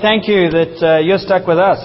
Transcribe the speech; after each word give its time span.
Thank 0.00 0.28
you 0.28 0.50
that 0.50 0.82
uh, 0.82 0.98
you're 0.98 1.18
stuck 1.18 1.46
with 1.46 1.58
us. 1.58 1.80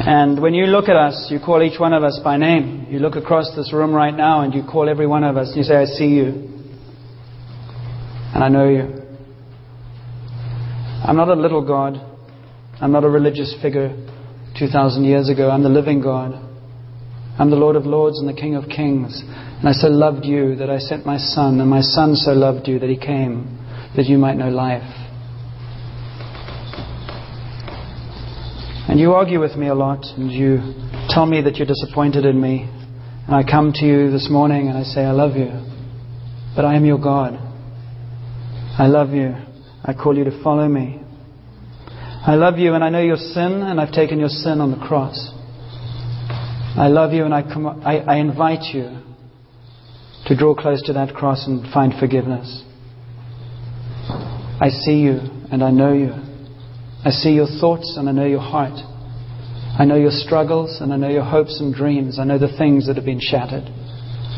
And 0.00 0.40
when 0.40 0.54
you 0.54 0.66
look 0.66 0.88
at 0.88 0.96
us, 0.96 1.28
you 1.30 1.38
call 1.38 1.62
each 1.62 1.78
one 1.78 1.92
of 1.92 2.02
us 2.02 2.20
by 2.22 2.36
name. 2.36 2.86
You 2.88 2.98
look 2.98 3.16
across 3.16 3.54
this 3.56 3.72
room 3.72 3.92
right 3.92 4.14
now 4.14 4.42
and 4.42 4.54
you 4.54 4.62
call 4.62 4.88
every 4.88 5.06
one 5.06 5.24
of 5.24 5.36
us. 5.36 5.48
And 5.48 5.56
you 5.56 5.62
say, 5.64 5.76
I 5.76 5.84
see 5.84 6.08
you. 6.08 6.48
And 8.34 8.44
I 8.44 8.48
know 8.48 8.68
you. 8.68 9.02
I'm 11.04 11.16
not 11.16 11.28
a 11.28 11.34
little 11.34 11.66
God. 11.66 12.00
I'm 12.80 12.92
not 12.92 13.04
a 13.04 13.10
religious 13.10 13.54
figure 13.60 13.90
2,000 14.58 15.04
years 15.04 15.28
ago. 15.28 15.50
I'm 15.50 15.62
the 15.62 15.68
living 15.68 16.00
God. 16.00 16.32
I'm 17.38 17.50
the 17.50 17.56
Lord 17.56 17.76
of 17.76 17.84
Lords 17.84 18.18
and 18.18 18.28
the 18.28 18.38
King 18.38 18.54
of 18.54 18.64
Kings. 18.68 19.22
And 19.22 19.68
I 19.68 19.72
so 19.72 19.88
loved 19.88 20.24
you 20.24 20.56
that 20.56 20.70
I 20.70 20.78
sent 20.78 21.04
my 21.04 21.18
Son, 21.18 21.60
and 21.60 21.68
my 21.68 21.82
Son 21.82 22.14
so 22.14 22.32
loved 22.32 22.66
you 22.66 22.78
that 22.78 22.88
he 22.88 22.96
came 22.96 23.58
that 23.96 24.06
you 24.06 24.18
might 24.18 24.36
know 24.36 24.48
life. 24.48 25.05
And 28.96 29.02
you 29.02 29.12
argue 29.12 29.40
with 29.40 29.56
me 29.56 29.68
a 29.68 29.74
lot, 29.74 30.06
and 30.16 30.32
you 30.32 30.56
tell 31.10 31.26
me 31.26 31.42
that 31.42 31.56
you're 31.56 31.66
disappointed 31.66 32.24
in 32.24 32.40
me. 32.40 32.62
And 33.26 33.36
I 33.36 33.42
come 33.42 33.74
to 33.74 33.84
you 33.84 34.10
this 34.10 34.28
morning 34.30 34.68
and 34.68 34.78
I 34.78 34.84
say, 34.84 35.02
I 35.02 35.10
love 35.10 35.36
you. 35.36 35.50
But 36.56 36.64
I 36.64 36.76
am 36.76 36.86
your 36.86 36.96
God. 36.96 37.34
I 38.78 38.86
love 38.86 39.10
you. 39.10 39.34
I 39.84 39.92
call 39.92 40.16
you 40.16 40.24
to 40.24 40.42
follow 40.42 40.66
me. 40.66 40.98
I 42.26 42.36
love 42.36 42.56
you 42.56 42.72
and 42.72 42.82
I 42.82 42.88
know 42.88 43.02
your 43.02 43.18
sin, 43.18 43.60
and 43.60 43.78
I've 43.78 43.92
taken 43.92 44.18
your 44.18 44.30
sin 44.30 44.62
on 44.62 44.70
the 44.70 44.82
cross. 44.86 45.30
I 46.78 46.88
love 46.88 47.12
you 47.12 47.26
and 47.26 47.34
I, 47.34 47.42
com- 47.42 47.82
I, 47.84 47.98
I 47.98 48.16
invite 48.16 48.74
you 48.74 49.02
to 50.24 50.34
draw 50.34 50.54
close 50.54 50.80
to 50.84 50.94
that 50.94 51.14
cross 51.14 51.46
and 51.46 51.70
find 51.70 51.92
forgiveness. 52.00 52.64
I 54.58 54.70
see 54.70 55.00
you 55.00 55.18
and 55.52 55.62
I 55.62 55.70
know 55.70 55.92
you. 55.92 56.25
I 57.04 57.10
see 57.10 57.30
your 57.30 57.46
thoughts 57.60 57.96
and 57.96 58.08
I 58.08 58.12
know 58.12 58.26
your 58.26 58.40
heart. 58.40 58.78
I 59.78 59.84
know 59.84 59.96
your 59.96 60.10
struggles 60.10 60.80
and 60.80 60.92
I 60.92 60.96
know 60.96 61.10
your 61.10 61.24
hopes 61.24 61.60
and 61.60 61.74
dreams. 61.74 62.18
I 62.18 62.24
know 62.24 62.38
the 62.38 62.56
things 62.56 62.86
that 62.86 62.96
have 62.96 63.04
been 63.04 63.20
shattered. 63.20 63.64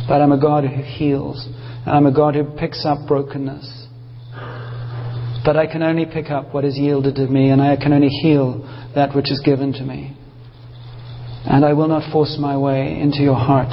But 0.08 0.20
I'm 0.20 0.32
a 0.32 0.40
God 0.40 0.64
who 0.64 0.82
heals 0.82 1.46
and 1.86 1.96
I'm 1.96 2.06
a 2.06 2.14
God 2.14 2.34
who 2.34 2.44
picks 2.44 2.84
up 2.84 3.06
brokenness. 3.06 3.86
But 5.44 5.56
I 5.56 5.66
can 5.66 5.82
only 5.82 6.04
pick 6.04 6.30
up 6.30 6.52
what 6.52 6.64
is 6.64 6.76
yielded 6.76 7.14
to 7.14 7.26
me, 7.26 7.48
and 7.48 7.62
I 7.62 7.76
can 7.76 7.94
only 7.94 8.08
heal 8.08 8.60
that 8.94 9.14
which 9.14 9.30
is 9.30 9.40
given 9.44 9.72
to 9.74 9.82
me. 9.82 10.14
And 11.46 11.64
I 11.64 11.72
will 11.72 11.88
not 11.88 12.12
force 12.12 12.36
my 12.38 12.56
way 12.58 13.00
into 13.00 13.22
your 13.22 13.36
heart. 13.36 13.72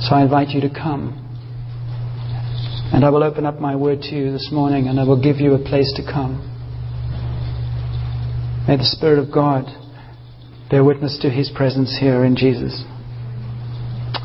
So 0.00 0.14
I 0.14 0.22
invite 0.22 0.50
you 0.50 0.60
to 0.60 0.68
come. 0.68 1.27
And 2.92 3.04
I 3.04 3.10
will 3.10 3.22
open 3.22 3.44
up 3.44 3.60
my 3.60 3.76
word 3.76 4.00
to 4.02 4.14
you 4.14 4.32
this 4.32 4.48
morning, 4.50 4.88
and 4.88 4.98
I 4.98 5.04
will 5.04 5.20
give 5.20 5.36
you 5.36 5.54
a 5.54 5.58
place 5.58 5.92
to 5.96 6.02
come. 6.02 6.44
May 8.66 8.76
the 8.76 8.84
Spirit 8.84 9.18
of 9.18 9.32
God 9.32 9.66
bear 10.70 10.84
witness 10.84 11.18
to 11.22 11.30
his 11.30 11.50
presence 11.54 11.96
here 11.98 12.24
in 12.24 12.36
Jesus. 12.36 12.82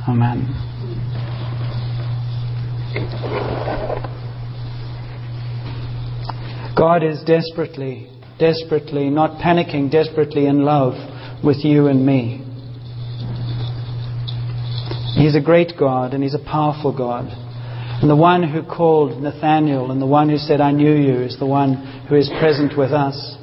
Amen. 0.08 0.48
God 6.76 7.04
is 7.04 7.24
desperately, 7.24 8.10
desperately, 8.40 9.10
not 9.10 9.40
panicking, 9.42 9.92
desperately 9.92 10.48
in 10.48 10.64
love 10.64 10.94
with 11.44 11.64
you 11.64 11.88
and 11.88 12.06
me. 12.06 12.40
He's 15.16 15.36
a 15.36 15.42
great 15.42 15.74
God 15.78 16.14
and 16.14 16.24
He's 16.24 16.34
a 16.34 16.44
powerful 16.44 16.96
God. 16.96 17.43
And 18.04 18.10
the 18.10 18.16
one 18.16 18.44
who 18.44 18.62
called 18.62 19.24
Nathaniel 19.24 19.90
and 19.90 20.00
the 20.00 20.06
one 20.06 20.30
who 20.30 20.38
said, 20.38 20.62
I 20.62 20.72
knew 20.72 20.94
you, 20.94 21.22
is 21.22 21.40
the 21.40 21.48
one 21.48 22.06
who 22.08 22.16
is 22.16 22.30
present 22.40 22.78
with 22.78 22.92
us. 22.92 23.38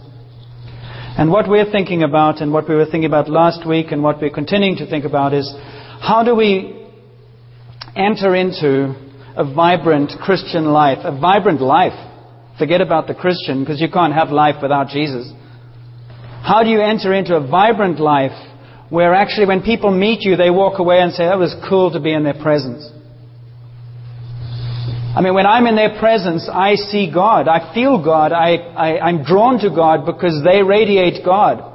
And 1.19 1.33
what 1.33 1.49
we're 1.49 1.73
thinking 1.73 2.05
about 2.05 2.41
and 2.41 2.53
what 2.53 2.69
we 2.69 2.77
were 2.77 2.85
thinking 2.85 3.07
about 3.07 3.29
last 3.29 3.67
week 3.67 3.87
and 3.91 4.03
what 4.03 4.21
we're 4.21 4.31
continuing 4.31 4.77
to 4.77 4.87
think 4.87 5.05
about 5.05 5.35
is 5.35 5.53
how 6.01 6.23
do 6.23 6.37
we 6.37 6.87
enter 7.97 8.37
into 8.37 8.95
a 9.35 9.53
vibrant 9.53 10.13
Christian 10.21 10.67
life, 10.67 10.99
a 11.03 11.19
vibrant 11.19 11.61
life 11.61 12.09
Forget 12.61 12.83
about 12.83 13.07
the 13.07 13.15
Christian 13.15 13.65
because 13.65 13.81
you 13.81 13.89
can't 13.91 14.13
have 14.13 14.29
life 14.29 14.57
without 14.61 14.89
Jesus. 14.89 15.33
How 16.43 16.63
do 16.63 16.69
you 16.69 16.83
enter 16.83 17.15
into 17.15 17.35
a 17.35 17.41
vibrant 17.41 17.99
life 17.99 18.37
where 18.91 19.15
actually 19.15 19.47
when 19.47 19.63
people 19.63 19.91
meet 19.91 20.21
you, 20.21 20.37
they 20.37 20.51
walk 20.51 20.79
away 20.79 20.99
and 20.99 21.11
say, 21.11 21.25
that 21.25 21.39
was 21.39 21.57
cool 21.71 21.91
to 21.93 22.01
be 22.01 22.13
in 22.13 22.23
their 22.23 22.35
presence? 22.35 22.87
I 25.17 25.21
mean, 25.23 25.35
when 25.35 25.47
I'm 25.47 25.67
in 25.67 25.75
their 25.75 25.99
presence, 25.99 26.49
I 26.53 26.75
see 26.75 27.11
God. 27.13 27.49
I 27.49 27.75
feel 27.75 28.03
God. 28.03 28.33
I, 28.33 28.57
I, 28.57 29.01
I'm 29.01 29.25
drawn 29.25 29.59
to 29.61 29.71
God 29.71 30.07
because 30.07 30.43
they 30.45 30.63
radiate 30.63 31.25
God. 31.25 31.67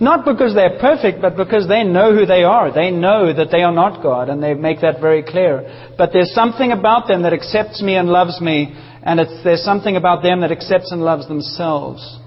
Not 0.00 0.24
because 0.24 0.54
they're 0.54 0.78
perfect, 0.78 1.20
but 1.20 1.36
because 1.36 1.66
they 1.66 1.82
know 1.82 2.14
who 2.14 2.24
they 2.24 2.44
are. 2.44 2.72
They 2.72 2.92
know 2.92 3.32
that 3.34 3.50
they 3.50 3.62
are 3.62 3.72
not 3.72 4.00
God, 4.00 4.28
and 4.28 4.40
they 4.40 4.54
make 4.54 4.80
that 4.82 5.00
very 5.00 5.24
clear. 5.24 5.94
But 5.98 6.10
there's 6.12 6.32
something 6.32 6.70
about 6.70 7.08
them 7.08 7.22
that 7.22 7.32
accepts 7.32 7.82
me 7.82 7.96
and 7.96 8.08
loves 8.08 8.40
me 8.40 8.76
and 9.02 9.20
there's 9.44 9.64
something 9.64 9.96
about 9.96 10.22
them 10.22 10.40
that 10.40 10.52
accepts 10.52 10.92
and 10.92 11.02
loves 11.02 11.28
themselves. 11.28 12.18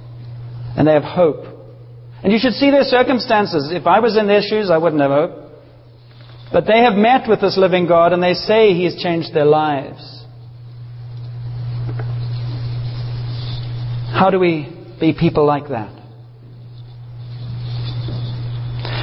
And 0.75 0.87
they 0.87 0.93
have 0.93 1.03
hope. 1.03 1.45
And 2.23 2.31
you 2.31 2.39
should 2.39 2.53
see 2.53 2.71
their 2.71 2.83
circumstances. 2.83 3.71
If 3.71 3.85
I 3.85 3.99
was 3.99 4.17
in 4.17 4.27
their 4.27 4.41
shoes, 4.41 4.71
I 4.71 4.77
wouldn't 4.77 5.01
have 5.01 5.11
hope. 5.11 5.51
But 6.51 6.65
they 6.65 6.79
have 6.79 6.93
met 6.93 7.27
with 7.29 7.41
this 7.41 7.57
living 7.57 7.87
God 7.87 8.13
and 8.13 8.23
they 8.23 8.33
say 8.33 8.73
He 8.73 8.85
has 8.85 8.95
changed 8.95 9.33
their 9.33 9.45
lives. 9.45 10.20
How 14.13 14.29
do 14.29 14.39
we 14.39 14.67
be 14.99 15.13
people 15.13 15.45
like 15.45 15.69
that? 15.69 16.01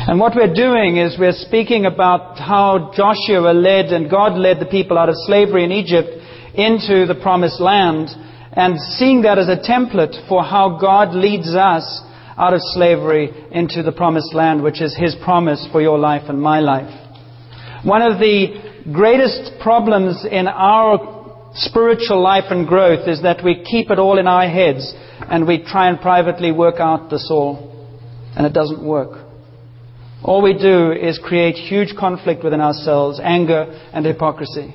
And 0.09 0.19
what 0.21 0.35
we're 0.35 0.55
doing 0.55 0.97
is 0.97 1.19
we're 1.19 1.33
speaking 1.33 1.85
about 1.85 2.39
how 2.39 2.93
Joshua 2.95 3.53
led 3.53 3.87
and 3.87 4.11
God 4.11 4.39
led 4.39 4.61
the 4.61 4.67
people 4.67 4.97
out 4.97 5.09
of 5.09 5.17
slavery 5.27 5.65
in 5.65 5.73
Egypt 5.73 6.09
into 6.55 7.07
the 7.07 7.19
promised 7.21 7.61
land 7.61 8.09
and 8.53 8.81
seeing 8.97 9.23
that 9.23 9.39
as 9.39 9.49
a 9.49 9.57
template 9.57 10.29
for 10.29 10.43
how 10.43 10.79
God 10.81 11.15
leads 11.15 11.55
us 11.55 12.03
out 12.37 12.55
of 12.55 12.61
slavery 12.63 13.31
into 13.51 13.83
the 13.83 13.93
promised 13.93 14.35
land, 14.35 14.63
which 14.63 14.81
is 14.81 14.97
His 14.97 15.15
promise 15.25 15.67
for 15.73 15.83
your 15.83 15.99
life 15.99 16.23
and 16.29 16.41
my 16.41 16.61
life. 16.61 16.89
One 17.85 18.03
of 18.03 18.19
the 18.19 18.83
greatest 18.93 19.61
problems 19.61 20.25
in 20.31 20.49
our 20.49 21.18
spiritual 21.59 22.23
life 22.23 22.45
and 22.51 22.67
growth 22.67 23.09
is 23.09 23.23
that 23.23 23.45
we 23.45 23.65
keep 23.65 23.91
it 23.91 23.99
all 23.99 24.19
in 24.19 24.27
our 24.27 24.49
heads 24.49 24.95
and 25.29 25.47
we 25.47 25.65
try 25.65 25.89
and 25.89 26.01
privately 26.01 26.53
work 26.53 26.77
out 26.79 27.11
this 27.11 27.29
all, 27.31 27.91
and 28.37 28.47
it 28.47 28.53
doesn't 28.53 28.85
work. 28.85 29.27
All 30.23 30.43
we 30.43 30.53
do 30.53 30.93
is 30.93 31.19
create 31.23 31.55
huge 31.55 31.95
conflict 31.97 32.43
within 32.43 32.61
ourselves, 32.61 33.21
anger 33.23 33.67
and 33.93 34.05
hypocrisy. 34.05 34.75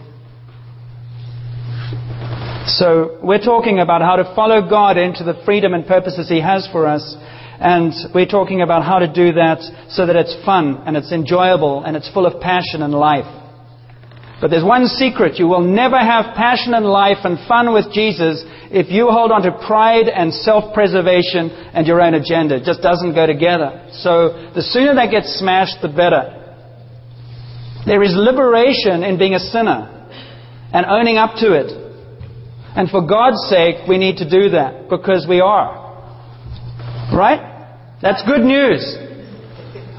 So 2.65 3.19
we're 3.21 3.43
talking 3.43 3.79
about 3.79 4.01
how 4.01 4.15
to 4.15 4.33
follow 4.35 4.67
God 4.69 4.97
into 4.97 5.23
the 5.23 5.41
freedom 5.43 5.73
and 5.73 5.85
purposes 5.85 6.29
He 6.29 6.39
has 6.39 6.67
for 6.71 6.87
us. 6.87 7.15
And 7.59 7.93
we're 8.15 8.25
talking 8.25 8.61
about 8.61 8.83
how 8.83 8.99
to 8.99 9.07
do 9.11 9.33
that 9.33 9.59
so 9.89 10.05
that 10.05 10.15
it's 10.15 10.35
fun 10.45 10.83
and 10.85 10.95
it's 10.95 11.11
enjoyable 11.11 11.83
and 11.83 11.95
it's 11.97 12.11
full 12.13 12.25
of 12.25 12.41
passion 12.41 12.81
and 12.81 12.93
life. 12.93 13.42
But 14.43 14.51
there's 14.51 14.67
one 14.67 14.87
secret. 14.91 15.39
You 15.39 15.47
will 15.47 15.63
never 15.63 15.95
have 15.95 16.35
passion 16.35 16.73
and 16.73 16.83
life 16.83 17.23
and 17.23 17.39
fun 17.47 17.71
with 17.71 17.95
Jesus 17.95 18.43
if 18.75 18.91
you 18.91 19.07
hold 19.07 19.31
on 19.31 19.41
to 19.47 19.55
pride 19.65 20.11
and 20.11 20.33
self-preservation 20.33 21.71
and 21.71 21.87
your 21.87 22.01
own 22.01 22.13
agenda. 22.13 22.59
It 22.59 22.67
just 22.67 22.81
doesn't 22.81 23.15
go 23.15 23.23
together. 23.23 23.87
So 24.03 24.51
the 24.51 24.61
sooner 24.61 24.95
that 24.95 25.11
gets 25.11 25.39
smashed, 25.39 25.79
the 25.81 25.87
better. 25.87 26.43
There 27.87 28.03
is 28.03 28.11
liberation 28.11 29.07
in 29.07 29.17
being 29.17 29.33
a 29.33 29.39
sinner 29.39 29.87
and 30.75 30.85
owning 30.87 31.15
up 31.15 31.39
to 31.39 31.55
it 31.55 31.71
and 32.75 32.89
for 32.89 33.07
God's 33.07 33.39
sake, 33.47 33.87
we 33.87 33.97
need 33.97 34.17
to 34.17 34.29
do 34.29 34.49
that 34.49 34.89
because 34.89 35.25
we 35.29 35.39
are. 35.39 35.79
Right? 37.15 37.39
That's 38.01 38.21
good 38.27 38.41
news. 38.41 38.81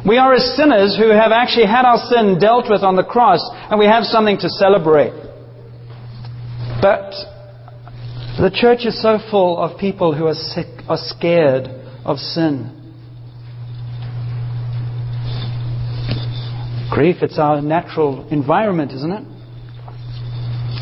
We 0.06 0.18
are 0.18 0.34
as 0.34 0.54
sinners 0.56 0.96
who 0.98 1.08
have 1.08 1.32
actually 1.32 1.66
had 1.66 1.86
our 1.86 1.96
sin 1.96 2.38
dealt 2.38 2.66
with 2.68 2.82
on 2.82 2.94
the 2.94 3.04
cross, 3.04 3.40
and 3.70 3.78
we 3.78 3.86
have 3.86 4.04
something 4.04 4.36
to 4.38 4.48
celebrate. 4.50 5.12
But 6.82 7.10
the 8.36 8.50
church 8.52 8.84
is 8.84 9.00
so 9.00 9.18
full 9.30 9.58
of 9.58 9.78
people 9.78 10.14
who 10.14 10.26
are 10.26 10.34
sick, 10.34 10.66
are 10.88 10.98
scared 10.98 11.68
of 12.04 12.18
sin. 12.18 12.68
Grief, 16.90 17.16
it's 17.22 17.38
our 17.38 17.62
natural 17.62 18.28
environment, 18.28 18.92
isn't 18.92 19.10
it? 19.10 19.24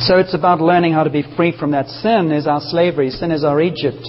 So 0.00 0.18
it's 0.18 0.34
about 0.34 0.60
learning 0.60 0.94
how 0.94 1.04
to 1.04 1.10
be 1.10 1.22
free 1.36 1.56
from 1.56 1.70
that. 1.70 1.86
Sin 1.86 2.32
is 2.32 2.48
our 2.48 2.60
slavery, 2.60 3.10
sin 3.10 3.30
is 3.30 3.44
our 3.44 3.62
Egypt. 3.62 4.02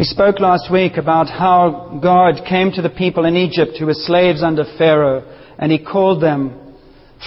We 0.00 0.06
spoke 0.06 0.40
last 0.40 0.72
week 0.72 0.96
about 0.96 1.28
how 1.28 2.00
God 2.02 2.46
came 2.48 2.72
to 2.72 2.80
the 2.80 2.88
people 2.88 3.26
in 3.26 3.36
Egypt 3.36 3.72
who 3.78 3.84
were 3.84 3.92
slaves 3.92 4.42
under 4.42 4.64
Pharaoh, 4.78 5.22
and 5.58 5.70
He 5.70 5.76
called 5.76 6.22
them 6.22 6.74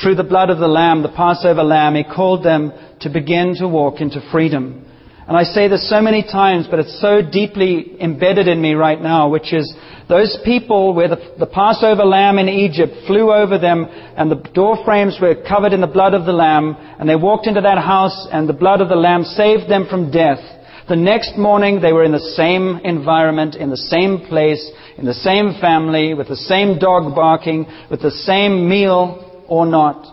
through 0.02 0.16
the 0.16 0.24
blood 0.24 0.50
of 0.50 0.58
the 0.58 0.68
Lamb, 0.68 1.04
the 1.04 1.10
Passover 1.10 1.62
Lamb, 1.62 1.94
He 1.94 2.04
called 2.04 2.44
them 2.44 2.74
to 3.02 3.12
begin 3.12 3.54
to 3.60 3.68
walk 3.68 4.02
into 4.02 4.28
freedom. 4.32 4.88
And 5.28 5.38
I 5.38 5.44
say 5.44 5.68
this 5.68 5.88
so 5.88 6.02
many 6.02 6.24
times, 6.24 6.66
but 6.68 6.80
it's 6.80 7.00
so 7.00 7.22
deeply 7.22 8.02
embedded 8.02 8.48
in 8.48 8.60
me 8.60 8.74
right 8.74 9.00
now, 9.00 9.30
which 9.30 9.54
is 9.54 9.72
those 10.10 10.36
people 10.44 10.96
where 10.96 11.10
the, 11.10 11.36
the, 11.38 11.46
Passover 11.46 12.06
lamb 12.06 12.40
in 12.40 12.50
Egypt 12.50 13.06
flew 13.06 13.32
over 13.32 13.60
them 13.60 13.86
and 14.18 14.32
the 14.32 14.50
door 14.56 14.84
frames 14.84 15.20
were 15.22 15.36
covered 15.48 15.74
in 15.74 15.82
the 15.82 15.86
blood 15.86 16.16
of 16.16 16.26
the 16.26 16.34
lamb 16.34 16.76
and 16.98 17.08
they 17.08 17.16
walked 17.16 17.46
into 17.46 17.62
that 17.62 17.78
house 17.78 18.28
and 18.32 18.50
the 18.50 18.54
blood 18.54 18.82
of 18.82 18.90
the 18.90 18.96
lamb 18.96 19.26
saved 19.26 19.70
them 19.70 19.86
from 19.88 20.10
death. 20.10 20.40
The 20.90 20.96
next 20.98 21.38
morning 21.38 21.80
they 21.82 21.94
were 21.94 22.04
in 22.04 22.12
the 22.12 22.34
same 22.36 22.82
environment, 22.84 23.56
in 23.56 23.70
the 23.70 23.78
same 23.78 24.20
place, 24.28 24.70
in 24.98 25.06
the 25.06 25.14
same 25.14 25.60
family, 25.62 26.14
with 26.14 26.28
the 26.28 26.36
same 26.36 26.78
dog 26.78 27.16
barking, 27.16 27.66
with 27.90 28.02
the 28.02 28.12
same 28.12 28.68
meal 28.68 29.46
or 29.48 29.66
not. 29.66 30.06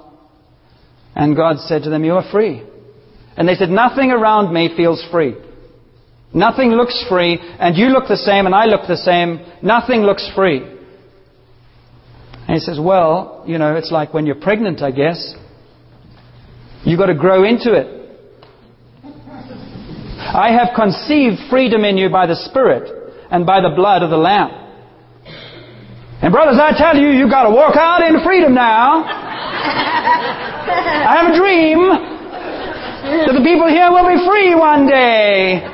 And 1.17 1.35
God 1.35 1.59
said 1.59 1.83
to 1.83 1.91
them, 1.91 2.05
you 2.05 2.15
are 2.15 2.31
free. 2.31 2.63
And 3.37 3.49
they 3.49 3.55
said, 3.55 3.69
nothing 3.69 4.11
around 4.11 4.53
me 4.55 4.71
feels 4.77 5.05
free. 5.11 5.35
Nothing 6.33 6.71
looks 6.71 7.05
free, 7.09 7.39
and 7.41 7.77
you 7.77 7.87
look 7.87 8.07
the 8.07 8.17
same, 8.17 8.47
and 8.47 8.55
I 8.55 8.67
look 8.67 8.83
the 8.87 8.97
same. 8.97 9.41
Nothing 9.63 10.03
looks 10.03 10.31
free. 10.37 10.63
And 10.63 12.55
he 12.55 12.61
says, 12.61 12.79
well, 12.81 13.43
you 13.47 13.59
know, 13.59 13.75
it's 13.75 13.91
like 13.91 14.15
when 14.15 14.27
you're 14.27 14.37
pregnant, 14.37 14.83
I 14.83 14.93
guess. 14.93 15.35
You've 16.85 16.99
got 16.99 17.07
to 17.07 17.15
grow 17.15 17.43
into 17.45 17.73
it. 17.75 18.00
I 20.33 20.53
have 20.53 20.75
conceived 20.77 21.39
freedom 21.51 21.85
in 21.85 21.99
you 21.99 22.09
by 22.09 22.27
the 22.27 22.37
Spirit 22.37 22.89
and 23.31 23.45
by 23.45 23.61
the 23.61 23.71
blood 23.75 24.03
of 24.03 24.11
the 24.11 24.17
Lamb. 24.17 24.51
And 26.23 26.33
brothers, 26.33 26.59
I 26.61 26.73
tell 26.77 26.97
you, 26.97 27.09
you've 27.09 27.31
got 27.31 27.45
to 27.45 27.51
walk 27.51 27.77
out 27.77 28.03
in 28.03 28.23
freedom 28.23 28.55
now. 28.55 29.03
I 29.03 31.17
have 31.19 31.33
a 31.33 31.37
dream 31.37 31.79
that 33.27 33.35
the 33.35 33.43
people 33.43 33.67
here 33.67 33.91
will 33.91 34.07
be 34.07 34.23
free 34.23 34.55
one 34.55 34.87
day. 34.87 35.65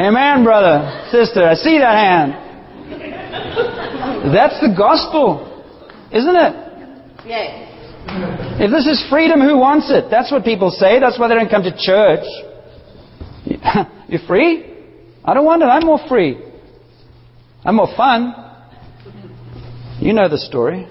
Amen, 0.00 0.42
brother, 0.44 0.88
sister. 1.10 1.44
I 1.44 1.54
see 1.54 1.78
that 1.78 1.96
hand. 1.98 2.32
That's 4.32 4.58
the 4.60 4.68
gospel, 4.76 5.48
isn't 6.12 6.36
it? 6.36 6.54
Yes. 7.26 7.72
If 8.60 8.70
this 8.70 8.86
is 8.86 9.02
freedom, 9.10 9.40
who 9.40 9.58
wants 9.58 9.90
it? 9.90 10.08
That's 10.10 10.30
what 10.30 10.44
people 10.44 10.70
say. 10.70 11.00
That's 11.00 11.18
why 11.18 11.26
they 11.28 11.34
don't 11.34 11.48
come 11.50 11.64
to 11.64 11.74
church. 11.76 12.24
You're 14.08 14.26
free? 14.26 14.72
I 15.24 15.34
don't 15.34 15.44
want 15.44 15.62
it. 15.62 15.66
I'm 15.66 15.84
more 15.86 16.00
free. 16.08 16.38
I'm 17.64 17.76
more 17.76 17.94
fun. 17.96 18.34
You 20.00 20.12
know 20.12 20.28
the 20.28 20.38
story. 20.38 20.86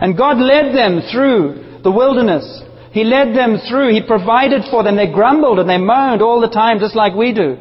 And 0.00 0.16
God 0.16 0.38
led 0.38 0.74
them 0.74 1.02
through 1.10 1.80
the 1.82 1.90
wilderness. 1.90 2.62
He 2.92 3.04
led 3.04 3.34
them 3.34 3.58
through. 3.68 3.92
He 3.92 4.02
provided 4.06 4.62
for 4.70 4.82
them. 4.82 4.96
They 4.96 5.10
grumbled 5.10 5.58
and 5.58 5.68
they 5.68 5.78
moaned 5.78 6.22
all 6.22 6.40
the 6.40 6.48
time, 6.48 6.78
just 6.78 6.94
like 6.94 7.14
we 7.14 7.32
do. 7.34 7.56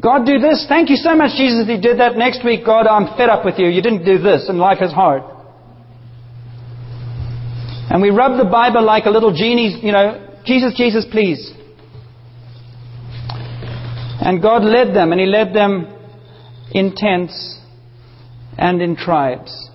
God, 0.00 0.26
do 0.26 0.38
this. 0.38 0.66
Thank 0.68 0.90
you 0.90 0.96
so 0.96 1.16
much, 1.16 1.36
Jesus, 1.36 1.66
you 1.68 1.80
did 1.80 2.00
that. 2.00 2.16
Next 2.16 2.44
week, 2.44 2.66
God, 2.66 2.86
I'm 2.86 3.16
fed 3.16 3.30
up 3.30 3.44
with 3.44 3.58
you. 3.58 3.68
You 3.68 3.80
didn't 3.80 4.04
do 4.04 4.18
this, 4.18 4.48
and 4.48 4.58
life 4.58 4.78
is 4.82 4.92
hard. 4.92 5.22
And 7.88 8.02
we 8.02 8.10
rub 8.10 8.36
the 8.36 8.44
Bible 8.50 8.84
like 8.84 9.06
a 9.06 9.10
little 9.10 9.32
genie, 9.32 9.80
you 9.82 9.92
know, 9.92 10.40
Jesus, 10.44 10.74
Jesus, 10.76 11.06
please. 11.10 11.52
And 14.26 14.42
God 14.42 14.64
led 14.64 14.88
them, 14.88 15.12
and 15.12 15.20
He 15.20 15.26
led 15.26 15.54
them 15.54 15.86
in 16.72 16.96
tents 16.96 17.60
and 18.58 18.82
in 18.82 18.96
tribes. 18.96 19.70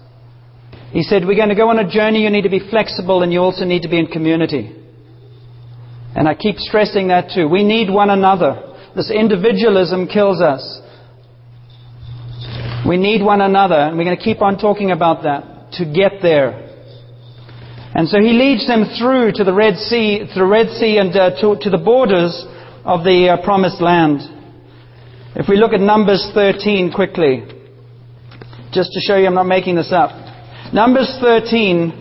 He 0.91 1.03
said, 1.03 1.23
We're 1.25 1.37
going 1.37 1.49
to 1.49 1.55
go 1.55 1.69
on 1.69 1.79
a 1.79 1.89
journey. 1.89 2.23
You 2.23 2.29
need 2.29 2.41
to 2.41 2.49
be 2.49 2.59
flexible 2.69 3.23
and 3.23 3.31
you 3.31 3.39
also 3.39 3.63
need 3.63 3.83
to 3.83 3.87
be 3.87 3.97
in 3.97 4.07
community. 4.07 4.75
And 6.15 6.27
I 6.27 6.35
keep 6.35 6.57
stressing 6.57 7.07
that 7.07 7.31
too. 7.33 7.47
We 7.47 7.63
need 7.63 7.89
one 7.89 8.09
another. 8.09 8.75
This 8.93 9.09
individualism 9.09 10.07
kills 10.07 10.41
us. 10.41 10.81
We 12.85 12.97
need 12.97 13.23
one 13.23 13.39
another, 13.39 13.75
and 13.75 13.97
we're 13.97 14.03
going 14.03 14.17
to 14.17 14.23
keep 14.23 14.41
on 14.41 14.57
talking 14.57 14.91
about 14.91 15.23
that 15.23 15.71
to 15.77 15.85
get 15.85 16.21
there. 16.21 16.67
And 17.93 18.09
so 18.09 18.19
he 18.19 18.33
leads 18.33 18.67
them 18.67 18.83
through 18.99 19.31
to 19.35 19.45
the 19.45 19.53
Red 19.53 19.75
Sea, 19.77 20.27
the 20.35 20.45
Red 20.45 20.67
Sea 20.75 20.97
and 20.97 21.15
uh, 21.15 21.39
to, 21.39 21.55
to, 21.61 21.69
the 21.69 21.77
borders 21.77 22.33
of 22.83 23.03
the 23.03 23.29
uh, 23.29 23.45
promised 23.45 23.81
land. 23.81 24.40
If 25.33 25.47
we 25.47 25.55
look 25.55 25.71
at 25.71 25.79
Numbers 25.79 26.29
13 26.33 26.91
quickly, 26.91 27.43
just 28.73 28.91
to 28.91 28.99
show 28.99 29.15
you 29.15 29.27
I'm 29.27 29.33
not 29.33 29.47
making 29.47 29.75
this 29.75 29.91
up. 29.93 30.11
Numbers 30.73 31.17
13, 31.21 31.99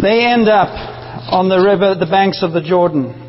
they 0.00 0.24
end 0.24 0.48
up 0.48 0.70
on 1.32 1.48
the 1.48 1.58
river, 1.58 1.96
the 1.98 2.06
banks 2.06 2.44
of 2.44 2.52
the 2.52 2.62
Jordan. 2.62 3.24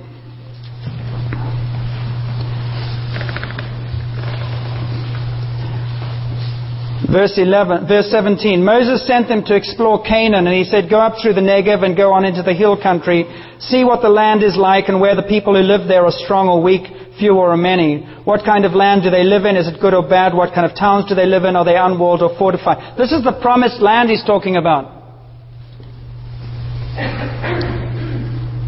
Verse 7.12 7.40
11, 7.40 7.88
verse 7.88 8.12
17. 8.12 8.64
Moses 8.64 9.06
sent 9.08 9.28
them 9.28 9.44
to 9.46 9.56
explore 9.56 10.04
Canaan, 10.04 10.46
and 10.46 10.56
he 10.56 10.64
said, 10.64 10.92
Go 10.92 11.00
up 11.00 11.16
through 11.20 11.34
the 11.34 11.42
Negev 11.42 11.84
and 11.84 11.98
go 11.98 12.14
on 12.14 12.24
into 12.24 12.44
the 12.44 12.54
hill 12.54 12.80
country. 12.80 13.26
See 13.60 13.84
what 13.84 14.04
the 14.04 14.10
land 14.10 14.44
is 14.44 14.56
like 14.56 14.90
and 14.90 15.02
where 15.02 15.16
the 15.16 15.24
people 15.24 15.56
who 15.56 15.64
live 15.64 15.88
there 15.88 16.06
are 16.06 16.12
strong 16.12 16.48
or 16.50 16.62
weak, 16.62 16.86
few 17.20 17.36
or 17.36 17.56
many. 17.58 18.02
What 18.24 18.46
kind 18.46 18.66
of 18.66 18.74
land 18.74 19.04
do 19.04 19.10
they 19.10 19.24
live 19.24 19.46
in? 19.46 19.56
Is 19.56 19.68
it 19.68 19.80
good 19.80 19.94
or 19.94 20.08
bad? 20.08 20.34
What 20.34 20.54
kind 20.54 20.70
of 20.70 20.76
towns 20.78 21.06
do 21.10 21.16
they 21.16 21.26
live 21.26 21.44
in? 21.44 21.56
Are 21.56 21.66
they 21.66 21.76
unwalled 21.76 22.22
or 22.22 22.38
fortified? 22.38 22.98
This 22.98 23.12
is 23.12 23.24
the 23.24 23.38
promised 23.42 23.82
land 23.82 24.10
he's 24.10 24.24
talking 24.26 24.56
about. 24.56 25.00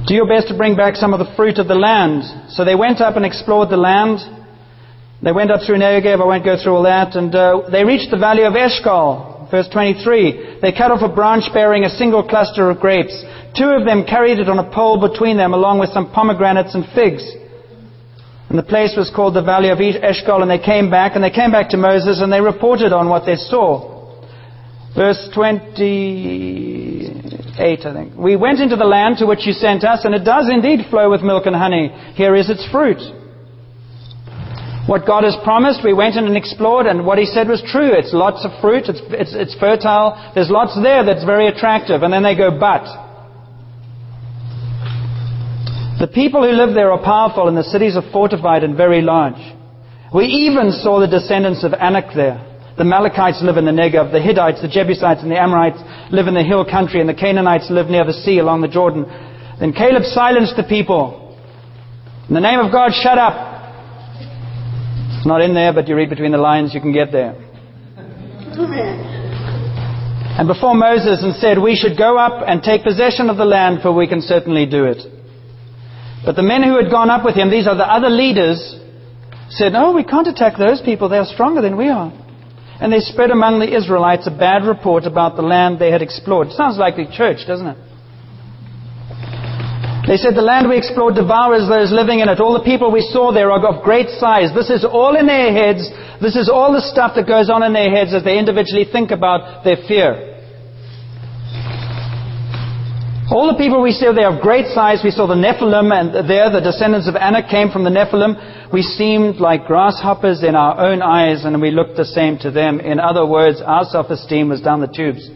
Do 0.07 0.15
your 0.15 0.27
best 0.27 0.47
to 0.49 0.57
bring 0.57 0.75
back 0.75 0.95
some 0.95 1.13
of 1.13 1.19
the 1.19 1.33
fruit 1.35 1.57
of 1.57 1.67
the 1.67 1.75
land. 1.75 2.51
So 2.51 2.65
they 2.65 2.75
went 2.75 2.99
up 3.01 3.15
and 3.15 3.25
explored 3.25 3.69
the 3.69 3.77
land. 3.77 4.19
They 5.23 5.31
went 5.31 5.51
up 5.51 5.61
through 5.65 5.77
Negev. 5.77 6.19
I 6.19 6.25
won't 6.25 6.43
go 6.43 6.57
through 6.61 6.73
all 6.73 6.83
that. 6.83 7.15
And 7.15 7.33
uh, 7.33 7.69
they 7.71 7.85
reached 7.85 8.11
the 8.11 8.17
valley 8.17 8.43
of 8.43 8.53
Eshcol. 8.53 9.47
Verse 9.51 9.67
23. 9.71 10.59
They 10.61 10.71
cut 10.71 10.91
off 10.91 11.01
a 11.03 11.13
branch 11.13 11.45
bearing 11.53 11.83
a 11.83 11.89
single 11.89 12.27
cluster 12.27 12.69
of 12.69 12.79
grapes. 12.79 13.13
Two 13.55 13.67
of 13.67 13.85
them 13.85 14.05
carried 14.05 14.39
it 14.39 14.49
on 14.49 14.59
a 14.59 14.71
pole 14.71 14.99
between 14.99 15.37
them, 15.37 15.53
along 15.53 15.79
with 15.79 15.91
some 15.91 16.11
pomegranates 16.11 16.73
and 16.73 16.85
figs. 16.95 17.23
And 18.51 18.59
the 18.59 18.67
place 18.67 18.99
was 18.99 19.07
called 19.15 19.31
the 19.33 19.41
Valley 19.41 19.69
of 19.69 19.79
Eshcol, 19.79 20.41
and 20.41 20.51
they 20.51 20.59
came 20.59 20.91
back, 20.91 21.15
and 21.15 21.23
they 21.23 21.31
came 21.31 21.55
back 21.55 21.69
to 21.69 21.77
Moses, 21.77 22.19
and 22.19 22.27
they 22.27 22.41
reported 22.41 22.91
on 22.91 23.07
what 23.07 23.25
they 23.25 23.39
saw. 23.39 24.19
Verse 24.93 25.29
28, 25.33 27.63
I 27.63 27.77
think. 27.93 28.17
We 28.19 28.35
went 28.35 28.59
into 28.59 28.75
the 28.75 28.83
land 28.83 29.19
to 29.19 29.25
which 29.25 29.47
you 29.47 29.53
sent 29.53 29.85
us, 29.85 30.03
and 30.03 30.13
it 30.13 30.25
does 30.25 30.49
indeed 30.51 30.81
flow 30.89 31.09
with 31.09 31.21
milk 31.21 31.45
and 31.45 31.55
honey. 31.55 31.95
Here 32.15 32.35
is 32.35 32.49
its 32.49 32.67
fruit. 32.75 32.99
What 34.85 35.07
God 35.07 35.23
has 35.23 35.37
promised, 35.45 35.79
we 35.81 35.93
went 35.93 36.17
in 36.17 36.27
and 36.27 36.35
explored, 36.35 36.87
and 36.87 37.05
what 37.05 37.19
He 37.19 37.25
said 37.27 37.47
was 37.47 37.63
true. 37.71 37.93
It's 37.95 38.11
lots 38.11 38.43
of 38.43 38.51
fruit, 38.59 38.89
it's, 38.89 38.99
it's, 39.15 39.33
it's 39.33 39.55
fertile, 39.61 40.31
there's 40.35 40.51
lots 40.51 40.75
there 40.75 41.05
that's 41.05 41.23
very 41.23 41.47
attractive. 41.47 42.03
And 42.03 42.11
then 42.11 42.23
they 42.23 42.35
go, 42.35 42.51
but. 42.59 42.83
The 46.01 46.07
people 46.07 46.41
who 46.41 46.49
live 46.49 46.73
there 46.73 46.91
are 46.91 46.97
powerful, 46.97 47.47
and 47.47 47.55
the 47.55 47.63
cities 47.63 47.95
are 47.95 48.11
fortified 48.11 48.63
and 48.63 48.75
very 48.75 49.01
large. 49.01 49.37
We 50.11 50.25
even 50.49 50.71
saw 50.71 50.99
the 50.99 51.05
descendants 51.05 51.63
of 51.63 51.75
Anak 51.77 52.15
there. 52.15 52.41
The 52.75 52.81
Amalekites 52.81 53.43
live 53.43 53.57
in 53.57 53.65
the 53.65 53.71
Negev, 53.71 54.11
the 54.11 54.19
Hittites, 54.19 54.63
the 54.63 54.67
Jebusites, 54.67 55.21
and 55.21 55.29
the 55.29 55.37
Amorites 55.37 55.77
live 56.09 56.25
in 56.25 56.33
the 56.33 56.41
hill 56.41 56.65
country, 56.65 57.01
and 57.01 57.07
the 57.07 57.13
Canaanites 57.13 57.69
live 57.69 57.85
near 57.85 58.03
the 58.03 58.17
sea 58.25 58.39
along 58.39 58.61
the 58.61 58.67
Jordan. 58.67 59.05
Then 59.59 59.73
Caleb 59.73 60.01
silenced 60.05 60.57
the 60.57 60.63
people. 60.63 61.37
In 62.27 62.33
the 62.33 62.41
name 62.41 62.57
of 62.57 62.71
God, 62.71 62.97
shut 62.97 63.19
up. 63.19 63.37
It's 65.13 65.27
not 65.27 65.41
in 65.41 65.53
there, 65.53 65.71
but 65.71 65.87
you 65.87 65.95
read 65.95 66.09
between 66.09 66.31
the 66.31 66.41
lines, 66.41 66.73
you 66.73 66.81
can 66.81 66.93
get 66.93 67.11
there. 67.11 67.37
And 70.33 70.47
before 70.47 70.73
Moses 70.73 71.21
and 71.21 71.35
said, 71.35 71.61
We 71.61 71.75
should 71.75 71.95
go 71.95 72.17
up 72.17 72.41
and 72.47 72.63
take 72.63 72.81
possession 72.81 73.29
of 73.29 73.37
the 73.37 73.45
land, 73.45 73.83
for 73.83 73.93
we 73.93 74.07
can 74.07 74.21
certainly 74.21 74.65
do 74.65 74.85
it. 74.85 75.20
But 76.25 76.35
the 76.35 76.43
men 76.43 76.61
who 76.61 76.77
had 76.77 76.91
gone 76.91 77.09
up 77.09 77.25
with 77.25 77.35
him, 77.35 77.49
these 77.49 77.67
are 77.67 77.75
the 77.75 77.87
other 77.87 78.09
leaders, 78.09 78.59
said, 79.49 79.73
No, 79.73 79.91
we 79.91 80.03
can't 80.03 80.27
attack 80.27 80.57
those 80.57 80.81
people. 80.81 81.09
They 81.09 81.17
are 81.17 81.25
stronger 81.25 81.61
than 81.61 81.77
we 81.77 81.89
are. 81.89 82.13
And 82.79 82.91
they 82.91 82.99
spread 82.99 83.29
among 83.29 83.59
the 83.59 83.69
Israelites 83.69 84.25
a 84.27 84.31
bad 84.31 84.65
report 84.65 85.05
about 85.05 85.35
the 85.35 85.41
land 85.41 85.77
they 85.77 85.91
had 85.91 86.01
explored. 86.01 86.51
Sounds 86.51 86.77
like 86.77 86.95
the 86.95 87.05
church, 87.11 87.45
doesn't 87.45 87.67
it? 87.67 87.77
They 90.07 90.17
said, 90.17 90.33
The 90.33 90.45
land 90.45 90.69
we 90.69 90.77
explored 90.77 91.13
devours 91.13 91.69
those 91.69 91.91
living 91.91 92.21
in 92.21 92.29
it. 92.29 92.39
All 92.39 92.57
the 92.57 92.65
people 92.65 92.91
we 92.91 93.05
saw 93.13 93.31
there 93.33 93.51
are 93.51 93.61
of 93.65 93.83
great 93.83 94.09
size. 94.17 94.49
This 94.53 94.69
is 94.69 94.85
all 94.85 95.17
in 95.17 95.25
their 95.25 95.53
heads. 95.53 95.89
This 96.21 96.35
is 96.35 96.49
all 96.49 96.73
the 96.73 96.81
stuff 96.81 97.13
that 97.15 97.27
goes 97.27 97.49
on 97.49 97.61
in 97.61 97.73
their 97.73 97.89
heads 97.89 98.13
as 98.13 98.23
they 98.23 98.37
individually 98.37 98.85
think 98.85 99.11
about 99.11 99.63
their 99.63 99.77
fear. 99.87 100.30
All 103.31 103.47
the 103.47 103.57
people 103.57 103.81
we 103.81 103.93
see, 103.93 104.11
they 104.13 104.23
are 104.27 104.35
of 104.35 104.41
great 104.41 104.67
size. 104.75 104.99
We 105.05 105.11
saw 105.11 105.25
the 105.25 105.39
Nephilim, 105.39 105.87
and 105.95 106.29
there 106.29 106.51
the 106.51 106.59
descendants 106.59 107.07
of 107.07 107.15
Anak 107.15 107.47
came 107.47 107.71
from 107.71 107.85
the 107.85 107.89
Nephilim. 107.89 108.35
We 108.73 108.81
seemed 108.81 109.37
like 109.37 109.67
grasshoppers 109.67 110.43
in 110.43 110.53
our 110.53 110.77
own 110.77 111.01
eyes, 111.01 111.45
and 111.45 111.61
we 111.61 111.71
looked 111.71 111.95
the 111.95 112.03
same 112.03 112.37
to 112.39 112.51
them. 112.51 112.81
In 112.81 112.99
other 112.99 113.25
words, 113.25 113.61
our 113.65 113.85
self-esteem 113.85 114.49
was 114.49 114.59
down 114.59 114.81
the 114.81 114.91
tubes. 114.91 115.29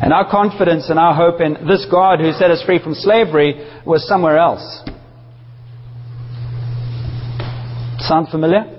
And 0.00 0.12
our 0.12 0.30
confidence 0.30 0.90
and 0.90 0.98
our 0.98 1.12
hope 1.12 1.40
in 1.40 1.66
this 1.66 1.86
God 1.90 2.20
who 2.20 2.30
set 2.30 2.52
us 2.52 2.62
free 2.62 2.78
from 2.78 2.94
slavery 2.94 3.68
was 3.84 4.06
somewhere 4.06 4.38
else. 4.38 4.62
Sound 7.98 8.28
familiar? 8.28 8.73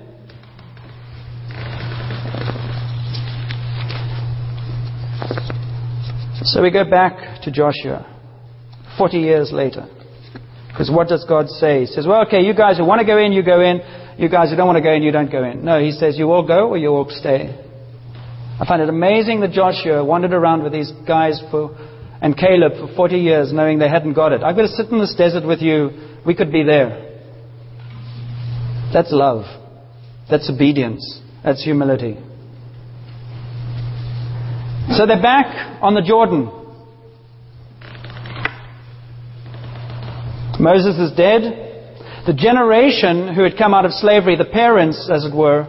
So 6.45 6.61
we 6.61 6.71
go 6.71 6.87
back 6.87 7.41
to 7.41 7.51
Joshua, 7.51 8.05
40 8.97 9.17
years 9.17 9.51
later. 9.51 9.87
Because 10.67 10.91
what 10.91 11.07
does 11.07 11.25
God 11.27 11.49
say? 11.49 11.81
He 11.81 11.85
says, 11.87 12.05
well, 12.05 12.21
okay, 12.27 12.41
you 12.41 12.53
guys 12.53 12.77
who 12.77 12.85
want 12.85 12.99
to 12.99 13.05
go 13.05 13.17
in, 13.17 13.31
you 13.31 13.43
go 13.43 13.61
in. 13.61 13.81
You 14.17 14.29
guys 14.29 14.51
who 14.51 14.55
don't 14.55 14.67
want 14.67 14.77
to 14.77 14.83
go 14.83 14.93
in, 14.93 15.03
you 15.03 15.11
don't 15.11 15.31
go 15.31 15.43
in. 15.43 15.65
No, 15.65 15.81
he 15.81 15.91
says, 15.91 16.17
you 16.17 16.31
all 16.31 16.45
go 16.45 16.69
or 16.69 16.77
you 16.77 16.89
all 16.89 17.07
stay. 17.09 17.49
I 18.59 18.65
find 18.67 18.81
it 18.81 18.89
amazing 18.89 19.41
that 19.41 19.51
Joshua 19.51 20.05
wandered 20.05 20.33
around 20.33 20.63
with 20.63 20.71
these 20.71 20.91
guys 21.07 21.41
for, 21.49 21.75
and 22.21 22.37
Caleb 22.37 22.73
for 22.73 22.95
40 22.95 23.17
years 23.17 23.51
knowing 23.51 23.79
they 23.79 23.89
hadn't 23.89 24.13
got 24.13 24.31
it. 24.31 24.43
I've 24.43 24.55
got 24.55 24.63
to 24.63 24.67
sit 24.67 24.89
in 24.89 24.99
this 24.99 25.15
desert 25.17 25.45
with 25.45 25.61
you. 25.61 25.89
We 26.25 26.35
could 26.35 26.51
be 26.51 26.63
there. 26.63 27.21
That's 28.93 29.11
love. 29.11 29.45
That's 30.29 30.49
obedience. 30.49 31.21
That's 31.43 31.63
humility. 31.63 32.17
So 34.97 35.05
they're 35.05 35.21
back 35.21 35.81
on 35.81 35.93
the 35.93 36.01
Jordan. 36.01 36.45
Moses 40.57 40.95
is 40.97 41.11
dead. 41.17 42.23
The 42.25 42.33
generation 42.33 43.35
who 43.35 43.43
had 43.43 43.57
come 43.57 43.73
out 43.73 43.83
of 43.83 43.91
slavery, 43.91 44.37
the 44.37 44.45
parents, 44.45 45.09
as 45.13 45.25
it 45.25 45.35
were, 45.35 45.67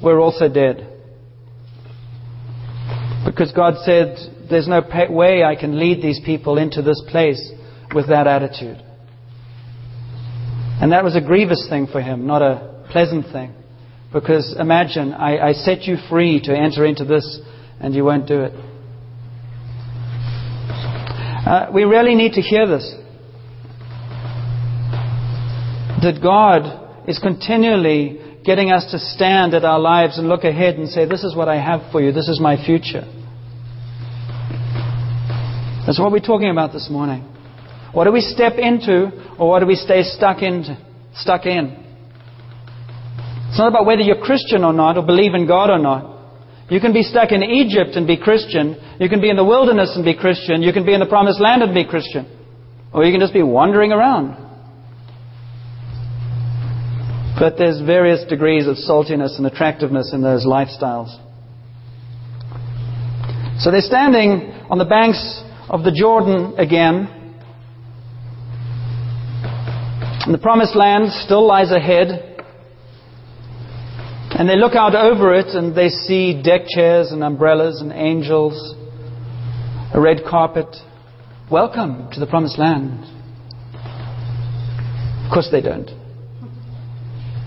were 0.00 0.20
also 0.20 0.48
dead. 0.48 0.88
Because 3.26 3.50
God 3.50 3.74
said, 3.84 4.16
There's 4.48 4.68
no 4.68 4.80
way 5.10 5.42
I 5.42 5.56
can 5.56 5.80
lead 5.80 6.00
these 6.00 6.20
people 6.24 6.56
into 6.56 6.82
this 6.82 7.02
place 7.08 7.50
with 7.92 8.10
that 8.10 8.28
attitude. 8.28 8.80
And 10.80 10.92
that 10.92 11.02
was 11.02 11.16
a 11.16 11.20
grievous 11.20 11.66
thing 11.68 11.88
for 11.88 12.00
him, 12.00 12.28
not 12.28 12.42
a 12.42 12.84
pleasant 12.92 13.26
thing. 13.32 13.54
Because 14.12 14.54
imagine, 14.56 15.12
I, 15.12 15.48
I 15.48 15.52
set 15.52 15.82
you 15.82 15.96
free 16.08 16.40
to 16.44 16.56
enter 16.56 16.86
into 16.86 17.04
this 17.04 17.40
and 17.82 17.94
you 17.94 18.04
won't 18.04 18.26
do 18.26 18.42
it. 18.42 18.52
Uh, 21.44 21.66
we 21.74 21.82
really 21.82 22.14
need 22.14 22.34
to 22.34 22.40
hear 22.40 22.66
this. 22.66 22.94
That 26.02 26.20
God 26.22 27.08
is 27.08 27.18
continually 27.18 28.40
getting 28.44 28.70
us 28.70 28.90
to 28.92 28.98
stand 28.98 29.54
at 29.54 29.64
our 29.64 29.80
lives 29.80 30.18
and 30.18 30.28
look 30.28 30.44
ahead 30.44 30.76
and 30.76 30.88
say, 30.88 31.04
This 31.04 31.24
is 31.24 31.34
what 31.34 31.48
I 31.48 31.56
have 31.56 31.90
for 31.90 32.00
you, 32.00 32.12
this 32.12 32.28
is 32.28 32.40
my 32.40 32.64
future. 32.64 33.04
That's 35.84 35.98
what 35.98 36.12
we're 36.12 36.20
talking 36.20 36.50
about 36.50 36.72
this 36.72 36.88
morning. 36.88 37.22
What 37.92 38.04
do 38.04 38.12
we 38.12 38.20
step 38.20 38.54
into, 38.56 39.10
or 39.38 39.48
what 39.48 39.58
do 39.58 39.66
we 39.66 39.74
stay 39.74 40.04
stuck 40.04 40.40
in? 40.42 40.64
Stuck 41.14 41.44
in? 41.44 41.76
It's 43.48 43.58
not 43.58 43.68
about 43.68 43.84
whether 43.84 44.00
you're 44.00 44.22
Christian 44.22 44.64
or 44.64 44.72
not, 44.72 44.96
or 44.96 45.04
believe 45.04 45.34
in 45.34 45.46
God 45.46 45.70
or 45.70 45.78
not. 45.78 46.21
You 46.72 46.80
can 46.80 46.94
be 46.94 47.02
stuck 47.02 47.32
in 47.32 47.42
Egypt 47.42 47.96
and 47.96 48.06
be 48.06 48.16
Christian. 48.16 48.80
You 48.98 49.10
can 49.10 49.20
be 49.20 49.28
in 49.28 49.36
the 49.36 49.44
wilderness 49.44 49.92
and 49.94 50.02
be 50.02 50.16
Christian. 50.16 50.62
You 50.62 50.72
can 50.72 50.86
be 50.86 50.94
in 50.94 51.00
the 51.00 51.06
promised 51.06 51.38
land 51.38 51.62
and 51.62 51.74
be 51.74 51.84
Christian. 51.84 52.24
Or 52.94 53.04
you 53.04 53.12
can 53.12 53.20
just 53.20 53.34
be 53.34 53.42
wandering 53.42 53.92
around. 53.92 54.38
But 57.38 57.58
there's 57.58 57.78
various 57.82 58.24
degrees 58.26 58.66
of 58.66 58.76
saltiness 58.76 59.36
and 59.36 59.46
attractiveness 59.46 60.14
in 60.14 60.22
those 60.22 60.46
lifestyles. 60.46 61.12
So 63.58 63.70
they're 63.70 63.82
standing 63.82 64.50
on 64.70 64.78
the 64.78 64.86
banks 64.86 65.42
of 65.68 65.84
the 65.84 65.92
Jordan 65.92 66.54
again. 66.56 67.06
And 70.24 70.32
the 70.32 70.38
promised 70.38 70.74
land 70.74 71.12
still 71.12 71.46
lies 71.46 71.70
ahead. 71.70 72.31
And 74.34 74.48
they 74.48 74.56
look 74.56 74.74
out 74.74 74.94
over 74.94 75.34
it 75.34 75.48
and 75.48 75.76
they 75.76 75.88
see 75.88 76.42
deck 76.42 76.62
chairs 76.74 77.12
and 77.12 77.22
umbrellas 77.22 77.82
and 77.82 77.92
angels, 77.92 78.74
a 79.92 80.00
red 80.00 80.22
carpet. 80.28 80.74
Welcome 81.50 82.08
to 82.12 82.20
the 82.20 82.26
promised 82.26 82.58
land. 82.58 83.04
Of 85.26 85.32
course 85.32 85.48
they 85.52 85.60
don't. 85.60 85.90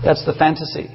That's 0.04 0.24
the 0.24 0.34
fantasy. 0.38 0.94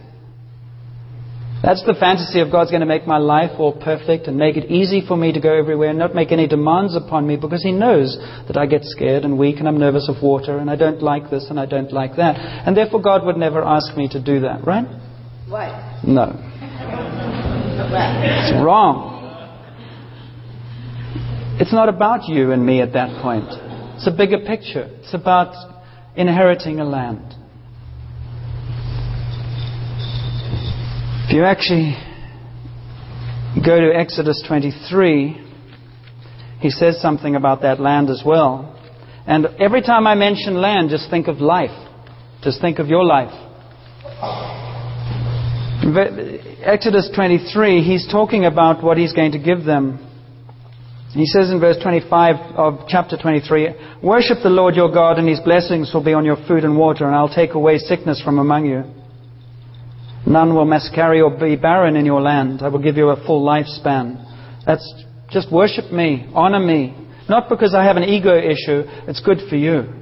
That's 1.62 1.84
the 1.86 1.94
fantasy 2.00 2.40
of 2.40 2.52
God's 2.52 2.72
going 2.72 2.80
to 2.82 2.88
make 2.88 3.06
my 3.06 3.18
life 3.18 3.52
all 3.60 3.74
perfect 3.74 4.28
and 4.28 4.38
make 4.38 4.56
it 4.56 4.72
easy 4.72 5.04
for 5.06 5.18
me 5.18 5.34
to 5.34 5.42
go 5.42 5.54
everywhere 5.54 5.90
and 5.90 6.00
not 6.00 6.16
make 6.16 6.32
any 6.32 6.48
demands 6.48 6.96
upon 6.96 7.28
me 7.28 7.36
because 7.36 7.62
He 7.62 7.74
knows 7.74 8.18
that 8.48 8.56
I 8.56 8.66
get 8.66 8.86
scared 8.86 9.26
and 9.26 9.38
weak 9.38 9.58
and 9.60 9.68
I'm 9.68 9.78
nervous 9.78 10.08
of 10.08 10.24
water 10.24 10.58
and 10.58 10.72
I 10.72 10.78
don't 10.78 11.04
like 11.04 11.30
this 11.30 11.48
and 11.50 11.60
I 11.60 11.66
don't 11.66 11.92
like 11.92 12.16
that. 12.16 12.38
And 12.66 12.78
therefore, 12.78 13.02
God 13.02 13.26
would 13.26 13.38
never 13.38 13.62
ask 13.62 13.96
me 13.98 14.08
to 14.10 14.24
do 14.24 14.40
that, 14.40 14.66
right? 14.66 14.88
What? 15.52 16.06
No. 16.06 16.34
It's 18.24 18.64
wrong. 18.64 19.20
It's 21.60 21.74
not 21.74 21.90
about 21.90 22.30
you 22.30 22.54
and 22.54 22.66
me 22.66 22.82
at 22.82 22.94
that 22.94 23.22
point. 23.22 23.50
It's 23.96 24.08
a 24.08 24.12
bigger 24.12 24.40
picture. 24.40 24.90
It's 25.02 25.14
about 25.14 25.54
inheriting 26.16 26.80
a 26.80 26.86
land. 26.86 27.36
If 31.28 31.34
you 31.36 31.44
actually 31.44 31.98
go 33.62 33.78
to 33.78 33.94
Exodus 33.94 34.42
23, 34.48 35.50
he 36.62 36.70
says 36.70 37.02
something 37.02 37.36
about 37.36 37.64
that 37.64 37.82
land 37.82 38.10
as 38.10 38.24
well. 38.26 38.80
And 39.28 39.48
every 39.60 39.82
time 39.82 40.08
I 40.08 40.16
mention 40.16 40.56
land, 40.56 40.92
just 40.92 41.10
think 41.10 41.28
of 41.28 41.42
life. 41.42 41.78
Just 42.42 42.62
think 42.62 42.80
of 42.80 42.88
your 42.88 43.04
life. 43.04 43.34
Exodus 45.84 47.10
23, 47.16 47.82
he's 47.82 48.08
talking 48.12 48.46
about 48.46 48.84
what 48.84 48.98
he's 48.98 49.14
going 49.14 49.32
to 49.32 49.40
give 49.40 49.64
them. 49.64 49.98
He 51.14 51.26
says 51.26 51.50
in 51.50 51.60
verse 51.60 51.78
25 51.82 52.56
of 52.56 52.88
chapter 52.88 53.18
23, 53.18 53.70
Worship 54.04 54.38
the 54.44 54.50
Lord 54.50 54.76
your 54.76 54.92
God, 54.92 55.18
and 55.18 55.28
his 55.28 55.40
blessings 55.40 55.92
will 55.92 56.04
be 56.04 56.14
on 56.14 56.24
your 56.24 56.38
food 56.48 56.64
and 56.64 56.78
water, 56.78 57.06
and 57.06 57.16
I'll 57.16 57.34
take 57.34 57.56
away 57.56 57.80
sickness 57.80 58.22
from 58.22 58.38
among 58.38 58.68
you. 58.68 58.84
None 60.28 60.54
will 60.54 60.66
miscarry 60.66 61.20
or 61.20 61.32
be 61.36 61.56
barren 61.56 61.96
in 61.96 62.06
your 62.06 62.22
land. 62.22 62.62
I 62.62 62.68
will 62.68 62.82
give 62.82 62.96
you 62.96 63.10
a 63.10 63.26
full 63.26 63.44
lifespan. 63.44 64.64
That's 64.66 64.88
just 65.32 65.52
worship 65.52 65.92
me, 65.92 66.30
honor 66.36 66.60
me. 66.60 66.96
Not 67.28 67.50
because 67.50 67.74
I 67.74 67.84
have 67.86 67.98
an 67.98 68.04
ego 68.04 68.38
issue, 68.38 68.84
it's 69.08 69.22
good 69.22 69.40
for 69.50 69.56
you. 69.56 70.01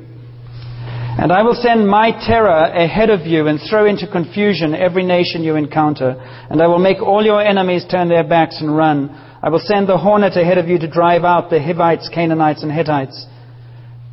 And 1.21 1.33
I 1.33 1.43
will 1.43 1.53
send 1.53 1.85
my 1.85 2.11
terror 2.11 2.47
ahead 2.47 3.09
of 3.09 3.27
you 3.27 3.47
and 3.47 3.59
throw 3.69 3.85
into 3.85 4.07
confusion 4.07 4.73
every 4.73 5.03
nation 5.03 5.43
you 5.43 5.57
encounter. 5.57 6.11
And 6.49 6.61
I 6.61 6.67
will 6.67 6.79
make 6.79 7.01
all 7.01 7.25
your 7.25 7.41
enemies 7.41 7.83
turn 7.91 8.07
their 8.07 8.23
backs 8.23 8.61
and 8.61 8.73
run. 8.73 9.09
I 9.43 9.49
will 9.49 9.59
send 9.59 9.89
the 9.89 9.97
hornet 9.97 10.37
ahead 10.37 10.57
of 10.57 10.69
you 10.69 10.79
to 10.79 10.87
drive 10.87 11.25
out 11.25 11.49
the 11.49 11.61
Hivites, 11.61 12.07
Canaanites, 12.07 12.63
and 12.63 12.71
Hittites. 12.71 13.25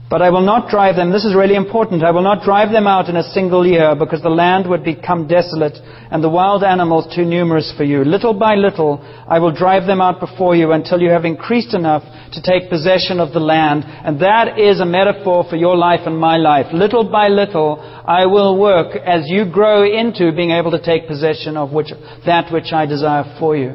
But 0.08 0.22
I 0.22 0.30
will 0.30 0.42
not 0.42 0.70
drive 0.70 0.94
them. 0.94 1.10
This 1.10 1.24
is 1.24 1.34
really 1.34 1.56
important. 1.56 2.04
I 2.04 2.12
will 2.12 2.22
not 2.22 2.44
drive 2.44 2.70
them 2.70 2.86
out 2.86 3.08
in 3.08 3.16
a 3.16 3.24
single 3.34 3.66
year 3.66 3.96
because 3.96 4.22
the 4.22 4.28
land 4.30 4.70
would 4.70 4.84
become 4.84 5.26
desolate 5.26 5.76
and 6.12 6.22
the 6.22 6.28
wild 6.28 6.62
animals 6.62 7.12
too 7.12 7.24
numerous 7.24 7.74
for 7.76 7.82
you. 7.82 8.04
Little 8.04 8.32
by 8.32 8.54
little, 8.54 9.02
I 9.26 9.40
will 9.40 9.50
drive 9.50 9.88
them 9.88 10.00
out 10.00 10.20
before 10.20 10.54
you 10.54 10.70
until 10.70 11.00
you 11.00 11.10
have 11.10 11.24
increased 11.24 11.74
enough 11.74 12.04
to 12.34 12.40
take 12.40 12.70
possession 12.70 13.18
of 13.18 13.32
the 13.32 13.40
land. 13.40 13.82
And 13.84 14.20
that 14.20 14.60
is 14.60 14.78
a 14.78 14.86
metaphor 14.86 15.44
for 15.50 15.56
your 15.56 15.76
life 15.76 16.06
and 16.06 16.16
my 16.16 16.36
life. 16.36 16.66
Little 16.72 17.10
by 17.10 17.26
little, 17.26 17.80
I 18.06 18.26
will 18.26 18.56
work 18.60 18.94
as 18.94 19.24
you 19.26 19.44
grow 19.50 19.82
into 19.82 20.30
being 20.30 20.52
able 20.52 20.70
to 20.70 20.80
take 20.80 21.08
possession 21.08 21.56
of 21.56 21.72
which, 21.72 21.90
that 22.24 22.52
which 22.52 22.72
I 22.72 22.86
desire 22.86 23.24
for 23.40 23.56
you. 23.56 23.74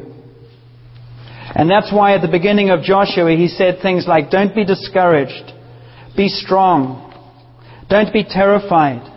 And 1.53 1.69
that's 1.69 1.91
why 1.91 2.15
at 2.15 2.21
the 2.21 2.31
beginning 2.31 2.69
of 2.69 2.83
Joshua, 2.83 3.35
he 3.35 3.49
said 3.49 3.79
things 3.81 4.05
like, 4.07 4.31
don't 4.31 4.55
be 4.55 4.63
discouraged. 4.63 5.57
Be 6.15 6.27
strong. 6.27 7.07
Don't 7.89 8.11
be 8.13 8.23
terrified. 8.23 9.07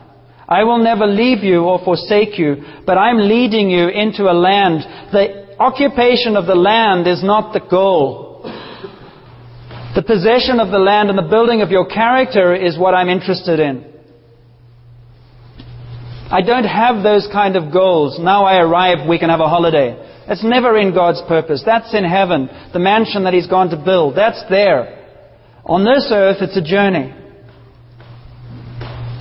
I 0.48 0.64
will 0.64 0.78
never 0.78 1.06
leave 1.06 1.42
you 1.42 1.62
or 1.62 1.78
forsake 1.84 2.38
you, 2.38 2.56
but 2.86 2.98
I'm 2.98 3.18
leading 3.18 3.70
you 3.70 3.88
into 3.88 4.24
a 4.24 4.34
land. 4.34 4.82
The 5.12 5.56
occupation 5.58 6.36
of 6.36 6.46
the 6.46 6.54
land 6.54 7.06
is 7.06 7.22
not 7.22 7.52
the 7.52 7.60
goal. 7.60 8.42
The 9.94 10.02
possession 10.02 10.58
of 10.58 10.70
the 10.70 10.78
land 10.78 11.08
and 11.08 11.18
the 11.18 11.30
building 11.30 11.62
of 11.62 11.70
your 11.70 11.86
character 11.86 12.54
is 12.54 12.76
what 12.76 12.94
I'm 12.94 13.08
interested 13.08 13.60
in. 13.60 13.92
I 16.30 16.40
don't 16.42 16.64
have 16.64 17.02
those 17.02 17.28
kind 17.32 17.54
of 17.54 17.72
goals. 17.72 18.18
Now 18.18 18.44
I 18.44 18.56
arrive, 18.56 19.08
we 19.08 19.18
can 19.18 19.30
have 19.30 19.40
a 19.40 19.48
holiday. 19.48 19.94
That's 20.26 20.42
never 20.42 20.76
in 20.78 20.92
God's 20.94 21.22
purpose. 21.28 21.62
That's 21.64 21.94
in 21.94 22.04
heaven. 22.04 22.48
The 22.72 22.80
mansion 22.80 23.24
that 23.24 23.34
He's 23.34 23.46
gone 23.46 23.70
to 23.70 23.76
build. 23.76 24.16
That's 24.16 24.42
there. 24.50 25.03
On 25.66 25.82
this 25.82 26.10
earth, 26.12 26.38
it's 26.42 26.56
a 26.58 26.62
journey 26.62 27.14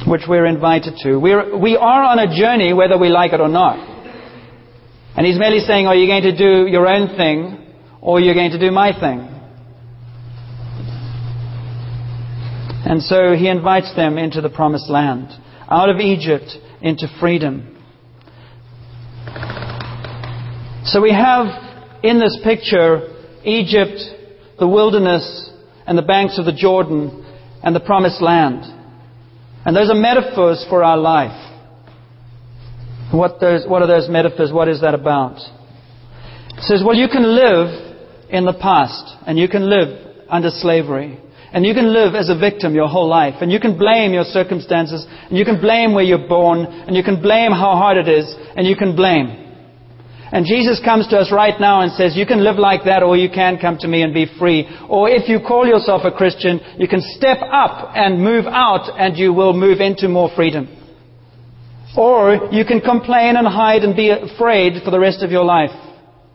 which 0.05 0.23
we're 0.27 0.45
invited 0.45 0.95
to. 1.03 1.15
We're, 1.15 1.57
we 1.57 1.77
are 1.77 2.03
on 2.03 2.19
a 2.19 2.37
journey 2.37 2.73
whether 2.73 2.97
we 2.97 3.07
like 3.07 3.31
it 3.31 3.39
or 3.39 3.47
not. 3.47 3.79
And 5.15 5.25
he's 5.25 5.39
merely 5.39 5.59
saying, 5.59 5.87
are 5.87 5.95
you 5.95 6.05
going 6.05 6.23
to 6.23 6.35
do 6.37 6.69
your 6.69 6.85
own 6.85 7.15
thing 7.15 7.65
or 8.01 8.17
are 8.17 8.21
you 8.21 8.33
going 8.33 8.51
to 8.51 8.59
do 8.59 8.71
my 8.71 8.91
thing? 8.91 9.29
And 12.85 13.01
so 13.01 13.33
he 13.33 13.47
invites 13.47 13.95
them 13.95 14.17
into 14.17 14.41
the 14.41 14.49
promised 14.49 14.89
land, 14.89 15.29
out 15.69 15.89
of 15.89 16.01
Egypt 16.01 16.51
into 16.81 17.07
freedom. 17.21 17.69
So 20.83 21.01
we 21.01 21.13
have 21.13 21.47
in 22.03 22.19
this 22.19 22.37
picture 22.43 23.07
Egypt, 23.45 24.01
the 24.59 24.67
wilderness, 24.67 25.51
and 25.85 25.97
the 25.97 26.03
banks 26.03 26.37
of 26.39 26.45
the 26.45 26.53
Jordan, 26.53 27.25
and 27.63 27.75
the 27.75 27.79
promised 27.79 28.21
land. 28.21 28.63
And 29.65 29.75
those 29.75 29.89
are 29.89 29.95
metaphors 29.95 30.65
for 30.69 30.83
our 30.83 30.97
life. 30.97 31.39
What, 33.11 33.39
those, 33.39 33.65
what 33.67 33.81
are 33.81 33.87
those 33.87 34.09
metaphors? 34.09 34.51
What 34.51 34.67
is 34.67 34.81
that 34.81 34.93
about? 34.93 35.37
It 36.57 36.63
says, 36.63 36.83
well, 36.85 36.95
you 36.95 37.07
can 37.07 37.23
live 37.23 37.95
in 38.29 38.45
the 38.45 38.53
past, 38.53 39.15
and 39.27 39.37
you 39.37 39.47
can 39.47 39.69
live 39.69 40.25
under 40.29 40.49
slavery. 40.49 41.19
And 41.53 41.63
you 41.63 41.75
can 41.75 41.93
live 41.93 42.15
as 42.15 42.29
a 42.29 42.35
victim 42.35 42.73
your 42.73 42.87
whole 42.87 43.07
life. 43.07 43.35
And 43.39 43.51
you 43.51 43.59
can 43.59 43.77
blame 43.77 44.11
your 44.11 44.23
circumstances. 44.23 45.05
And 45.29 45.37
you 45.37 45.45
can 45.45 45.61
blame 45.61 45.93
where 45.93 46.03
you're 46.03 46.27
born. 46.27 46.65
And 46.65 46.95
you 46.95 47.03
can 47.03 47.21
blame 47.21 47.51
how 47.51 47.77
hard 47.77 47.97
it 47.97 48.07
is. 48.07 48.33
And 48.57 48.65
you 48.65 48.75
can 48.75 48.95
blame. 48.95 49.42
And 50.33 50.47
Jesus 50.47 50.81
comes 50.83 51.07
to 51.09 51.17
us 51.17 51.31
right 51.31 51.53
now 51.59 51.81
and 51.81 51.91
says, 51.91 52.17
you 52.17 52.25
can 52.25 52.43
live 52.43 52.57
like 52.57 52.85
that 52.85 53.03
or 53.03 53.15
you 53.15 53.29
can 53.29 53.59
come 53.59 53.77
to 53.77 53.87
me 53.87 54.01
and 54.01 54.15
be 54.15 54.25
free. 54.39 54.67
Or 54.89 55.07
if 55.07 55.29
you 55.29 55.39
call 55.39 55.67
yourself 55.67 56.01
a 56.05 56.11
Christian, 56.11 56.59
you 56.79 56.87
can 56.87 57.01
step 57.03 57.37
up 57.39 57.91
and 57.93 58.19
move 58.19 58.45
out 58.47 58.89
and 58.97 59.15
you 59.15 59.31
will 59.31 59.53
move 59.53 59.79
into 59.79 60.09
more 60.09 60.31
freedom. 60.35 60.67
Or 61.95 62.49
you 62.51 62.65
can 62.65 62.81
complain 62.81 63.35
and 63.35 63.45
hide 63.45 63.83
and 63.83 63.95
be 63.95 64.09
afraid 64.09 64.81
for 64.83 64.89
the 64.89 64.99
rest 64.99 65.21
of 65.21 65.29
your 65.29 65.45
life. 65.45 65.69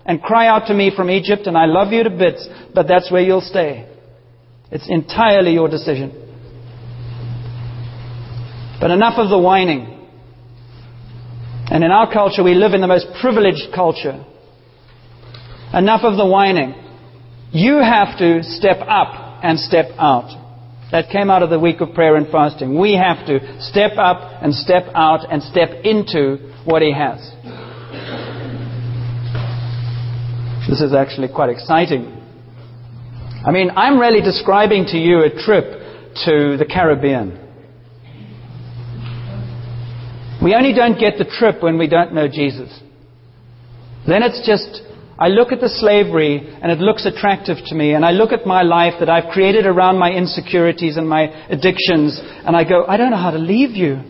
And 0.06 0.22
cry 0.22 0.46
out 0.46 0.68
to 0.68 0.74
me 0.74 0.92
from 0.94 1.10
Egypt 1.10 1.48
and 1.48 1.58
I 1.58 1.66
love 1.66 1.92
you 1.92 2.04
to 2.04 2.10
bits, 2.10 2.46
but 2.72 2.86
that's 2.86 3.10
where 3.10 3.22
you'll 3.22 3.40
stay. 3.40 3.92
It's 4.70 4.88
entirely 4.88 5.54
your 5.54 5.68
decision. 5.68 6.12
But 8.80 8.92
enough 8.92 9.18
of 9.18 9.28
the 9.28 9.38
whining. 9.40 9.97
And 11.70 11.84
in 11.84 11.90
our 11.90 12.10
culture, 12.12 12.42
we 12.42 12.54
live 12.54 12.72
in 12.72 12.80
the 12.80 12.86
most 12.86 13.06
privileged 13.20 13.74
culture. 13.74 14.24
Enough 15.74 16.00
of 16.02 16.16
the 16.16 16.26
whining. 16.26 16.74
You 17.52 17.76
have 17.78 18.18
to 18.18 18.42
step 18.42 18.78
up 18.80 19.40
and 19.42 19.58
step 19.58 19.86
out. 19.98 20.46
That 20.90 21.10
came 21.10 21.28
out 21.28 21.42
of 21.42 21.50
the 21.50 21.58
week 21.58 21.82
of 21.82 21.92
prayer 21.92 22.16
and 22.16 22.26
fasting. 22.30 22.78
We 22.78 22.94
have 22.94 23.26
to 23.26 23.60
step 23.60 23.92
up 23.98 24.42
and 24.42 24.54
step 24.54 24.84
out 24.94 25.30
and 25.30 25.42
step 25.42 25.84
into 25.84 26.54
what 26.64 26.80
He 26.80 26.92
has. 26.92 27.20
This 30.68 30.80
is 30.80 30.94
actually 30.94 31.28
quite 31.28 31.50
exciting. 31.50 32.14
I 33.46 33.50
mean, 33.50 33.70
I'm 33.76 33.98
really 33.98 34.20
describing 34.20 34.86
to 34.86 34.98
you 34.98 35.20
a 35.20 35.30
trip 35.30 35.64
to 36.24 36.56
the 36.56 36.66
Caribbean. 36.66 37.47
We 40.42 40.54
only 40.54 40.72
don't 40.72 40.98
get 40.98 41.18
the 41.18 41.24
trip 41.24 41.62
when 41.62 41.78
we 41.78 41.88
don't 41.88 42.14
know 42.14 42.28
Jesus. 42.28 42.70
Then 44.06 44.22
it's 44.22 44.46
just, 44.46 44.82
I 45.18 45.28
look 45.28 45.50
at 45.50 45.60
the 45.60 45.68
slavery 45.68 46.38
and 46.62 46.70
it 46.70 46.78
looks 46.78 47.06
attractive 47.06 47.56
to 47.66 47.74
me, 47.74 47.92
and 47.94 48.04
I 48.04 48.12
look 48.12 48.32
at 48.32 48.46
my 48.46 48.62
life 48.62 48.94
that 49.00 49.10
I've 49.10 49.32
created 49.32 49.66
around 49.66 49.98
my 49.98 50.10
insecurities 50.10 50.96
and 50.96 51.08
my 51.08 51.24
addictions, 51.48 52.20
and 52.22 52.56
I 52.56 52.62
go, 52.62 52.84
I 52.86 52.96
don't 52.96 53.10
know 53.10 53.16
how 53.16 53.32
to 53.32 53.38
leave 53.38 53.70
you. 53.70 54.00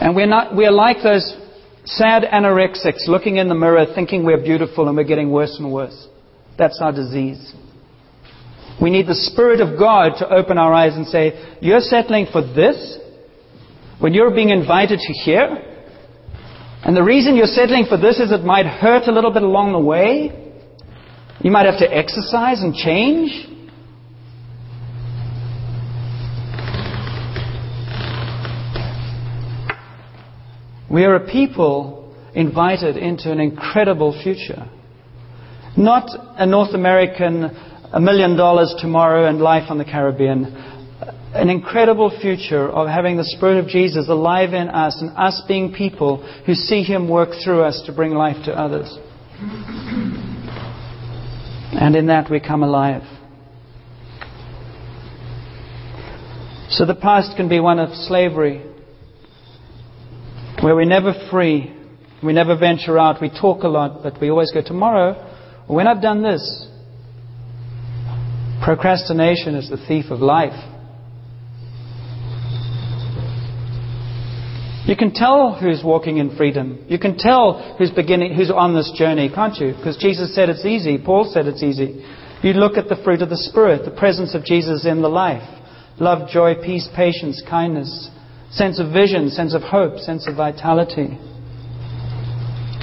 And 0.00 0.16
we're, 0.16 0.26
not, 0.26 0.56
we're 0.56 0.72
like 0.72 0.98
those 1.02 1.36
sad 1.84 2.24
anorexics 2.24 3.06
looking 3.06 3.36
in 3.36 3.48
the 3.48 3.54
mirror 3.54 3.86
thinking 3.94 4.24
we're 4.24 4.42
beautiful 4.42 4.88
and 4.88 4.96
we're 4.96 5.04
getting 5.04 5.30
worse 5.30 5.56
and 5.58 5.72
worse. 5.72 6.08
That's 6.58 6.78
our 6.82 6.92
disease. 6.92 7.54
We 8.80 8.90
need 8.90 9.06
the 9.06 9.14
Spirit 9.14 9.60
of 9.60 9.78
God 9.78 10.18
to 10.18 10.28
open 10.28 10.58
our 10.58 10.72
eyes 10.72 10.94
and 10.96 11.06
say, 11.06 11.56
You're 11.60 11.80
settling 11.80 12.26
for 12.30 12.42
this? 12.42 12.98
When 14.00 14.12
you're 14.12 14.34
being 14.34 14.50
invited 14.50 14.98
to 14.98 15.12
here? 15.12 15.70
And 16.82 16.94
the 16.94 17.02
reason 17.02 17.36
you're 17.36 17.46
settling 17.46 17.86
for 17.88 17.96
this 17.96 18.20
is 18.20 18.30
it 18.30 18.44
might 18.44 18.66
hurt 18.66 19.06
a 19.06 19.12
little 19.12 19.32
bit 19.32 19.42
along 19.42 19.72
the 19.72 19.78
way. 19.78 20.44
You 21.40 21.50
might 21.50 21.66
have 21.66 21.78
to 21.78 21.90
exercise 21.90 22.62
and 22.62 22.74
change. 22.74 23.48
We 30.90 31.04
are 31.04 31.16
a 31.16 31.26
people 31.26 32.14
invited 32.34 32.96
into 32.96 33.32
an 33.32 33.40
incredible 33.40 34.18
future. 34.22 34.68
Not 35.76 36.08
a 36.36 36.46
North 36.46 36.74
American 36.74 37.50
a 37.92 38.00
million 38.00 38.36
dollars 38.36 38.74
tomorrow 38.78 39.28
and 39.28 39.40
life 39.40 39.70
on 39.70 39.78
the 39.78 39.84
Caribbean. 39.84 40.44
An 41.34 41.50
incredible 41.50 42.16
future 42.20 42.68
of 42.68 42.88
having 42.88 43.16
the 43.16 43.24
Spirit 43.24 43.58
of 43.58 43.68
Jesus 43.68 44.08
alive 44.08 44.54
in 44.54 44.68
us 44.68 45.00
and 45.00 45.10
us 45.16 45.42
being 45.48 45.72
people 45.72 46.18
who 46.46 46.54
see 46.54 46.82
Him 46.82 47.08
work 47.08 47.30
through 47.44 47.62
us 47.62 47.82
to 47.86 47.92
bring 47.92 48.12
life 48.12 48.36
to 48.44 48.52
others. 48.52 48.96
And 51.72 51.96
in 51.96 52.06
that 52.06 52.30
we 52.30 52.40
come 52.40 52.62
alive. 52.62 53.02
So 56.70 56.86
the 56.86 56.94
past 56.94 57.36
can 57.36 57.48
be 57.48 57.60
one 57.60 57.78
of 57.78 57.94
slavery, 57.94 58.64
where 60.62 60.74
we're 60.74 60.84
never 60.84 61.12
free, 61.30 61.72
we 62.22 62.32
never 62.32 62.56
venture 62.56 62.98
out, 62.98 63.20
we 63.20 63.28
talk 63.28 63.62
a 63.64 63.68
lot, 63.68 64.02
but 64.02 64.20
we 64.20 64.30
always 64.30 64.50
go, 64.50 64.62
tomorrow, 64.64 65.14
when 65.66 65.86
I've 65.86 66.02
done 66.02 66.22
this, 66.22 66.68
Procrastination 68.64 69.54
is 69.56 69.68
the 69.68 69.76
thief 69.76 70.06
of 70.10 70.20
life. 70.20 70.56
You 74.86 74.96
can 74.96 75.12
tell 75.12 75.52
who's 75.52 75.82
walking 75.84 76.16
in 76.16 76.34
freedom. 76.34 76.82
You 76.88 76.98
can 76.98 77.18
tell 77.18 77.76
who's 77.76 77.90
beginning, 77.90 78.34
who's 78.34 78.50
on 78.50 78.74
this 78.74 78.90
journey, 78.96 79.30
can't 79.34 79.54
you? 79.56 79.74
Because 79.76 79.98
Jesus 79.98 80.34
said 80.34 80.48
it's 80.48 80.64
easy. 80.64 80.96
Paul 80.96 81.30
said 81.30 81.46
it's 81.46 81.62
easy. 81.62 82.02
You 82.42 82.54
look 82.54 82.78
at 82.78 82.88
the 82.88 82.96
fruit 83.04 83.20
of 83.20 83.28
the 83.28 83.36
Spirit, 83.36 83.84
the 83.84 83.90
presence 83.90 84.34
of 84.34 84.46
Jesus 84.46 84.86
in 84.86 85.02
the 85.02 85.08
life. 85.08 85.46
Love, 86.00 86.30
joy, 86.30 86.54
peace, 86.54 86.88
patience, 86.96 87.42
kindness, 87.48 88.08
sense 88.50 88.80
of 88.80 88.92
vision, 88.92 89.28
sense 89.28 89.54
of 89.54 89.60
hope, 89.60 89.98
sense 89.98 90.26
of 90.26 90.36
vitality. 90.36 91.18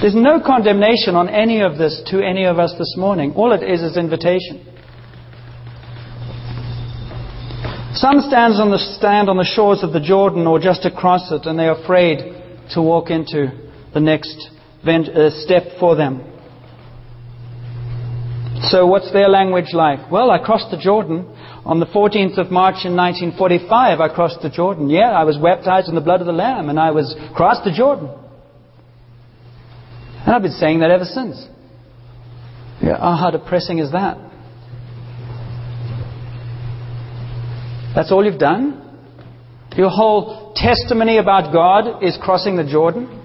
There's 0.00 0.14
no 0.14 0.40
condemnation 0.44 1.16
on 1.16 1.28
any 1.28 1.60
of 1.60 1.76
this 1.76 2.02
to 2.06 2.24
any 2.24 2.44
of 2.44 2.60
us 2.60 2.72
this 2.78 2.94
morning. 2.96 3.32
All 3.34 3.52
it 3.52 3.64
is 3.64 3.82
is 3.82 3.96
invitation. 3.96 4.71
Some 7.94 8.22
stands 8.22 8.58
on 8.58 8.70
the, 8.70 8.78
stand 8.98 9.28
on 9.28 9.36
the 9.36 9.44
shores 9.44 9.82
of 9.82 9.92
the 9.92 10.00
Jordan 10.00 10.46
or 10.46 10.58
just 10.58 10.86
across 10.86 11.30
it, 11.30 11.44
and 11.44 11.58
they're 11.58 11.76
afraid 11.76 12.18
to 12.72 12.80
walk 12.80 13.10
into 13.10 13.52
the 13.92 14.00
next 14.00 14.48
uh, 14.86 15.28
step 15.44 15.78
for 15.78 15.94
them. 15.94 16.24
So, 18.70 18.86
what's 18.86 19.12
their 19.12 19.28
language 19.28 19.74
like? 19.74 20.10
Well, 20.10 20.30
I 20.30 20.38
crossed 20.38 20.70
the 20.70 20.78
Jordan. 20.78 21.28
On 21.64 21.80
the 21.80 21.86
14th 21.86 22.38
of 22.38 22.50
March 22.50 22.84
in 22.84 22.96
1945, 22.96 24.00
I 24.00 24.08
crossed 24.08 24.40
the 24.40 24.50
Jordan. 24.50 24.88
Yeah, 24.88 25.10
I 25.10 25.24
was 25.24 25.36
baptized 25.36 25.88
in 25.88 25.94
the 25.94 26.00
blood 26.00 26.20
of 26.20 26.26
the 26.26 26.32
Lamb, 26.32 26.70
and 26.70 26.80
I 26.80 26.92
was 26.92 27.14
crossed 27.36 27.64
the 27.64 27.72
Jordan. 27.72 28.08
And 30.24 30.34
I've 30.34 30.42
been 30.42 30.52
saying 30.52 30.80
that 30.80 30.90
ever 30.90 31.04
since. 31.04 31.46
Yeah, 32.80 32.96
oh, 32.98 33.16
how 33.16 33.30
depressing 33.30 33.80
is 33.80 33.92
that? 33.92 34.31
That's 37.94 38.10
all 38.10 38.24
you've 38.24 38.38
done? 38.38 38.78
Your 39.76 39.90
whole 39.90 40.52
testimony 40.54 41.18
about 41.18 41.52
God 41.52 42.02
is 42.02 42.18
crossing 42.20 42.56
the 42.56 42.64
Jordan? 42.64 43.18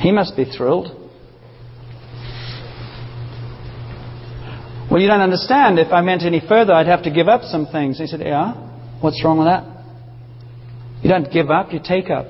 He 0.00 0.12
must 0.12 0.36
be 0.36 0.44
thrilled. 0.44 0.94
Well, 4.90 5.00
you 5.00 5.08
don't 5.08 5.20
understand. 5.20 5.78
If 5.78 5.92
I 5.92 6.00
meant 6.00 6.22
any 6.22 6.40
further, 6.40 6.72
I'd 6.72 6.86
have 6.86 7.02
to 7.02 7.10
give 7.10 7.28
up 7.28 7.42
some 7.42 7.66
things. 7.66 7.98
He 7.98 8.06
said, 8.06 8.20
Yeah, 8.20 8.54
what's 9.00 9.22
wrong 9.22 9.38
with 9.38 9.48
that? 9.48 9.64
You 11.02 11.10
don't 11.10 11.30
give 11.32 11.50
up, 11.50 11.72
you 11.72 11.80
take 11.82 12.10
up. 12.10 12.26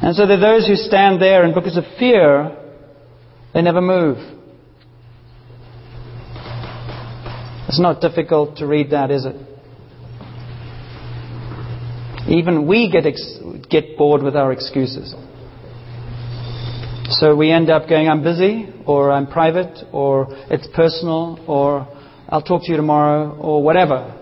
And 0.00 0.16
so 0.16 0.26
there 0.26 0.38
are 0.38 0.40
those 0.40 0.66
who 0.66 0.74
stand 0.74 1.20
there, 1.20 1.44
and 1.44 1.54
because 1.54 1.76
of 1.76 1.84
fear, 1.98 2.57
they 3.58 3.62
never 3.62 3.80
move. 3.80 4.18
It's 7.66 7.80
not 7.80 8.00
difficult 8.00 8.58
to 8.58 8.68
read 8.68 8.90
that, 8.90 9.10
is 9.10 9.26
it? 9.26 9.34
Even 12.28 12.68
we 12.68 12.88
get, 12.88 13.04
ex- 13.04 13.40
get 13.68 13.98
bored 13.98 14.22
with 14.22 14.36
our 14.36 14.52
excuses. 14.52 15.12
So 17.18 17.34
we 17.34 17.50
end 17.50 17.68
up 17.68 17.88
going, 17.88 18.08
I'm 18.08 18.22
busy, 18.22 18.72
or 18.86 19.10
I'm 19.10 19.26
private, 19.26 19.76
or 19.92 20.28
it's 20.52 20.68
personal, 20.72 21.44
or 21.48 21.80
I'll 22.28 22.42
talk 22.42 22.62
to 22.62 22.70
you 22.70 22.76
tomorrow, 22.76 23.36
or 23.38 23.60
whatever. 23.60 24.14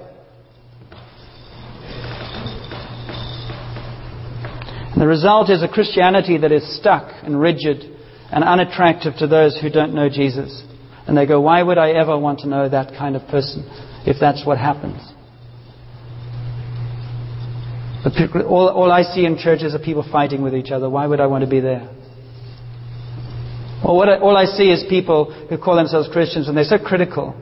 The 4.96 5.06
result 5.06 5.50
is 5.50 5.62
a 5.62 5.68
Christianity 5.68 6.38
that 6.38 6.52
is 6.52 6.78
stuck 6.78 7.12
and 7.22 7.38
rigid 7.38 7.95
and 8.32 8.42
unattractive 8.44 9.14
to 9.18 9.26
those 9.26 9.58
who 9.60 9.70
don't 9.70 9.94
know 9.94 10.08
Jesus. 10.08 10.62
And 11.06 11.16
they 11.16 11.26
go, 11.26 11.40
why 11.40 11.62
would 11.62 11.78
I 11.78 11.92
ever 11.92 12.18
want 12.18 12.40
to 12.40 12.48
know 12.48 12.68
that 12.68 12.96
kind 12.98 13.14
of 13.14 13.26
person 13.28 13.64
if 14.06 14.16
that's 14.20 14.44
what 14.44 14.58
happens? 14.58 15.00
But 18.02 18.44
all, 18.46 18.68
all 18.68 18.92
I 18.92 19.02
see 19.02 19.24
in 19.24 19.36
churches 19.38 19.74
are 19.74 19.78
people 19.78 20.04
fighting 20.10 20.42
with 20.42 20.54
each 20.54 20.70
other. 20.70 20.88
Why 20.88 21.06
would 21.06 21.20
I 21.20 21.26
want 21.26 21.44
to 21.44 21.50
be 21.50 21.60
there? 21.60 21.88
Well, 23.84 24.02
I, 24.08 24.18
all 24.18 24.36
I 24.36 24.44
see 24.44 24.70
is 24.70 24.84
people 24.88 25.32
who 25.48 25.58
call 25.58 25.76
themselves 25.76 26.08
Christians 26.12 26.48
and 26.48 26.56
they're 26.56 26.64
so 26.64 26.78
critical. 26.78 27.34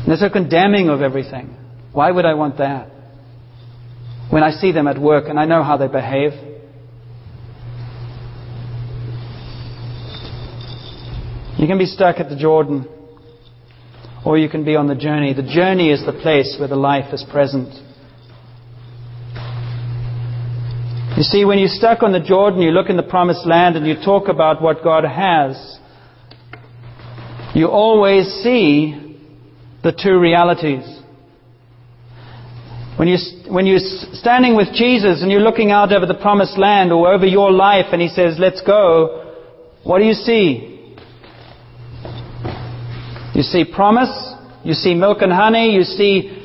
And 0.00 0.08
they're 0.08 0.16
so 0.16 0.30
condemning 0.30 0.88
of 0.88 1.00
everything. 1.00 1.56
Why 1.92 2.10
would 2.10 2.24
I 2.24 2.34
want 2.34 2.58
that? 2.58 2.88
When 4.30 4.42
I 4.42 4.50
see 4.50 4.72
them 4.72 4.86
at 4.88 4.98
work 4.98 5.24
and 5.28 5.38
I 5.38 5.44
know 5.44 5.62
how 5.62 5.76
they 5.76 5.88
behave. 5.88 6.32
You 11.62 11.68
can 11.68 11.78
be 11.78 11.86
stuck 11.86 12.16
at 12.18 12.28
the 12.28 12.34
Jordan, 12.34 12.88
or 14.26 14.36
you 14.36 14.48
can 14.48 14.64
be 14.64 14.74
on 14.74 14.88
the 14.88 14.96
journey. 14.96 15.32
The 15.32 15.44
journey 15.44 15.92
is 15.92 16.04
the 16.04 16.12
place 16.12 16.56
where 16.58 16.66
the 16.66 16.74
life 16.74 17.14
is 17.14 17.24
present. 17.30 17.68
You 21.16 21.22
see, 21.22 21.44
when 21.44 21.60
you're 21.60 21.68
stuck 21.68 22.02
on 22.02 22.10
the 22.10 22.18
Jordan, 22.18 22.62
you 22.62 22.72
look 22.72 22.90
in 22.90 22.96
the 22.96 23.04
promised 23.04 23.46
land 23.46 23.76
and 23.76 23.86
you 23.86 23.94
talk 23.94 24.26
about 24.26 24.60
what 24.60 24.82
God 24.82 25.04
has, 25.04 25.78
you 27.54 27.68
always 27.68 28.26
see 28.42 29.20
the 29.84 29.92
two 29.92 30.18
realities. 30.18 30.82
When, 32.96 33.06
you, 33.06 33.18
when 33.48 33.66
you're 33.66 33.78
standing 33.78 34.56
with 34.56 34.74
Jesus 34.74 35.22
and 35.22 35.30
you're 35.30 35.40
looking 35.40 35.70
out 35.70 35.92
over 35.92 36.06
the 36.06 36.14
promised 36.20 36.58
land 36.58 36.90
or 36.90 37.14
over 37.14 37.24
your 37.24 37.52
life 37.52 37.86
and 37.92 38.02
He 38.02 38.08
says, 38.08 38.34
let's 38.40 38.62
go, 38.62 39.36
what 39.84 40.00
do 40.00 40.06
you 40.06 40.14
see? 40.14 40.70
You 43.34 43.42
see 43.42 43.64
promise, 43.64 44.34
you 44.62 44.74
see 44.74 44.94
milk 44.94 45.18
and 45.22 45.32
honey, 45.32 45.74
you 45.74 45.82
see 45.82 46.38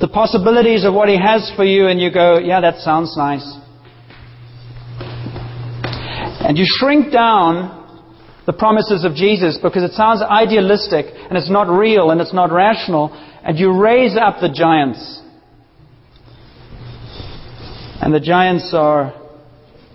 the 0.00 0.08
possibilities 0.08 0.84
of 0.84 0.92
what 0.92 1.08
He 1.08 1.16
has 1.16 1.50
for 1.56 1.64
you, 1.64 1.86
and 1.86 2.00
you 2.00 2.12
go, 2.12 2.38
yeah, 2.38 2.60
that 2.60 2.78
sounds 2.78 3.16
nice. 3.16 3.46
And 6.44 6.58
you 6.58 6.64
shrink 6.66 7.12
down 7.12 7.78
the 8.46 8.52
promises 8.52 9.04
of 9.04 9.14
Jesus 9.14 9.58
because 9.62 9.84
it 9.84 9.92
sounds 9.92 10.20
idealistic 10.20 11.06
and 11.14 11.38
it's 11.38 11.50
not 11.50 11.68
real 11.68 12.10
and 12.10 12.20
it's 12.20 12.34
not 12.34 12.50
rational, 12.50 13.10
and 13.44 13.58
you 13.58 13.80
raise 13.80 14.16
up 14.16 14.40
the 14.40 14.52
giants. 14.52 15.20
And 18.00 18.12
the 18.12 18.20
giants 18.20 18.74
are 18.74 19.14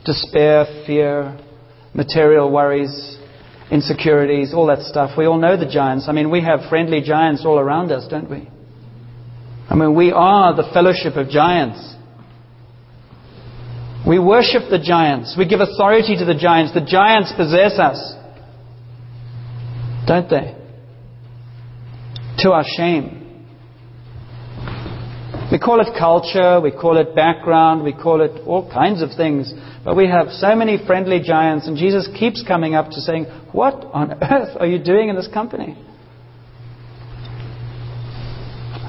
despair, 0.06 0.66
fear, 0.88 1.38
material 1.94 2.50
worries, 2.50 3.17
insecurities, 3.72 4.54
all 4.54 4.68
that 4.68 4.82
stuff. 4.84 5.18
We 5.18 5.26
all 5.26 5.38
know 5.38 5.58
the 5.58 5.70
giants. 5.70 6.08
I 6.08 6.14
mean, 6.14 6.30
we 6.32 6.42
have 6.42 6.70
friendly 6.70 7.02
giants 7.02 7.46
all 7.46 7.60
around 7.60 7.92
us, 7.92 8.08
don't 8.10 8.30
we? 8.30 8.50
I 9.70 9.76
mean, 9.76 9.96
we 9.96 10.12
are 10.12 10.56
the 10.56 10.70
fellowship 10.74 11.16
of 11.16 11.30
giants. 11.30 11.96
We 14.08 14.20
worship 14.20 14.70
the 14.70 14.80
giants. 14.80 15.36
We 15.38 15.48
give 15.48 15.60
authority 15.60 16.16
to 16.18 16.26
the 16.26 16.36
giants. 16.36 16.74
The 16.74 16.86
giants 16.86 17.34
possess 17.36 17.78
us. 17.78 18.14
Don't 20.08 20.30
they? 20.30 20.56
To 22.40 22.52
our 22.52 22.64
shame. 22.66 23.18
We 25.52 25.60
call 25.60 25.80
it 25.82 25.88
culture, 25.98 26.60
we 26.62 26.72
call 26.72 26.98
it 26.98 27.16
background, 27.16 27.84
we 27.84 27.94
call 27.94 28.22
it 28.22 28.42
all 28.46 28.70
kinds 28.70 29.02
of 29.02 29.12
things. 29.16 29.52
But 29.88 29.96
we 29.96 30.10
have 30.10 30.32
so 30.32 30.54
many 30.54 30.86
friendly 30.86 31.22
giants, 31.22 31.66
and 31.66 31.78
Jesus 31.78 32.10
keeps 32.20 32.44
coming 32.46 32.76
up 32.76 32.90
to 32.90 33.00
saying, 33.00 33.24
What 33.54 33.86
on 33.94 34.22
earth 34.22 34.58
are 34.60 34.68
you 34.68 34.84
doing 34.84 35.08
in 35.08 35.16
this 35.16 35.30
company? 35.34 35.78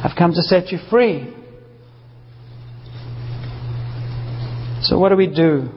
I've 0.02 0.16
come 0.18 0.32
to 0.32 0.42
set 0.42 0.72
you 0.72 0.78
free. 0.90 1.32
So, 4.80 4.98
what 4.98 5.10
do 5.10 5.16
we 5.16 5.28
do? 5.28 5.68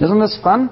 Isn't 0.00 0.18
this 0.18 0.40
fun? 0.42 0.70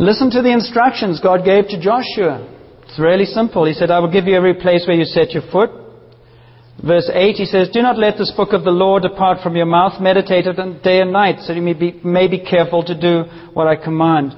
Listen 0.00 0.30
to 0.30 0.42
the 0.42 0.52
instructions 0.52 1.20
God 1.20 1.44
gave 1.44 1.68
to 1.68 1.80
Joshua. 1.80 2.52
It's 2.82 2.98
really 2.98 3.26
simple. 3.26 3.64
He 3.64 3.74
said, 3.74 3.92
I 3.92 4.00
will 4.00 4.10
give 4.10 4.24
you 4.24 4.34
every 4.34 4.54
place 4.54 4.86
where 4.88 4.96
you 4.96 5.04
set 5.04 5.30
your 5.30 5.44
foot. 5.52 5.70
Verse 6.84 7.10
8, 7.12 7.36
he 7.36 7.46
says, 7.46 7.70
Do 7.72 7.80
not 7.80 7.96
let 7.96 8.18
this 8.18 8.30
book 8.36 8.52
of 8.52 8.62
the 8.62 8.70
law 8.70 8.98
depart 8.98 9.38
from 9.42 9.56
your 9.56 9.64
mouth. 9.64 10.02
Meditate 10.02 10.46
it 10.46 10.82
day 10.82 11.00
and 11.00 11.12
night, 11.12 11.40
so 11.40 11.54
you 11.54 11.62
may 11.62 11.72
be, 11.72 11.98
may 12.04 12.28
be 12.28 12.38
careful 12.38 12.84
to 12.84 12.98
do 12.98 13.24
what 13.54 13.66
I 13.66 13.76
command. 13.76 14.34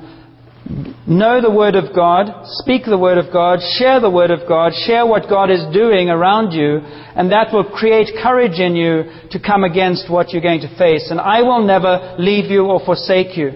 Know 1.08 1.40
the 1.40 1.50
Word 1.50 1.74
of 1.74 1.94
God, 1.94 2.46
speak 2.62 2.82
the 2.84 2.98
Word 2.98 3.18
of 3.18 3.32
God, 3.32 3.58
share 3.78 4.00
the 4.00 4.10
Word 4.10 4.30
of 4.30 4.48
God, 4.48 4.72
share 4.86 5.06
what 5.06 5.28
God 5.28 5.50
is 5.50 5.62
doing 5.72 6.08
around 6.08 6.52
you, 6.52 6.78
and 6.78 7.32
that 7.32 7.52
will 7.52 7.64
create 7.64 8.10
courage 8.22 8.58
in 8.60 8.76
you 8.76 9.04
to 9.30 9.40
come 9.40 9.64
against 9.64 10.10
what 10.10 10.30
you're 10.30 10.42
going 10.42 10.60
to 10.60 10.78
face. 10.78 11.10
And 11.10 11.20
I 11.20 11.42
will 11.42 11.64
never 11.64 12.14
leave 12.18 12.50
you 12.50 12.66
or 12.66 12.78
forsake 12.84 13.36
you. 13.36 13.50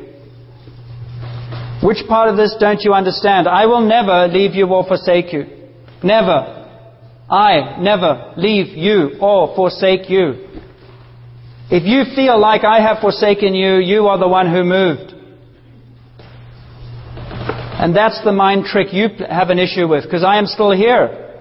Which 1.82 2.02
part 2.08 2.28
of 2.28 2.36
this 2.36 2.56
don't 2.58 2.80
you 2.82 2.92
understand? 2.92 3.46
I 3.46 3.66
will 3.66 3.86
never 3.86 4.26
leave 4.26 4.54
you 4.54 4.66
or 4.66 4.84
forsake 4.84 5.32
you. 5.32 5.46
Never. 6.02 6.59
I 7.30 7.78
never 7.80 8.34
leave 8.36 8.76
you 8.76 9.18
or 9.20 9.54
forsake 9.54 10.10
you. 10.10 10.48
If 11.70 11.84
you 11.84 12.14
feel 12.16 12.40
like 12.40 12.64
I 12.64 12.80
have 12.80 12.98
forsaken 13.00 13.54
you, 13.54 13.76
you 13.76 14.08
are 14.08 14.18
the 14.18 14.26
one 14.26 14.50
who 14.50 14.64
moved. 14.64 15.14
And 17.80 17.96
that's 17.96 18.22
the 18.24 18.32
mind 18.32 18.64
trick 18.64 18.92
you 18.92 19.08
have 19.28 19.50
an 19.50 19.60
issue 19.60 19.86
with, 19.86 20.02
because 20.02 20.24
I 20.24 20.38
am 20.38 20.46
still 20.46 20.72
here. 20.72 21.40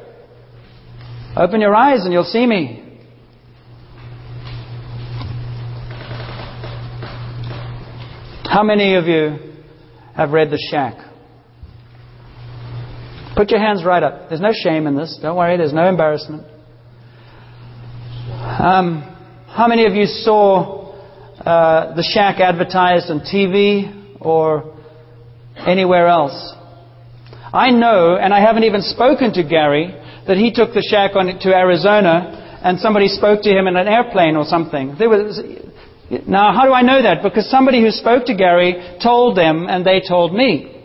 Open 1.36 1.60
your 1.60 1.76
eyes 1.76 2.06
and 2.06 2.14
you'll 2.14 2.24
see 2.24 2.46
me. 2.46 2.86
How 8.44 8.64
many 8.64 8.96
of 8.96 9.06
you 9.06 9.54
have 10.16 10.32
read 10.32 10.52
The 10.52 10.60
Shack? 10.72 11.09
Put 13.40 13.52
your 13.52 13.62
hands 13.62 13.86
right 13.86 14.04
up. 14.04 14.28
There's 14.28 14.42
no 14.42 14.52
shame 14.52 14.86
in 14.86 14.98
this. 14.98 15.18
Don't 15.22 15.38
worry, 15.38 15.56
there's 15.56 15.72
no 15.72 15.88
embarrassment. 15.88 16.44
Um, 18.28 19.00
how 19.48 19.66
many 19.66 19.86
of 19.86 19.94
you 19.94 20.08
saw 20.08 20.92
uh, 21.40 21.96
The 21.96 22.04
Shack 22.04 22.42
advertised 22.42 23.10
on 23.10 23.22
TV 23.22 24.20
or 24.20 24.78
anywhere 25.56 26.08
else. 26.08 26.54
I 27.54 27.70
know, 27.70 28.18
and 28.18 28.34
I 28.34 28.42
haven't 28.42 28.66
even 28.66 28.82
spoken 28.82 29.32
to 29.32 29.44
Gary, 29.48 29.96
that 30.28 30.36
he 30.36 30.52
took 30.52 30.74
the 30.74 30.86
shack 30.92 31.16
on 31.16 31.28
to 31.40 31.56
Arizona 31.56 32.60
and 32.62 32.78
somebody 32.82 33.08
spoke 33.08 33.42
to 33.44 33.50
him 33.50 33.68
in 33.68 33.78
an 33.78 33.88
airplane 33.88 34.36
or 34.36 34.44
something. 34.44 34.98
There 35.00 35.08
was, 35.08 35.40
now, 36.28 36.52
how 36.52 36.66
do 36.66 36.74
I 36.74 36.82
know 36.82 37.02
that? 37.02 37.24
Because 37.24 37.50
somebody 37.50 37.82
who 37.82 37.92
spoke 37.92 38.26
to 38.26 38.36
Gary 38.36 38.98
told 39.02 39.38
them 39.38 39.68
and 39.70 39.86
they 39.86 40.02
told 40.06 40.34
me. 40.34 40.76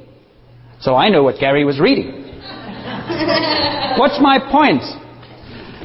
So 0.79 0.95
I 0.95 1.09
know 1.09 1.25
what 1.25 1.41
Gary 1.41 1.65
was 1.65 1.81
reading. 1.81 2.24
What's 3.99 4.19
my 4.21 4.39
point? 4.39 4.83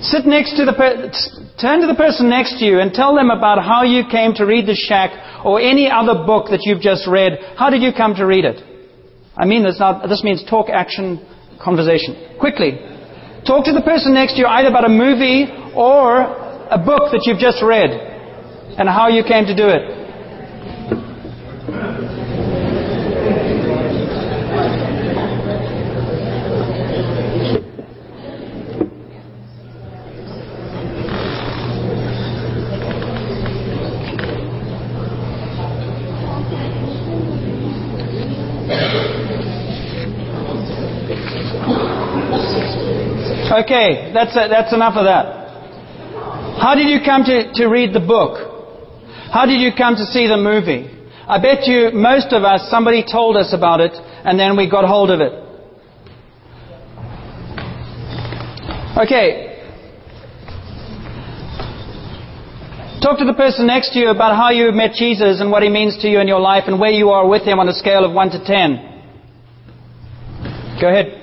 Sit 0.01 0.25
next 0.25 0.55
to 0.55 0.65
the 0.65 0.73
per- 0.73 1.11
turn 1.59 1.81
to 1.81 1.87
the 1.87 1.95
person 1.95 2.29
next 2.29 2.59
to 2.59 2.65
you 2.65 2.79
and 2.79 2.93
tell 2.93 3.15
them 3.15 3.29
about 3.29 3.61
how 3.61 3.83
you 3.83 4.03
came 4.09 4.33
to 4.35 4.45
read 4.45 4.65
the 4.65 4.75
shack 4.75 5.11
or 5.43 5.59
any 5.59 5.91
other 5.91 6.25
book 6.25 6.47
that 6.49 6.63
you've 6.63 6.81
just 6.81 7.07
read. 7.07 7.37
How 7.57 7.69
did 7.69 7.81
you 7.81 7.91
come 7.91 8.15
to 8.15 8.25
read 8.25 8.45
it? 8.45 8.63
I 9.37 9.45
mean 9.45 9.63
this 9.63 9.79
now, 9.79 10.05
this 10.07 10.23
means 10.23 10.43
talk, 10.49 10.69
action, 10.69 11.19
conversation. 11.61 12.37
Quickly. 12.39 12.79
Talk 13.45 13.65
to 13.65 13.73
the 13.73 13.83
person 13.83 14.13
next 14.13 14.33
to 14.33 14.39
you 14.39 14.47
either 14.47 14.69
about 14.69 14.85
a 14.85 14.91
movie 14.91 15.47
or 15.75 16.23
a 16.71 16.79
book 16.79 17.11
that 17.11 17.23
you've 17.25 17.39
just 17.39 17.63
read 17.63 17.91
and 17.91 18.87
how 18.87 19.07
you 19.07 19.23
came 19.23 19.45
to 19.45 19.55
do 19.55 19.67
it. 19.67 19.98
Okay, 43.59 44.11
that's, 44.13 44.35
uh, 44.37 44.47
that's 44.47 44.73
enough 44.73 44.95
of 44.95 45.03
that. 45.03 45.39
How 46.63 46.75
did 46.75 46.87
you 46.89 46.99
come 47.03 47.23
to, 47.25 47.51
to 47.55 47.67
read 47.67 47.93
the 47.93 47.99
book? 47.99 48.39
How 49.33 49.45
did 49.45 49.59
you 49.59 49.71
come 49.75 49.95
to 49.95 50.05
see 50.05 50.27
the 50.27 50.37
movie? 50.37 50.87
I 51.27 51.41
bet 51.41 51.67
you 51.67 51.91
most 51.91 52.31
of 52.31 52.43
us, 52.43 52.69
somebody 52.69 53.03
told 53.03 53.35
us 53.35 53.53
about 53.53 53.81
it, 53.81 53.91
and 53.93 54.39
then 54.39 54.55
we 54.55 54.69
got 54.69 54.85
hold 54.85 55.11
of 55.11 55.19
it. 55.19 55.33
Okay. 58.97 59.45
Talk 63.03 63.19
to 63.19 63.25
the 63.25 63.35
person 63.35 63.67
next 63.67 63.91
to 63.93 63.99
you 63.99 64.09
about 64.09 64.35
how 64.35 64.51
you 64.51 64.71
met 64.71 64.93
Jesus 64.93 65.41
and 65.41 65.51
what 65.51 65.63
he 65.63 65.69
means 65.69 65.97
to 66.01 66.07
you 66.07 66.19
in 66.19 66.27
your 66.27 66.39
life 66.39 66.63
and 66.67 66.79
where 66.79 66.91
you 66.91 67.09
are 67.09 67.27
with 67.27 67.43
him 67.43 67.59
on 67.59 67.67
a 67.67 67.73
scale 67.73 68.05
of 68.05 68.13
1 68.13 68.29
to 68.31 68.43
10. 68.43 68.85
Go 70.81 70.87
ahead. 70.87 71.18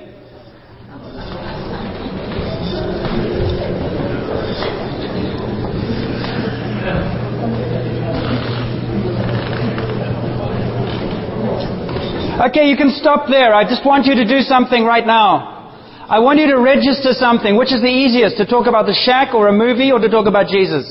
Okay, 12.37 12.69
you 12.69 12.77
can 12.77 12.93
stop 12.93 13.33
there. 13.33 13.57
I 13.57 13.65
just 13.65 13.81
want 13.81 14.05
you 14.05 14.13
to 14.21 14.29
do 14.29 14.45
something 14.45 14.85
right 14.85 15.07
now. 15.09 15.73
I 16.05 16.21
want 16.21 16.39
you 16.39 16.53
to 16.53 16.61
register 16.61 17.17
something. 17.17 17.57
Which 17.57 17.73
is 17.73 17.81
the 17.81 17.89
easiest, 17.89 18.37
to 18.37 18.45
talk 18.45 18.69
about 18.69 18.85
the 18.85 18.93
shack 18.93 19.33
or 19.33 19.49
a 19.49 19.57
movie 19.57 19.89
or 19.89 19.99
to 19.99 20.11
talk 20.13 20.29
about 20.29 20.53
Jesus? 20.53 20.85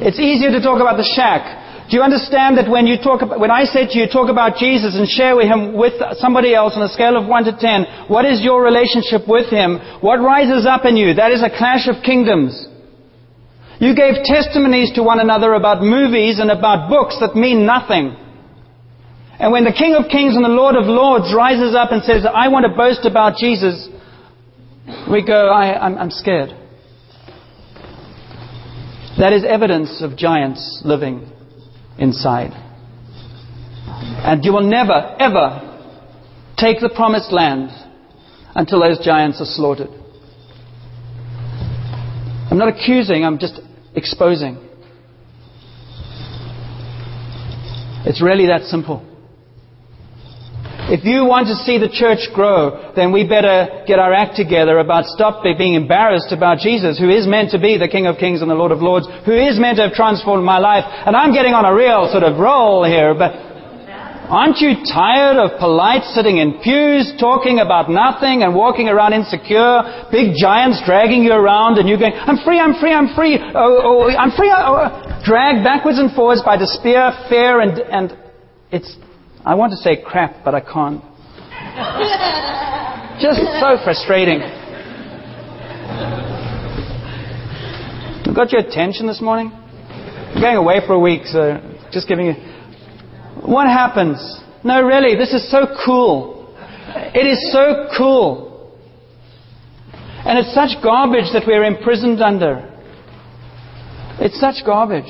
It's 0.00 0.16
easier 0.16 0.48
to 0.56 0.60
talk 0.64 0.80
about 0.80 0.96
the 0.96 1.04
shack. 1.04 1.88
Do 1.92 2.00
you 2.00 2.02
understand 2.02 2.56
that 2.56 2.64
when 2.64 2.88
you 2.88 2.96
talk 2.96 3.20
when 3.36 3.52
I 3.52 3.68
say 3.68 3.84
to 3.84 3.94
you, 4.00 4.08
talk 4.08 4.32
about 4.32 4.56
Jesus 4.56 4.96
and 4.96 5.04
share 5.06 5.36
with 5.36 5.52
him 5.52 5.76
with 5.76 6.00
somebody 6.16 6.56
else 6.56 6.72
on 6.72 6.82
a 6.82 6.88
scale 6.88 7.20
of 7.20 7.28
1 7.28 7.44
to 7.44 7.54
10, 7.60 8.08
what 8.08 8.24
is 8.24 8.40
your 8.40 8.64
relationship 8.64 9.28
with 9.28 9.52
him? 9.52 9.78
What 10.00 10.18
rises 10.24 10.64
up 10.64 10.88
in 10.88 10.96
you? 10.96 11.12
That 11.12 11.30
is 11.30 11.44
a 11.44 11.52
clash 11.52 11.92
of 11.92 12.00
kingdoms. 12.02 12.56
You 13.84 13.92
gave 13.92 14.24
testimonies 14.24 14.96
to 14.96 15.04
one 15.04 15.20
another 15.20 15.52
about 15.52 15.84
movies 15.84 16.40
and 16.40 16.50
about 16.50 16.88
books 16.88 17.20
that 17.20 17.36
mean 17.36 17.68
nothing. 17.68 18.25
And 19.38 19.52
when 19.52 19.64
the 19.64 19.72
King 19.72 19.94
of 19.94 20.10
Kings 20.10 20.34
and 20.34 20.44
the 20.44 20.48
Lord 20.48 20.76
of 20.76 20.86
Lords 20.86 21.32
rises 21.34 21.74
up 21.74 21.92
and 21.92 22.02
says, 22.02 22.24
I 22.24 22.48
want 22.48 22.64
to 22.64 22.74
boast 22.74 23.04
about 23.04 23.36
Jesus, 23.36 23.88
we 25.10 25.24
go, 25.24 25.48
I, 25.48 25.78
I'm 25.78 26.10
scared. 26.10 26.50
That 29.18 29.32
is 29.32 29.44
evidence 29.44 30.02
of 30.02 30.16
giants 30.16 30.82
living 30.84 31.30
inside. 31.98 32.52
And 33.84 34.44
you 34.44 34.52
will 34.52 34.68
never, 34.68 35.16
ever 35.18 35.62
take 36.56 36.80
the 36.80 36.90
promised 36.94 37.32
land 37.32 37.70
until 38.54 38.80
those 38.80 39.04
giants 39.04 39.40
are 39.40 39.46
slaughtered. 39.46 39.88
I'm 42.50 42.58
not 42.58 42.68
accusing, 42.68 43.24
I'm 43.24 43.38
just 43.38 43.60
exposing. 43.94 44.56
It's 48.04 48.22
really 48.22 48.46
that 48.46 48.62
simple. 48.62 49.15
If 50.86 51.02
you 51.02 51.26
want 51.26 51.50
to 51.50 51.58
see 51.66 51.82
the 51.82 51.90
church 51.90 52.30
grow, 52.30 52.94
then 52.94 53.10
we 53.10 53.26
better 53.26 53.82
get 53.90 53.98
our 53.98 54.14
act 54.14 54.38
together 54.38 54.78
about 54.78 55.10
stop 55.10 55.42
being 55.42 55.74
embarrassed 55.74 56.30
about 56.30 56.62
Jesus, 56.62 56.94
who 56.94 57.10
is 57.10 57.26
meant 57.26 57.50
to 57.50 57.58
be 57.58 57.74
the 57.74 57.90
King 57.90 58.06
of 58.06 58.22
Kings 58.22 58.38
and 58.38 58.46
the 58.46 58.54
Lord 58.54 58.70
of 58.70 58.78
Lords, 58.78 59.10
who 59.26 59.34
is 59.34 59.58
meant 59.58 59.82
to 59.82 59.90
have 59.90 59.98
transformed 59.98 60.46
my 60.46 60.62
life. 60.62 60.86
And 60.86 61.18
I'm 61.18 61.34
getting 61.34 61.58
on 61.58 61.66
a 61.66 61.74
real 61.74 62.06
sort 62.14 62.22
of 62.22 62.38
roll 62.38 62.86
here, 62.86 63.18
but 63.18 63.34
aren't 64.30 64.62
you 64.62 64.78
tired 64.86 65.42
of 65.42 65.58
polite 65.58 66.06
sitting 66.14 66.38
in 66.38 66.62
pews, 66.62 67.18
talking 67.18 67.58
about 67.58 67.90
nothing 67.90 68.46
and 68.46 68.54
walking 68.54 68.86
around 68.86 69.10
insecure, 69.10 69.82
big 70.14 70.38
giants 70.38 70.86
dragging 70.86 71.26
you 71.26 71.34
around 71.34 71.82
and 71.82 71.90
you 71.90 71.98
going, 71.98 72.14
I'm 72.14 72.38
free, 72.46 72.62
I'm 72.62 72.78
free, 72.78 72.94
I'm 72.94 73.10
free, 73.10 73.42
oh, 73.42 74.06
oh 74.06 74.14
I'm 74.14 74.30
free, 74.38 74.54
oh, 74.54 74.86
oh, 74.86 74.86
dragged 75.26 75.66
backwards 75.66 75.98
and 75.98 76.14
forwards 76.14 76.46
by 76.46 76.54
despair, 76.54 77.10
fear, 77.26 77.58
and, 77.58 77.74
and 77.90 78.14
it's 78.70 78.94
I 79.46 79.54
want 79.54 79.70
to 79.70 79.76
say 79.76 80.02
crap, 80.04 80.44
but 80.44 80.56
I 80.56 80.60
can't. 80.60 81.00
Just 83.22 83.38
so 83.38 83.78
frustrating. 83.84 84.40
Got 88.34 88.50
your 88.50 88.62
attention 88.62 89.06
this 89.06 89.22
morning? 89.22 89.52
I'm 89.54 90.42
going 90.42 90.56
away 90.56 90.80
for 90.84 90.94
a 90.94 90.98
week, 90.98 91.26
so 91.26 91.60
just 91.92 92.08
giving 92.08 92.26
you. 92.26 92.34
What 93.46 93.68
happens? 93.68 94.18
No, 94.62 94.82
really, 94.82 95.16
this 95.16 95.32
is 95.32 95.50
so 95.50 95.66
cool. 95.86 96.52
It 97.14 97.26
is 97.26 97.52
so 97.52 97.88
cool. 97.96 98.76
And 100.26 100.40
it's 100.40 100.52
such 100.52 100.82
garbage 100.82 101.32
that 101.32 101.44
we're 101.46 101.64
imprisoned 101.64 102.20
under. 102.20 102.68
It's 104.18 104.38
such 104.38 104.66
garbage. 104.66 105.08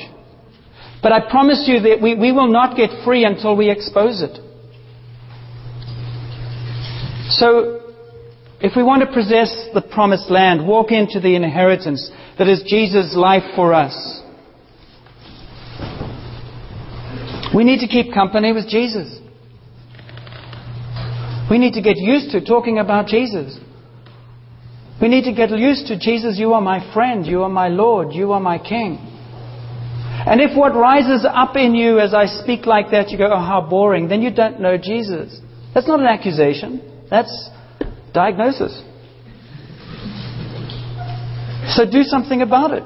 But 1.01 1.11
I 1.11 1.29
promise 1.29 1.65
you 1.67 1.79
that 1.81 2.01
we, 2.01 2.15
we 2.15 2.31
will 2.31 2.47
not 2.47 2.75
get 2.75 2.89
free 3.05 3.23
until 3.23 3.55
we 3.55 3.69
expose 3.69 4.21
it. 4.21 4.39
So, 7.29 7.81
if 8.59 8.75
we 8.75 8.81
want 8.81 9.01
to 9.01 9.13
possess 9.13 9.69
the 9.73 9.81
promised 9.81 10.31
land, 10.31 10.67
walk 10.67 10.91
into 10.91 11.19
the 11.19 11.35
inheritance 11.35 12.09
that 12.39 12.47
is 12.47 12.63
Jesus' 12.65 13.15
life 13.15 13.43
for 13.55 13.73
us, 13.73 14.21
we 17.55 17.63
need 17.63 17.79
to 17.79 17.87
keep 17.87 18.13
company 18.13 18.51
with 18.53 18.67
Jesus. 18.67 19.19
We 21.49 21.59
need 21.59 21.73
to 21.73 21.81
get 21.81 21.97
used 21.97 22.31
to 22.31 22.43
talking 22.43 22.79
about 22.79 23.07
Jesus. 23.07 23.57
We 24.99 25.07
need 25.07 25.25
to 25.25 25.33
get 25.33 25.51
used 25.51 25.87
to 25.87 25.99
Jesus, 25.99 26.39
you 26.39 26.53
are 26.53 26.61
my 26.61 26.91
friend, 26.93 27.25
you 27.25 27.43
are 27.43 27.49
my 27.49 27.67
Lord, 27.67 28.13
you 28.13 28.31
are 28.31 28.39
my 28.39 28.57
King. 28.57 29.16
And 30.27 30.41
if 30.41 30.57
what 30.57 30.75
rises 30.75 31.25
up 31.25 31.55
in 31.55 31.73
you 31.73 31.99
as 31.99 32.13
I 32.13 32.25
speak 32.25 32.65
like 32.65 32.91
that, 32.91 33.09
you 33.11 33.17
go, 33.17 33.31
oh, 33.31 33.39
how 33.39 33.61
boring, 33.61 34.09
then 34.09 34.21
you 34.21 34.29
don't 34.29 34.59
know 34.59 34.77
Jesus. 34.77 35.39
That's 35.73 35.87
not 35.87 36.01
an 36.01 36.05
accusation. 36.05 36.81
That's 37.09 37.49
diagnosis. 38.13 38.81
So 41.75 41.89
do 41.89 42.03
something 42.03 42.41
about 42.41 42.71
it. 42.71 42.83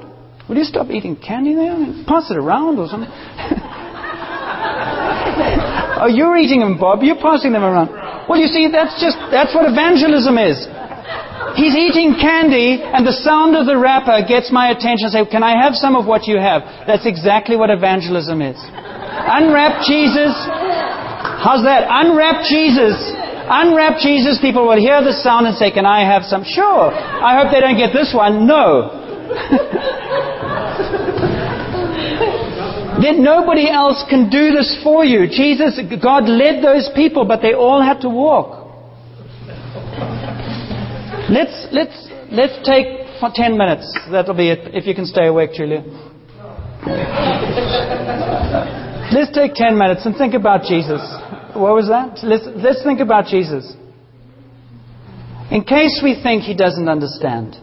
Will 0.48 0.56
you 0.56 0.64
stop 0.64 0.90
eating 0.90 1.16
candy 1.16 1.54
there? 1.54 1.72
And 1.74 2.06
Pass 2.06 2.30
it 2.30 2.36
around 2.36 2.78
or 2.78 2.86
something. 2.86 3.10
oh, 5.98 6.06
you're 6.10 6.36
eating 6.36 6.60
them, 6.60 6.78
Bob. 6.78 7.02
You're 7.02 7.20
passing 7.20 7.52
them 7.52 7.64
around. 7.64 7.90
Well, 8.28 8.38
you 8.38 8.46
see, 8.46 8.68
that's 8.70 9.00
just, 9.02 9.18
that's 9.30 9.54
what 9.54 9.66
evangelism 9.70 10.38
is. 10.38 10.66
He's 11.54 11.76
eating 11.76 12.16
candy, 12.16 12.80
and 12.80 13.04
the 13.04 13.12
sound 13.12 13.56
of 13.56 13.66
the 13.66 13.76
wrapper 13.76 14.24
gets 14.24 14.50
my 14.50 14.72
attention. 14.72 15.12
Say, 15.12 15.26
can 15.26 15.42
I 15.42 15.60
have 15.60 15.74
some 15.74 15.96
of 15.96 16.06
what 16.06 16.26
you 16.26 16.40
have? 16.40 16.62
That's 16.86 17.04
exactly 17.04 17.56
what 17.56 17.68
evangelism 17.68 18.40
is. 18.40 18.56
Unwrap 18.56 19.84
Jesus. 19.84 20.32
How's 21.44 21.60
that? 21.68 21.84
Unwrap 21.90 22.48
Jesus. 22.48 22.96
Unwrap 23.44 24.00
Jesus. 24.00 24.40
People 24.40 24.64
will 24.64 24.80
hear 24.80 25.04
the 25.04 25.12
sound 25.12 25.46
and 25.46 25.56
say, 25.56 25.70
can 25.70 25.84
I 25.84 26.08
have 26.08 26.24
some? 26.24 26.42
Sure. 26.44 26.88
I 26.88 27.36
hope 27.36 27.52
they 27.52 27.60
don't 27.60 27.76
get 27.76 27.92
this 27.92 28.14
one. 28.16 28.46
No. 28.46 28.88
then 33.02 33.22
nobody 33.22 33.68
else 33.68 34.02
can 34.08 34.30
do 34.30 34.52
this 34.52 34.80
for 34.82 35.04
you. 35.04 35.28
Jesus, 35.28 35.78
God 36.00 36.28
led 36.28 36.64
those 36.64 36.88
people, 36.94 37.26
but 37.26 37.42
they 37.42 37.52
all 37.52 37.82
had 37.82 38.00
to 38.02 38.08
walk. 38.08 38.61
Let's, 41.32 41.66
let's, 41.72 42.08
let's 42.30 42.68
take 42.68 43.08
for 43.18 43.30
10 43.32 43.56
minutes. 43.56 43.88
That'll 44.10 44.36
be 44.36 44.50
it, 44.50 44.74
if 44.74 44.86
you 44.86 44.94
can 44.94 45.06
stay 45.06 45.28
awake, 45.28 45.54
Julia. 45.54 45.80
let's 49.16 49.32
take 49.32 49.54
10 49.54 49.78
minutes 49.78 50.04
and 50.04 50.14
think 50.14 50.34
about 50.34 50.64
Jesus. 50.68 51.00
What 51.56 51.72
was 51.72 51.88
that? 51.88 52.20
Let's, 52.22 52.44
let's 52.56 52.84
think 52.84 53.00
about 53.00 53.32
Jesus. 53.32 53.64
In 55.50 55.64
case 55.64 56.02
we 56.04 56.20
think 56.22 56.42
he 56.42 56.54
doesn't 56.54 56.88
understand, 56.88 57.56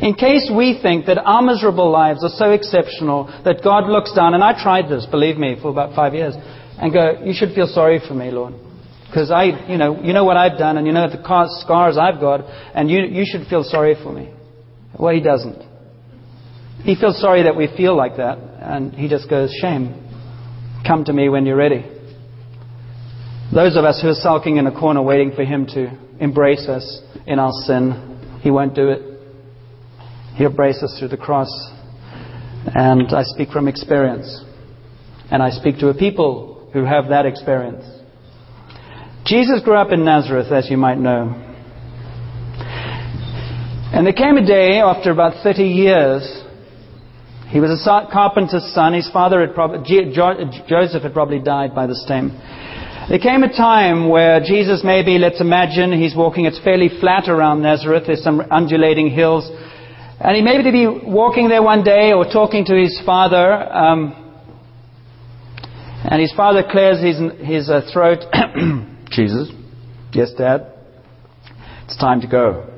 in 0.00 0.14
case 0.14 0.48
we 0.48 0.80
think 0.80 1.04
that 1.04 1.18
our 1.18 1.42
miserable 1.42 1.90
lives 1.90 2.24
are 2.24 2.32
so 2.32 2.52
exceptional 2.52 3.26
that 3.44 3.60
God 3.62 3.84
looks 3.84 4.14
down, 4.14 4.32
and 4.32 4.42
I 4.42 4.56
tried 4.56 4.88
this, 4.88 5.04
believe 5.04 5.36
me, 5.36 5.56
for 5.60 5.68
about 5.68 5.94
five 5.94 6.14
years, 6.14 6.32
and 6.78 6.90
go, 6.90 7.20
You 7.22 7.34
should 7.34 7.54
feel 7.54 7.66
sorry 7.66 8.00
for 8.00 8.14
me, 8.14 8.30
Lord. 8.30 8.54
Because 9.14 9.30
I, 9.30 9.44
you 9.70 9.78
know, 9.78 10.02
you 10.02 10.12
know 10.12 10.24
what 10.24 10.36
I've 10.36 10.58
done, 10.58 10.76
and 10.76 10.88
you 10.88 10.92
know 10.92 11.08
the 11.08 11.22
scars 11.62 11.96
I've 11.96 12.18
got, 12.18 12.40
and 12.74 12.90
you, 12.90 13.04
you 13.04 13.22
should 13.24 13.46
feel 13.46 13.62
sorry 13.62 13.94
for 13.94 14.12
me. 14.12 14.34
Well, 14.98 15.14
he 15.14 15.20
doesn't. 15.20 15.62
He 16.82 16.96
feels 16.96 17.20
sorry 17.20 17.44
that 17.44 17.54
we 17.54 17.68
feel 17.76 17.96
like 17.96 18.16
that, 18.16 18.38
and 18.38 18.92
he 18.92 19.08
just 19.08 19.30
goes, 19.30 19.56
Shame. 19.62 20.00
Come 20.84 21.04
to 21.04 21.12
me 21.12 21.28
when 21.28 21.46
you're 21.46 21.54
ready. 21.54 21.88
Those 23.54 23.76
of 23.76 23.84
us 23.84 24.00
who 24.02 24.08
are 24.08 24.14
sulking 24.14 24.56
in 24.56 24.66
a 24.66 24.72
corner 24.72 25.00
waiting 25.00 25.30
for 25.30 25.44
him 25.44 25.66
to 25.66 25.96
embrace 26.18 26.66
us 26.68 27.00
in 27.24 27.38
our 27.38 27.52
sin, 27.52 28.40
he 28.42 28.50
won't 28.50 28.74
do 28.74 28.88
it. 28.88 29.00
He'll 30.34 30.50
embrace 30.50 30.82
us 30.82 30.96
through 30.98 31.08
the 31.08 31.16
cross. 31.16 31.52
And 32.66 33.14
I 33.14 33.22
speak 33.22 33.50
from 33.50 33.68
experience. 33.68 34.44
And 35.30 35.40
I 35.40 35.50
speak 35.50 35.78
to 35.78 35.88
a 35.90 35.94
people 35.94 36.68
who 36.72 36.84
have 36.84 37.10
that 37.10 37.26
experience. 37.26 37.84
Jesus 39.24 39.62
grew 39.64 39.76
up 39.76 39.90
in 39.90 40.04
Nazareth, 40.04 40.52
as 40.52 40.68
you 40.68 40.76
might 40.76 40.98
know. 40.98 41.32
And 43.94 44.04
there 44.04 44.12
came 44.12 44.36
a 44.36 44.44
day 44.44 44.80
after 44.80 45.10
about 45.10 45.42
30 45.42 45.62
years. 45.62 46.42
He 47.48 47.58
was 47.58 47.70
a 47.70 48.08
carpenter's 48.12 48.70
son. 48.74 48.92
His 48.92 49.08
father 49.10 49.40
had 49.40 49.54
probably, 49.54 50.12
Joseph 50.12 51.02
had 51.02 51.14
probably 51.14 51.38
died 51.38 51.74
by 51.74 51.86
this 51.86 52.04
time. 52.06 52.36
There 53.08 53.18
came 53.18 53.42
a 53.44 53.48
time 53.48 54.10
where 54.10 54.40
Jesus, 54.40 54.82
maybe, 54.84 55.16
let's 55.16 55.40
imagine, 55.40 55.92
he's 55.92 56.14
walking, 56.14 56.44
it's 56.44 56.60
fairly 56.62 56.90
flat 57.00 57.26
around 57.26 57.62
Nazareth. 57.62 58.04
There's 58.06 58.22
some 58.22 58.42
undulating 58.50 59.08
hills. 59.08 59.48
And 60.20 60.36
he 60.36 60.42
may 60.42 60.60
be 60.70 60.86
walking 60.86 61.48
there 61.48 61.62
one 61.62 61.82
day 61.82 62.12
or 62.12 62.24
talking 62.24 62.66
to 62.66 62.74
his 62.74 63.00
father, 63.06 63.52
um, 63.52 64.12
and 66.04 66.20
his 66.20 66.32
father 66.32 66.62
clears 66.70 67.00
his, 67.00 67.16
his 67.40 67.70
uh, 67.70 67.88
throat. 67.90 68.18
Jesus, 69.14 69.48
yes, 70.12 70.32
Dad, 70.36 70.72
it's 71.84 71.96
time 71.96 72.20
to 72.20 72.26
go. 72.26 72.68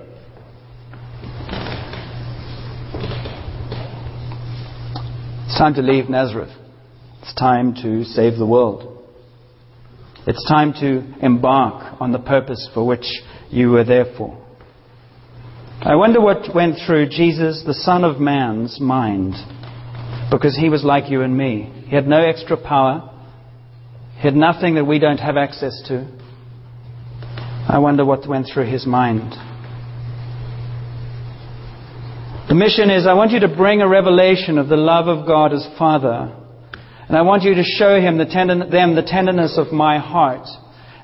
It's 5.47 5.57
time 5.57 5.73
to 5.75 5.81
leave 5.81 6.11
Nazareth. 6.11 6.51
It's 7.23 7.33
time 7.35 7.75
to 7.77 8.05
save 8.05 8.37
the 8.37 8.45
world. 8.45 9.03
It's 10.27 10.47
time 10.47 10.75
to 10.75 11.25
embark 11.25 12.01
on 12.03 12.13
the 12.13 12.19
purpose 12.19 12.69
for 12.75 12.87
which 12.87 13.07
you 13.49 13.71
were 13.71 13.85
there 13.85 14.05
for. 14.19 14.37
I 15.81 15.95
wonder 15.95 16.21
what 16.21 16.55
went 16.55 16.77
through 16.87 17.09
Jesus, 17.09 17.63
the 17.67 17.73
Son 17.73 18.05
of 18.05 18.21
Man's 18.21 18.79
mind, 18.79 19.35
because 20.31 20.55
he 20.55 20.69
was 20.69 20.85
like 20.85 21.11
you 21.11 21.23
and 21.23 21.35
me. 21.35 21.85
He 21.87 21.95
had 21.95 22.07
no 22.07 22.21
extra 22.23 22.59
power, 22.59 23.11
he 24.17 24.23
had 24.23 24.35
nothing 24.35 24.75
that 24.75 24.85
we 24.85 24.99
don't 24.99 25.19
have 25.19 25.39
access 25.39 25.81
to. 25.89 26.16
I 27.69 27.79
wonder 27.79 28.05
what 28.05 28.29
went 28.29 28.47
through 28.53 28.71
his 28.71 28.87
mind. 28.87 29.33
The 32.49 32.55
mission 32.55 32.91
is 32.91 33.09
I 33.09 33.15
want 33.15 33.33
you 33.33 33.41
to 33.41 33.49
bring 33.49 33.83
a 33.83 33.89
revelation 33.89 34.57
of 34.57 34.69
the 34.69 34.77
love 34.77 35.09
of 35.09 35.27
God 35.27 35.53
as 35.53 35.67
Father. 35.77 36.33
And 37.09 37.17
I 37.17 37.23
want 37.23 37.43
you 37.43 37.57
to 37.57 37.65
show 37.65 38.01
him 38.01 38.19
the 38.19 38.25
them 38.25 38.95
the 38.95 39.03
tenderness 39.03 39.59
of 39.59 39.73
my 39.73 39.99
heart. 39.99 40.47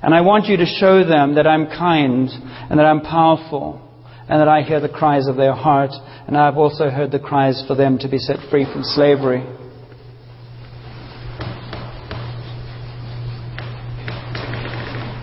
And 0.02 0.14
I 0.14 0.20
want 0.20 0.46
you 0.46 0.56
to 0.56 0.66
show 0.66 1.04
them 1.04 1.34
that 1.34 1.48
I'm 1.48 1.66
kind 1.66 2.28
and 2.30 2.78
that 2.78 2.86
I'm 2.86 3.00
powerful 3.00 3.80
and 4.28 4.40
that 4.40 4.48
I 4.48 4.62
hear 4.62 4.80
the 4.80 4.88
cries 4.88 5.26
of 5.26 5.36
their 5.36 5.54
heart. 5.54 5.90
And 6.28 6.36
I've 6.36 6.56
also 6.56 6.90
heard 6.90 7.10
the 7.10 7.18
cries 7.18 7.64
for 7.66 7.74
them 7.74 7.98
to 7.98 8.08
be 8.08 8.18
set 8.18 8.38
free 8.50 8.64
from 8.64 8.84
slavery. 8.84 9.44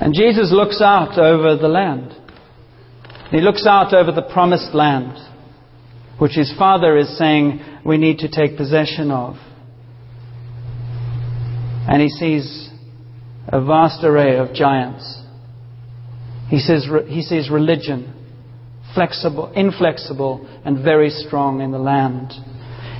And 0.10 0.16
Jesus 0.16 0.52
looks 0.52 0.82
out 0.82 1.20
over 1.20 1.56
the 1.56 1.68
land. 1.68 2.16
He 3.30 3.42
looks 3.42 3.68
out 3.68 3.94
over 3.94 4.12
the 4.12 4.24
promised 4.24 4.74
land, 4.74 5.16
which 6.18 6.32
his 6.32 6.52
Father 6.58 6.98
is 6.98 7.16
saying 7.16 7.62
we 7.86 8.00
need 8.00 8.18
to 8.18 8.28
take 8.28 8.58
possession 8.58 9.12
of. 9.12 9.36
And 11.88 12.02
he 12.02 12.10
sees 12.10 12.72
a 13.50 13.64
vast 13.64 14.04
array 14.04 14.38
of 14.38 14.52
giants. 14.52 15.22
He 16.48 16.58
sees, 16.58 16.88
he 17.08 17.22
sees 17.22 17.52
religion, 17.52 18.12
flexible, 18.96 19.52
inflexible, 19.56 20.44
and 20.66 20.84
very 20.84 21.12
strong 21.12 21.62
in 21.62 21.70
the 21.70 21.78
land. 21.78 22.34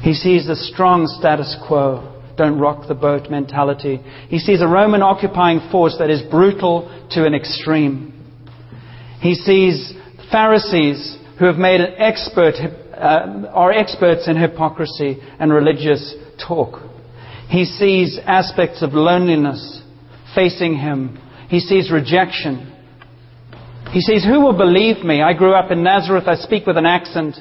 He 0.04 0.14
sees 0.14 0.46
the 0.46 0.56
strong 0.56 1.08
status 1.08 1.58
quo 1.68 2.19
don't 2.40 2.58
rock 2.58 2.88
the 2.88 2.96
boat 2.96 3.30
mentality. 3.30 3.98
He 4.30 4.40
sees 4.40 4.62
a 4.62 4.68
Roman 4.68 5.04
occupying 5.04 5.70
force 5.72 5.98
that 6.00 6.10
is 6.10 6.22
brutal 6.32 6.88
to 7.12 7.26
an 7.26 7.36
extreme. 7.36 8.14
He 9.20 9.36
sees 9.36 9.94
Pharisees 10.32 11.18
who 11.38 11.46
have 11.46 11.58
made 11.58 11.82
an 11.82 11.96
expert, 11.98 12.56
uh, 12.96 13.50
are 13.54 13.74
experts 13.74 14.28
in 14.30 14.38
hypocrisy 14.38 15.18
and 15.38 15.52
religious 15.52 16.16
talk. 16.48 16.80
He 17.50 17.66
sees 17.66 18.18
aspects 18.26 18.82
of 18.82 18.94
loneliness 18.94 19.82
facing 20.34 20.78
him. 20.78 21.20
He 21.50 21.60
sees 21.60 21.92
rejection. 21.92 22.74
He 23.92 24.00
sees, 24.00 24.24
Who 24.24 24.40
will 24.40 24.58
believe 24.58 25.04
me? 25.04 25.22
I 25.22 25.34
grew 25.34 25.54
up 25.54 25.72
in 25.72 25.84
Nazareth. 25.84 26.26
I 26.28 26.36
speak 26.36 26.66
with 26.66 26.78
an 26.78 26.86
accent. 26.86 27.36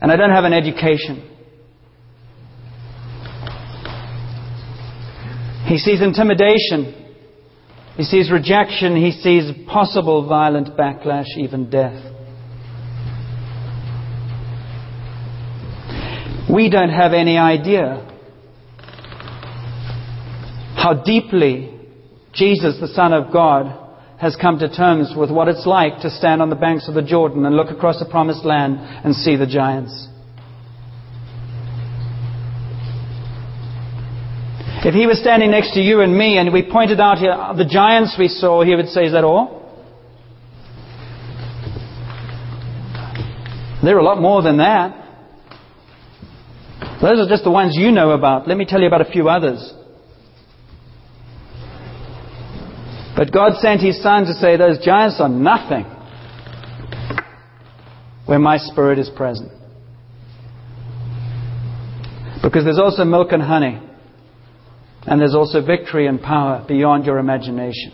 And 0.00 0.10
I 0.10 0.16
don't 0.16 0.30
have 0.30 0.44
an 0.44 0.54
education. 0.54 1.37
He 5.68 5.76
sees 5.76 6.00
intimidation. 6.00 6.94
He 7.98 8.02
sees 8.02 8.30
rejection. 8.30 8.96
He 8.96 9.10
sees 9.10 9.52
possible 9.66 10.26
violent 10.26 10.68
backlash, 10.78 11.26
even 11.36 11.68
death. 11.68 12.02
We 16.50 16.70
don't 16.70 16.88
have 16.88 17.12
any 17.12 17.36
idea 17.36 18.06
how 20.74 21.02
deeply 21.04 21.78
Jesus, 22.32 22.78
the 22.80 22.88
Son 22.88 23.12
of 23.12 23.30
God, 23.30 23.86
has 24.18 24.36
come 24.40 24.58
to 24.60 24.74
terms 24.74 25.12
with 25.14 25.30
what 25.30 25.48
it's 25.48 25.66
like 25.66 26.00
to 26.00 26.10
stand 26.10 26.40
on 26.40 26.48
the 26.48 26.56
banks 26.56 26.88
of 26.88 26.94
the 26.94 27.02
Jordan 27.02 27.44
and 27.44 27.54
look 27.54 27.70
across 27.70 27.98
the 27.98 28.06
promised 28.06 28.44
land 28.44 28.78
and 29.04 29.14
see 29.14 29.36
the 29.36 29.46
giants. 29.46 30.08
If 34.84 34.94
he 34.94 35.06
was 35.06 35.18
standing 35.20 35.50
next 35.50 35.74
to 35.74 35.80
you 35.80 36.02
and 36.02 36.16
me 36.16 36.38
and 36.38 36.52
we 36.52 36.62
pointed 36.62 37.00
out 37.00 37.18
here 37.18 37.34
the 37.56 37.64
giants 37.64 38.14
we 38.18 38.28
saw, 38.28 38.62
he 38.62 38.76
would 38.76 38.88
say, 38.88 39.06
Is 39.06 39.12
that 39.12 39.24
all? 39.24 39.58
There 43.82 43.96
are 43.96 44.00
a 44.00 44.04
lot 44.04 44.20
more 44.20 44.42
than 44.42 44.58
that. 44.58 44.94
Those 47.00 47.20
are 47.20 47.28
just 47.28 47.44
the 47.44 47.50
ones 47.50 47.76
you 47.76 47.90
know 47.90 48.10
about. 48.10 48.46
Let 48.46 48.56
me 48.56 48.66
tell 48.66 48.80
you 48.80 48.86
about 48.86 49.00
a 49.00 49.10
few 49.10 49.28
others. 49.28 49.72
But 53.16 53.32
God 53.32 53.54
sent 53.60 53.80
His 53.80 54.00
Son 54.00 54.26
to 54.26 54.34
say, 54.34 54.56
Those 54.56 54.78
giants 54.84 55.20
are 55.20 55.28
nothing 55.28 55.84
where 58.26 58.38
my 58.38 58.58
Spirit 58.58 59.00
is 59.00 59.10
present. 59.10 59.50
Because 62.42 62.64
there's 62.64 62.78
also 62.78 63.04
milk 63.04 63.32
and 63.32 63.42
honey. 63.42 63.87
And 65.06 65.20
there's 65.20 65.34
also 65.34 65.64
victory 65.64 66.06
and 66.06 66.20
power 66.20 66.64
beyond 66.66 67.06
your 67.06 67.18
imagination. 67.18 67.92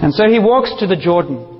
And 0.00 0.12
so 0.12 0.28
he 0.28 0.38
walks 0.38 0.72
to 0.80 0.86
the 0.86 0.96
Jordan. 0.96 1.50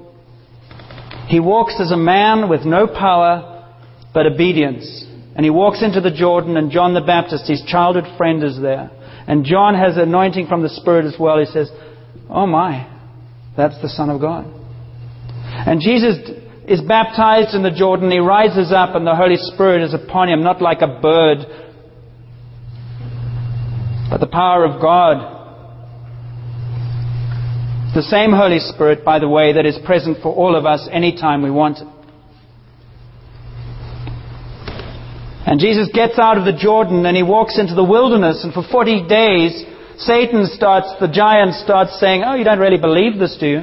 He 1.28 1.40
walks 1.40 1.80
as 1.80 1.90
a 1.90 1.96
man 1.96 2.48
with 2.48 2.64
no 2.64 2.86
power 2.86 3.50
but 4.12 4.26
obedience. 4.26 5.04
And 5.36 5.44
he 5.44 5.50
walks 5.50 5.82
into 5.82 6.00
the 6.00 6.10
Jordan, 6.10 6.56
and 6.56 6.70
John 6.70 6.94
the 6.94 7.00
Baptist, 7.00 7.48
his 7.48 7.62
childhood 7.66 8.04
friend, 8.16 8.42
is 8.44 8.60
there. 8.60 8.90
And 9.26 9.44
John 9.44 9.74
has 9.74 9.96
anointing 9.96 10.46
from 10.46 10.62
the 10.62 10.68
Spirit 10.68 11.06
as 11.06 11.16
well. 11.18 11.38
He 11.38 11.46
says, 11.46 11.70
Oh 12.28 12.46
my, 12.46 12.86
that's 13.56 13.80
the 13.82 13.88
Son 13.88 14.10
of 14.10 14.20
God. 14.20 14.44
And 14.46 15.80
Jesus 15.80 16.18
is 16.68 16.80
baptized 16.82 17.54
in 17.54 17.62
the 17.62 17.70
Jordan. 17.70 18.10
He 18.10 18.18
rises 18.18 18.72
up, 18.72 18.94
and 18.94 19.06
the 19.06 19.14
Holy 19.14 19.36
Spirit 19.36 19.82
is 19.82 19.94
upon 19.94 20.28
him, 20.28 20.42
not 20.42 20.62
like 20.62 20.82
a 20.82 21.00
bird 21.00 21.38
but 24.10 24.20
the 24.20 24.26
power 24.26 24.64
of 24.64 24.80
God. 24.80 25.32
The 27.94 28.02
same 28.02 28.32
Holy 28.32 28.58
Spirit, 28.58 29.04
by 29.04 29.18
the 29.18 29.28
way, 29.28 29.52
that 29.52 29.66
is 29.66 29.78
present 29.84 30.18
for 30.22 30.32
all 30.32 30.56
of 30.56 30.66
us 30.66 30.88
anytime 30.90 31.42
we 31.42 31.50
want 31.50 31.78
it. 31.78 31.88
And 35.46 35.60
Jesus 35.60 35.88
gets 35.92 36.18
out 36.18 36.38
of 36.38 36.44
the 36.44 36.58
Jordan 36.58 37.06
and 37.06 37.16
he 37.16 37.22
walks 37.22 37.58
into 37.58 37.74
the 37.74 37.84
wilderness, 37.84 38.42
and 38.42 38.52
for 38.52 38.64
40 38.68 39.06
days, 39.06 39.64
Satan 39.98 40.46
starts, 40.46 40.88
the 41.00 41.06
giant 41.06 41.54
starts 41.54 42.00
saying, 42.00 42.24
Oh, 42.26 42.34
you 42.34 42.44
don't 42.44 42.58
really 42.58 42.80
believe 42.80 43.18
this, 43.18 43.36
do 43.38 43.46
you? 43.46 43.60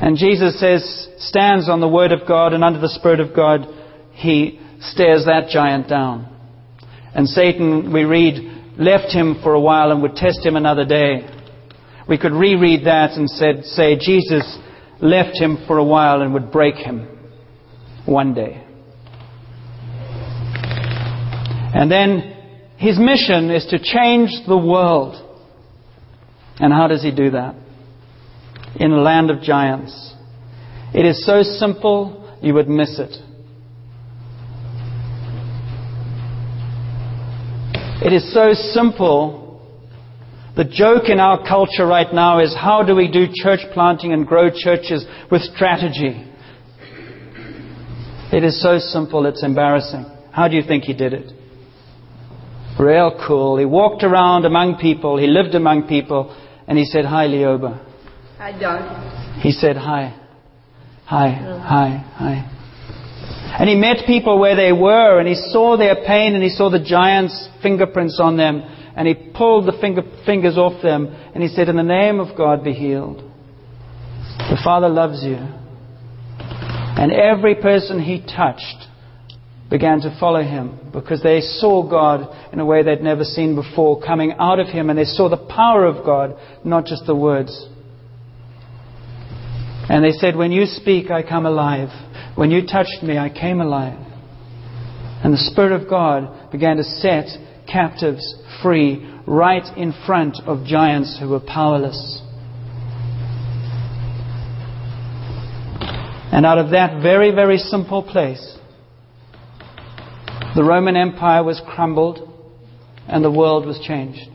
And 0.00 0.16
Jesus 0.16 0.58
says, 0.60 1.08
stands 1.18 1.68
on 1.68 1.80
the 1.80 1.88
Word 1.88 2.12
of 2.12 2.28
God, 2.28 2.52
and 2.52 2.62
under 2.62 2.80
the 2.80 2.88
Spirit 2.88 3.20
of 3.20 3.34
God, 3.34 3.66
he 4.12 4.60
stares 4.80 5.24
that 5.24 5.48
giant 5.50 5.88
down. 5.88 6.35
And 7.16 7.26
Satan, 7.26 7.94
we 7.94 8.04
read, 8.04 8.76
left 8.78 9.10
him 9.10 9.40
for 9.42 9.54
a 9.54 9.60
while 9.60 9.90
and 9.90 10.02
would 10.02 10.16
test 10.16 10.44
him 10.44 10.54
another 10.54 10.84
day. 10.84 11.26
We 12.06 12.18
could 12.18 12.32
reread 12.32 12.84
that 12.84 13.12
and 13.12 13.28
said, 13.28 13.64
say, 13.64 13.96
Jesus 13.98 14.58
left 15.00 15.34
him 15.38 15.64
for 15.66 15.78
a 15.78 15.84
while 15.84 16.20
and 16.20 16.34
would 16.34 16.52
break 16.52 16.74
him 16.74 17.08
one 18.04 18.34
day. 18.34 18.62
And 21.74 21.90
then 21.90 22.36
his 22.76 22.98
mission 22.98 23.50
is 23.50 23.64
to 23.70 23.78
change 23.78 24.30
the 24.46 24.58
world. 24.58 25.14
And 26.58 26.70
how 26.70 26.86
does 26.86 27.02
he 27.02 27.12
do 27.12 27.30
that? 27.30 27.54
In 28.78 28.92
a 28.92 29.00
land 29.00 29.30
of 29.30 29.40
giants. 29.40 30.14
It 30.92 31.06
is 31.06 31.24
so 31.24 31.42
simple, 31.42 32.36
you 32.42 32.52
would 32.52 32.68
miss 32.68 32.98
it. 32.98 33.25
It 38.06 38.12
is 38.12 38.32
so 38.32 38.52
simple. 38.52 39.60
The 40.56 40.62
joke 40.62 41.08
in 41.08 41.18
our 41.18 41.44
culture 41.44 41.84
right 41.84 42.06
now 42.14 42.38
is 42.38 42.54
how 42.54 42.84
do 42.84 42.94
we 42.94 43.10
do 43.10 43.26
church 43.34 43.58
planting 43.74 44.12
and 44.12 44.24
grow 44.24 44.48
churches 44.48 45.04
with 45.28 45.42
strategy? 45.42 46.24
It 48.32 48.44
is 48.44 48.62
so 48.62 48.78
simple, 48.78 49.26
it's 49.26 49.42
embarrassing. 49.42 50.06
How 50.30 50.46
do 50.46 50.54
you 50.54 50.62
think 50.62 50.84
he 50.84 50.94
did 50.94 51.14
it? 51.14 51.32
Real 52.78 53.20
cool. 53.26 53.58
He 53.58 53.64
walked 53.64 54.04
around 54.04 54.44
among 54.44 54.76
people, 54.76 55.18
he 55.18 55.26
lived 55.26 55.56
among 55.56 55.88
people, 55.88 56.32
and 56.68 56.78
he 56.78 56.84
said, 56.84 57.06
Hi, 57.06 57.26
Leoba. 57.26 57.84
Hi, 58.38 58.56
John. 58.56 59.40
He 59.40 59.50
said, 59.50 59.76
Hi. 59.76 60.14
Hi, 61.06 61.30
hi, 61.66 62.04
hi. 62.14 62.55
And 63.58 63.70
he 63.70 63.74
met 63.74 64.06
people 64.06 64.38
where 64.38 64.54
they 64.54 64.72
were, 64.72 65.18
and 65.18 65.26
he 65.26 65.34
saw 65.34 65.78
their 65.78 65.96
pain, 66.06 66.34
and 66.34 66.42
he 66.42 66.50
saw 66.50 66.68
the 66.68 66.84
giant's 66.84 67.48
fingerprints 67.62 68.20
on 68.22 68.36
them, 68.36 68.60
and 68.94 69.08
he 69.08 69.14
pulled 69.14 69.66
the 69.66 69.78
finger, 69.80 70.02
fingers 70.26 70.58
off 70.58 70.82
them, 70.82 71.06
and 71.06 71.42
he 71.42 71.48
said, 71.48 71.68
In 71.68 71.76
the 71.76 71.82
name 71.82 72.20
of 72.20 72.36
God, 72.36 72.62
be 72.62 72.72
healed. 72.72 73.18
The 74.38 74.60
Father 74.62 74.90
loves 74.90 75.22
you. 75.22 75.36
And 76.98 77.12
every 77.12 77.54
person 77.54 78.00
he 78.02 78.20
touched 78.20 78.88
began 79.70 80.00
to 80.00 80.16
follow 80.20 80.42
him 80.42 80.90
because 80.92 81.22
they 81.22 81.40
saw 81.40 81.88
God 81.88 82.52
in 82.52 82.60
a 82.60 82.64
way 82.64 82.82
they'd 82.82 83.02
never 83.02 83.24
seen 83.24 83.54
before 83.54 84.02
coming 84.02 84.34
out 84.38 84.60
of 84.60 84.68
him, 84.68 84.90
and 84.90 84.98
they 84.98 85.04
saw 85.04 85.30
the 85.30 85.36
power 85.36 85.86
of 85.86 86.04
God, 86.04 86.36
not 86.62 86.84
just 86.84 87.06
the 87.06 87.14
words. 87.14 87.68
And 89.88 90.04
they 90.04 90.12
said, 90.12 90.36
When 90.36 90.52
you 90.52 90.66
speak, 90.66 91.10
I 91.10 91.22
come 91.22 91.46
alive. 91.46 91.88
When 92.36 92.50
you 92.50 92.66
touched 92.66 93.02
me, 93.02 93.18
I 93.18 93.30
came 93.30 93.60
alive. 93.60 93.98
And 95.24 95.32
the 95.32 95.38
Spirit 95.38 95.72
of 95.72 95.88
God 95.88 96.52
began 96.52 96.76
to 96.76 96.84
set 96.84 97.26
captives 97.66 98.36
free 98.62 99.10
right 99.26 99.64
in 99.76 99.92
front 100.06 100.38
of 100.46 100.64
giants 100.64 101.18
who 101.18 101.30
were 101.30 101.40
powerless. 101.40 102.20
And 106.30 106.44
out 106.44 106.58
of 106.58 106.70
that 106.70 107.02
very, 107.02 107.34
very 107.34 107.56
simple 107.56 108.02
place, 108.02 108.58
the 110.54 110.62
Roman 110.62 110.94
Empire 110.94 111.42
was 111.42 111.60
crumbled 111.66 112.18
and 113.08 113.24
the 113.24 113.30
world 113.30 113.64
was 113.64 113.78
changed. 113.80 114.28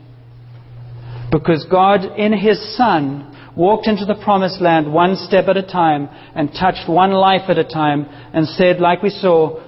Because 1.32 1.66
God, 1.70 2.18
in 2.18 2.34
His 2.34 2.76
Son, 2.76 3.31
walked 3.62 3.88
into 3.88 4.06
the 4.06 4.16
promised 4.16 4.60
land 4.60 4.92
one 4.92 5.16
step 5.16 5.46
at 5.48 5.56
a 5.56 5.62
time 5.62 6.10
and 6.34 6.50
touched 6.52 6.90
one 6.90 7.12
life 7.12 7.48
at 7.48 7.60
a 7.60 7.64
time 7.64 8.08
and 8.34 8.48
said, 8.48 8.80
like 8.80 9.04
we 9.04 9.12
saw, 9.12 9.62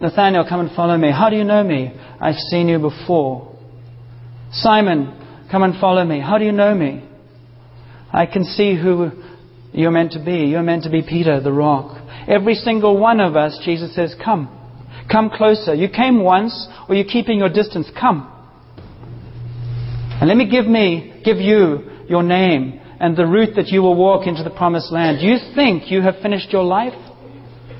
Nathaniel, 0.00 0.46
come 0.48 0.60
and 0.60 0.70
follow 0.76 0.96
me. 0.96 1.10
How 1.10 1.30
do 1.30 1.36
you 1.36 1.42
know 1.42 1.64
me? 1.64 1.92
I've 2.20 2.38
seen 2.50 2.68
you 2.68 2.78
before. 2.78 3.52
Simon, 4.52 5.48
come 5.50 5.64
and 5.64 5.74
follow 5.80 6.04
me. 6.04 6.20
How 6.20 6.38
do 6.38 6.44
you 6.44 6.52
know 6.52 6.72
me? 6.76 7.08
I 8.12 8.26
can 8.26 8.44
see 8.44 8.80
who 8.80 9.10
you're 9.72 9.90
meant 9.90 10.12
to 10.12 10.24
be. 10.24 10.46
You're 10.46 10.62
meant 10.62 10.84
to 10.84 10.90
be 10.90 11.02
Peter, 11.02 11.40
the 11.40 11.52
rock. 11.52 12.00
Every 12.28 12.54
single 12.54 12.96
one 12.96 13.18
of 13.18 13.34
us, 13.34 13.58
Jesus 13.64 13.92
says, 13.96 14.14
come. 14.24 14.48
Come 15.10 15.30
closer. 15.30 15.74
You 15.74 15.88
came 15.88 16.22
once, 16.22 16.68
or 16.88 16.94
you're 16.94 17.04
keeping 17.04 17.40
your 17.40 17.48
distance. 17.48 17.90
Come. 18.00 18.30
And 20.20 20.28
let 20.28 20.36
me 20.36 20.48
give 20.48 20.66
me, 20.66 21.20
give 21.24 21.38
you 21.38 21.90
your 22.08 22.22
name 22.22 22.80
and 23.00 23.16
the 23.16 23.26
route 23.26 23.56
that 23.56 23.68
you 23.68 23.82
will 23.82 23.96
walk 23.96 24.26
into 24.26 24.42
the 24.42 24.50
promised 24.50 24.92
land. 24.92 25.18
Do 25.20 25.26
you 25.26 25.38
think 25.54 25.90
you 25.90 26.02
have 26.02 26.16
finished 26.22 26.52
your 26.52 26.64
life? 26.64 26.94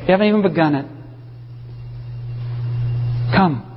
You 0.00 0.06
haven't 0.08 0.26
even 0.26 0.42
begun 0.42 0.74
it. 0.74 0.86
Come. 3.34 3.70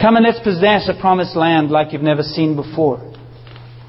Come 0.00 0.16
and 0.16 0.24
let's 0.24 0.40
possess 0.40 0.88
a 0.88 1.00
promised 1.00 1.36
land 1.36 1.70
like 1.70 1.92
you've 1.92 2.02
never 2.02 2.22
seen 2.22 2.54
before. 2.54 3.14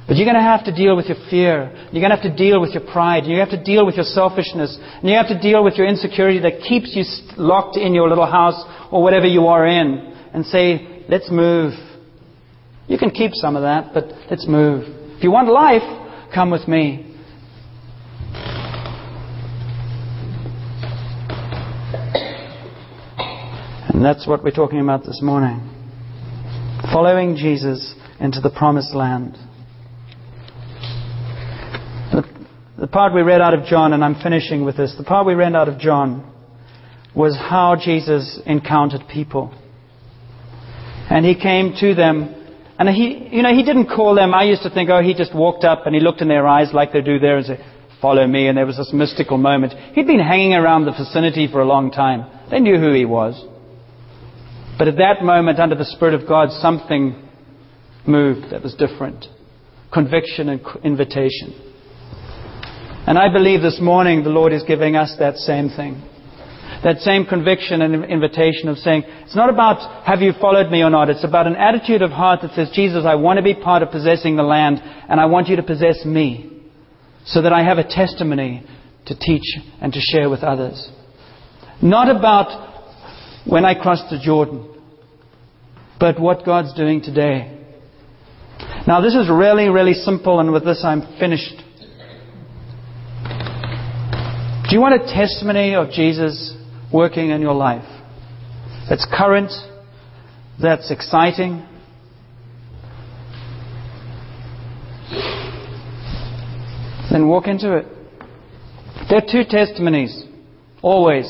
But 0.08 0.16
you're 0.16 0.26
going 0.26 0.40
to 0.40 0.42
have 0.42 0.64
to 0.66 0.74
deal 0.74 0.96
with 0.96 1.08
your 1.08 1.18
fear. 1.30 1.70
You're 1.92 2.02
going 2.02 2.16
to 2.16 2.16
have 2.16 2.24
to 2.24 2.36
deal 2.36 2.62
with 2.62 2.72
your 2.72 2.84
pride. 2.84 3.26
You 3.26 3.40
have 3.40 3.50
to 3.50 3.62
deal 3.62 3.86
with 3.86 3.96
your 3.96 4.06
selfishness. 4.06 4.78
And 4.82 5.10
you 5.10 5.18
have 5.18 5.28
to 5.28 5.40
deal 5.40 5.64
with 5.64 5.76
your 5.76 5.86
insecurity 5.86 6.40
that 6.40 6.62
keeps 6.62 6.96
you 6.96 7.04
locked 7.38 7.76
in 7.76 7.94
your 7.94 8.08
little 8.08 8.26
house 8.26 8.64
or 8.90 9.04
whatever 9.04 9.26
you 9.26 9.48
are 9.48 9.68
in. 9.68 10.14
And 10.34 10.46
say, 10.46 11.04
let's 11.10 11.30
move. 11.30 11.74
You 12.88 12.98
can 12.98 13.10
keep 13.10 13.32
some 13.34 13.58
of 13.58 13.64
that, 13.64 13.94
but 13.94 14.06
let's 14.32 14.48
move. 14.48 14.84
If 15.18 15.24
you 15.24 15.32
want 15.32 15.50
life, 15.50 15.84
come 16.34 16.52
with 16.52 16.68
me. 16.68 17.16
And 23.90 24.06
that's 24.06 24.28
what 24.28 24.44
we're 24.44 24.52
talking 24.52 24.80
about 24.80 25.06
this 25.06 25.22
morning. 25.22 25.62
Following 26.94 27.36
Jesus 27.36 27.96
into 28.20 28.40
the 28.42 28.50
promised 28.50 28.94
land. 28.94 29.38
The 32.80 32.86
part 32.86 33.14
we 33.14 33.22
read 33.22 33.42
out 33.42 33.56
of 33.56 33.66
John, 33.66 33.94
and 33.94 34.04
I'm 34.06 34.22
finishing 34.22 34.64
with 34.64 34.78
this, 34.78 34.94
the 34.98 35.04
part 35.04 35.26
we 35.26 35.34
read 35.34 35.56
out 35.56 35.68
of 35.68 35.80
John 35.80 36.32
was 37.16 37.36
how 37.36 37.76
Jesus 37.76 38.40
encountered 38.46 39.02
people. 39.12 39.52
And 41.10 41.26
he 41.26 41.34
came 41.34 41.74
to 41.80 41.96
them, 41.96 42.47
and 42.80 42.90
he, 42.90 43.30
you 43.32 43.42
know, 43.42 43.54
he 43.54 43.64
didn't 43.64 43.88
call 43.88 44.16
them. 44.16 44.34
I 44.34 44.44
used 44.44 44.64
to 44.64 44.70
think, 44.70 44.90
oh, 44.90 45.02
he 45.02 45.14
just 45.14 45.34
walked 45.34 45.64
up 45.64 45.86
and 45.86 45.96
he 45.96 46.02
looked 46.02 46.22
in 46.22 46.28
their 46.28 46.48
eyes 46.48 46.70
like 46.74 46.94
they 46.94 47.02
do 47.02 47.20
there 47.20 47.38
and 47.38 47.46
said, 47.46 47.66
follow 48.02 48.28
me, 48.28 48.48
and 48.48 48.58
there 48.58 48.66
was 48.66 48.78
this 48.78 48.92
mystical 48.94 49.38
moment. 49.38 49.74
He'd 49.94 50.06
been 50.06 50.20
hanging 50.20 50.54
around 50.54 50.86
the 50.86 50.92
vicinity 50.92 51.48
for 51.52 51.62
a 51.62 51.66
long 51.66 51.90
time. 51.92 52.26
They 52.52 52.60
knew 52.60 52.78
who 52.78 52.94
he 52.94 53.06
was. 53.06 53.44
But 54.78 54.88
at 54.88 54.98
that 54.98 55.24
moment, 55.24 55.60
under 55.60 55.76
the 55.76 55.86
Spirit 55.86 56.14
of 56.14 56.28
God, 56.28 56.52
something 56.52 57.28
moved 58.06 58.52
that 58.52 58.62
was 58.62 58.76
different. 58.76 59.26
Conviction 59.92 60.50
and 60.50 60.62
invitation. 60.84 61.64
And 63.08 63.18
I 63.18 63.32
believe 63.32 63.62
this 63.62 63.80
morning 63.82 64.24
the 64.24 64.30
Lord 64.30 64.54
is 64.54 64.64
giving 64.64 64.96
us 64.96 65.16
that 65.18 65.38
same 65.38 65.70
thing. 65.70 66.04
That 66.84 67.00
same 67.00 67.26
conviction 67.26 67.82
and 67.82 68.06
invitation 68.06 68.70
of 68.70 68.78
saying, 68.78 69.04
it's 69.26 69.36
not 69.36 69.50
about 69.50 70.06
have 70.06 70.22
you 70.22 70.32
followed 70.40 70.72
me 70.72 70.84
or 70.84 70.90
not. 70.90 71.10
It's 71.10 71.24
about 71.24 71.48
an 71.48 71.56
attitude 71.56 72.02
of 72.02 72.12
heart 72.12 72.42
that 72.44 72.54
says, 72.54 72.70
Jesus, 72.74 73.04
I 73.06 73.16
want 73.16 73.38
to 73.38 73.44
be 73.44 73.56
part 73.56 73.82
of 73.82 73.92
possessing 73.92 74.36
the 74.36 74.44
land 74.44 74.80
and 74.84 75.20
I 75.20 75.26
want 75.26 75.48
you 75.48 75.56
to 75.56 75.64
possess 75.64 76.06
me 76.06 76.64
so 77.26 77.42
that 77.42 77.52
I 77.52 77.64
have 77.64 77.78
a 77.78 77.84
testimony 77.84 78.64
to 79.08 79.16
teach 79.18 79.58
and 79.82 79.92
to 79.92 80.00
share 80.00 80.30
with 80.30 80.44
others. 80.44 80.90
Not 81.82 82.16
about 82.16 83.46
when 83.46 83.66
I 83.66 83.74
cross 83.74 84.02
the 84.10 84.20
Jordan, 84.20 84.74
but 86.00 86.20
what 86.20 86.46
God's 86.46 86.74
doing 86.74 87.02
today. 87.02 87.54
Now, 88.88 89.02
this 89.02 89.16
is 89.16 89.30
really, 89.30 89.70
really 89.70 89.94
simple, 89.94 90.40
and 90.40 90.52
with 90.52 90.64
this 90.64 90.84
I'm 90.84 91.02
finished. 91.20 91.64
Do 94.70 94.76
you 94.76 94.82
want 94.82 95.02
a 95.02 95.14
testimony 95.14 95.76
of 95.76 95.92
Jesus 95.92 96.54
working 96.98 97.30
in 97.30 97.42
your 97.42 97.54
life? 97.54 97.86
That's 98.90 99.06
current, 99.16 99.52
that's 100.60 100.90
exciting. 100.90 101.64
Then 107.12 107.28
walk 107.28 107.46
into 107.48 107.78
it. 107.78 107.86
There 109.10 109.20
are 109.20 109.32
two 109.32 109.44
testimonies, 109.48 110.26
always. 110.82 111.28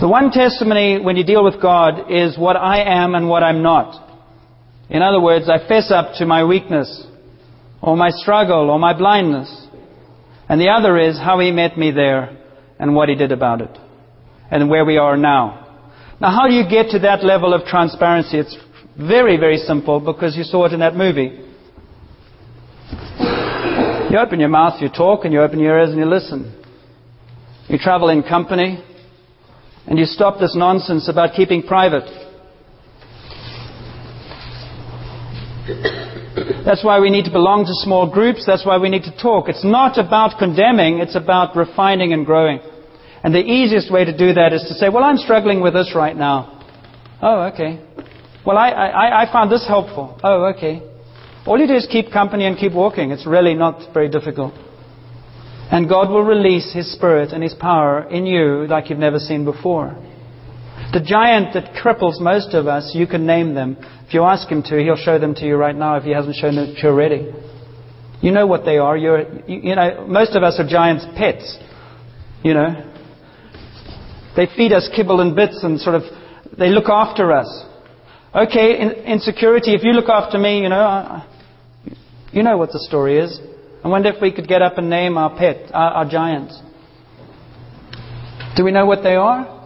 The 0.00 0.06
one 0.06 0.30
testimony 0.30 1.00
when 1.00 1.16
you 1.16 1.24
deal 1.24 1.42
with 1.42 1.62
God 1.62 2.12
is 2.12 2.36
what 2.36 2.56
I 2.56 2.82
am 3.02 3.14
and 3.14 3.26
what 3.26 3.42
I'm 3.42 3.62
not. 3.62 4.04
In 4.90 5.00
other 5.00 5.20
words, 5.20 5.48
I 5.48 5.66
fess 5.66 5.90
up 5.90 6.12
to 6.18 6.26
my 6.26 6.44
weakness, 6.44 7.06
or 7.80 7.96
my 7.96 8.10
struggle, 8.10 8.68
or 8.70 8.78
my 8.78 8.96
blindness. 8.96 9.67
And 10.48 10.60
the 10.60 10.68
other 10.68 10.98
is 10.98 11.18
how 11.18 11.38
he 11.40 11.50
met 11.50 11.76
me 11.76 11.90
there 11.90 12.36
and 12.78 12.94
what 12.94 13.08
he 13.08 13.14
did 13.14 13.32
about 13.32 13.60
it 13.60 13.76
and 14.50 14.70
where 14.70 14.84
we 14.84 14.96
are 14.96 15.16
now. 15.16 15.66
Now, 16.20 16.30
how 16.30 16.48
do 16.48 16.54
you 16.54 16.68
get 16.68 16.90
to 16.90 17.00
that 17.00 17.22
level 17.22 17.52
of 17.54 17.66
transparency? 17.66 18.38
It's 18.38 18.56
very, 18.98 19.36
very 19.36 19.58
simple 19.58 20.00
because 20.00 20.36
you 20.36 20.42
saw 20.42 20.64
it 20.64 20.72
in 20.72 20.80
that 20.80 20.96
movie. 20.96 21.44
You 24.10 24.18
open 24.18 24.40
your 24.40 24.48
mouth, 24.48 24.80
you 24.80 24.88
talk, 24.88 25.24
and 25.24 25.34
you 25.34 25.42
open 25.42 25.58
your 25.58 25.78
ears 25.78 25.90
and 25.90 25.98
you 25.98 26.06
listen. 26.06 26.54
You 27.68 27.76
travel 27.78 28.08
in 28.08 28.22
company, 28.22 28.82
and 29.86 29.98
you 29.98 30.06
stop 30.06 30.40
this 30.40 30.56
nonsense 30.56 31.08
about 31.08 31.34
keeping 31.34 31.62
private. 31.62 32.08
That's 36.64 36.84
why 36.84 37.00
we 37.00 37.10
need 37.10 37.24
to 37.24 37.30
belong 37.30 37.64
to 37.66 37.74
small 37.84 38.10
groups. 38.10 38.44
That's 38.46 38.64
why 38.64 38.78
we 38.78 38.88
need 38.88 39.04
to 39.04 39.16
talk. 39.16 39.48
It's 39.48 39.64
not 39.64 39.98
about 39.98 40.38
condemning, 40.38 40.98
it's 40.98 41.16
about 41.16 41.56
refining 41.56 42.12
and 42.12 42.24
growing. 42.24 42.60
And 43.22 43.34
the 43.34 43.40
easiest 43.40 43.92
way 43.92 44.04
to 44.04 44.16
do 44.16 44.32
that 44.34 44.52
is 44.52 44.62
to 44.68 44.74
say, 44.74 44.88
Well, 44.88 45.04
I'm 45.04 45.16
struggling 45.16 45.60
with 45.60 45.74
this 45.74 45.92
right 45.94 46.16
now. 46.16 46.64
Oh, 47.20 47.50
okay. 47.52 47.84
Well, 48.46 48.56
I, 48.56 48.70
I, 48.70 49.22
I 49.22 49.32
found 49.32 49.50
this 49.50 49.66
helpful. 49.66 50.18
Oh, 50.22 50.46
okay. 50.56 50.82
All 51.46 51.58
you 51.58 51.66
do 51.66 51.74
is 51.74 51.86
keep 51.90 52.12
company 52.12 52.46
and 52.46 52.56
keep 52.56 52.72
walking. 52.72 53.10
It's 53.10 53.26
really 53.26 53.54
not 53.54 53.92
very 53.92 54.08
difficult. 54.08 54.54
And 55.70 55.88
God 55.88 56.10
will 56.10 56.22
release 56.22 56.72
His 56.72 56.92
Spirit 56.92 57.32
and 57.32 57.42
His 57.42 57.54
power 57.54 58.08
in 58.08 58.24
you 58.24 58.66
like 58.66 58.88
you've 58.88 58.98
never 58.98 59.18
seen 59.18 59.44
before. 59.44 59.96
The 60.92 61.00
giant 61.00 61.52
that 61.52 61.74
cripples 61.74 62.18
most 62.18 62.54
of 62.54 62.66
us, 62.66 62.92
you 62.94 63.06
can 63.06 63.26
name 63.26 63.54
them. 63.54 63.76
If 64.06 64.14
you 64.14 64.22
ask 64.24 64.48
him 64.48 64.62
to, 64.64 64.82
he'll 64.82 64.96
show 64.96 65.18
them 65.18 65.34
to 65.34 65.44
you 65.44 65.56
right 65.56 65.76
now 65.76 65.96
if 65.96 66.04
he 66.04 66.10
hasn't 66.10 66.36
shown 66.36 66.56
them 66.56 66.74
to 66.74 66.80
you 66.80 66.88
already. 66.88 67.30
You 68.22 68.32
know 68.32 68.46
what 68.46 68.64
they 68.64 68.78
are. 68.78 68.96
You're, 68.96 69.44
you 69.46 69.76
know, 69.76 70.06
most 70.08 70.34
of 70.34 70.42
us 70.42 70.58
are 70.58 70.66
giants' 70.66 71.04
pets. 71.14 71.58
You 72.42 72.54
know, 72.54 72.92
they 74.34 74.46
feed 74.56 74.72
us 74.72 74.88
kibble 74.94 75.20
and 75.20 75.36
bits 75.36 75.62
and 75.62 75.78
sort 75.78 75.96
of 75.96 76.02
they 76.56 76.70
look 76.70 76.88
after 76.88 77.32
us. 77.32 77.64
Okay, 78.34 78.80
in, 78.80 78.90
insecurity. 79.04 79.74
If 79.74 79.82
you 79.82 79.92
look 79.92 80.08
after 80.08 80.38
me, 80.38 80.62
you 80.62 80.68
know, 80.68 80.80
I, 80.80 81.26
you 82.32 82.42
know 82.42 82.56
what 82.56 82.72
the 82.72 82.78
story 82.80 83.18
is. 83.18 83.38
I 83.84 83.88
wonder 83.88 84.08
if 84.08 84.20
we 84.22 84.32
could 84.32 84.48
get 84.48 84.62
up 84.62 84.78
and 84.78 84.88
name 84.88 85.18
our 85.18 85.36
pet, 85.36 85.70
our, 85.74 85.90
our 85.92 86.10
giants. 86.10 86.60
Do 88.56 88.64
we 88.64 88.72
know 88.72 88.86
what 88.86 89.02
they 89.02 89.14
are? 89.14 89.57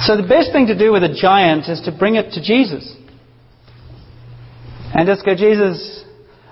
So 0.00 0.16
the 0.16 0.26
best 0.28 0.52
thing 0.52 0.66
to 0.68 0.78
do 0.78 0.92
with 0.92 1.02
a 1.02 1.14
giant 1.14 1.68
is 1.68 1.80
to 1.82 1.92
bring 1.96 2.14
it 2.14 2.32
to 2.32 2.42
Jesus. 2.42 2.94
And 4.94 5.06
just 5.06 5.24
go, 5.24 5.34
Jesus, 5.34 6.04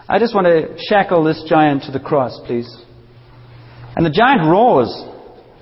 I 0.09 0.18
just 0.18 0.34
want 0.34 0.47
to 0.47 0.76
shackle 0.88 1.24
this 1.24 1.42
giant 1.49 1.84
to 1.84 1.92
the 1.92 2.01
cross, 2.01 2.38
please. 2.47 2.68
And 3.97 4.05
the 4.05 4.11
giant 4.11 4.42
roars. 4.42 4.92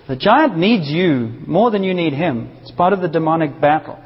The 0.09 0.17
giant 0.17 0.59
needs 0.59 0.89
you 0.89 1.43
more 1.47 1.71
than 1.71 1.83
you 1.83 1.95
need 1.95 2.13
him. 2.13 2.59
It's 2.61 2.71
part 2.71 2.93
of 2.93 3.01
the 3.01 3.09
demonic 3.09 3.61
battle. 3.61 3.99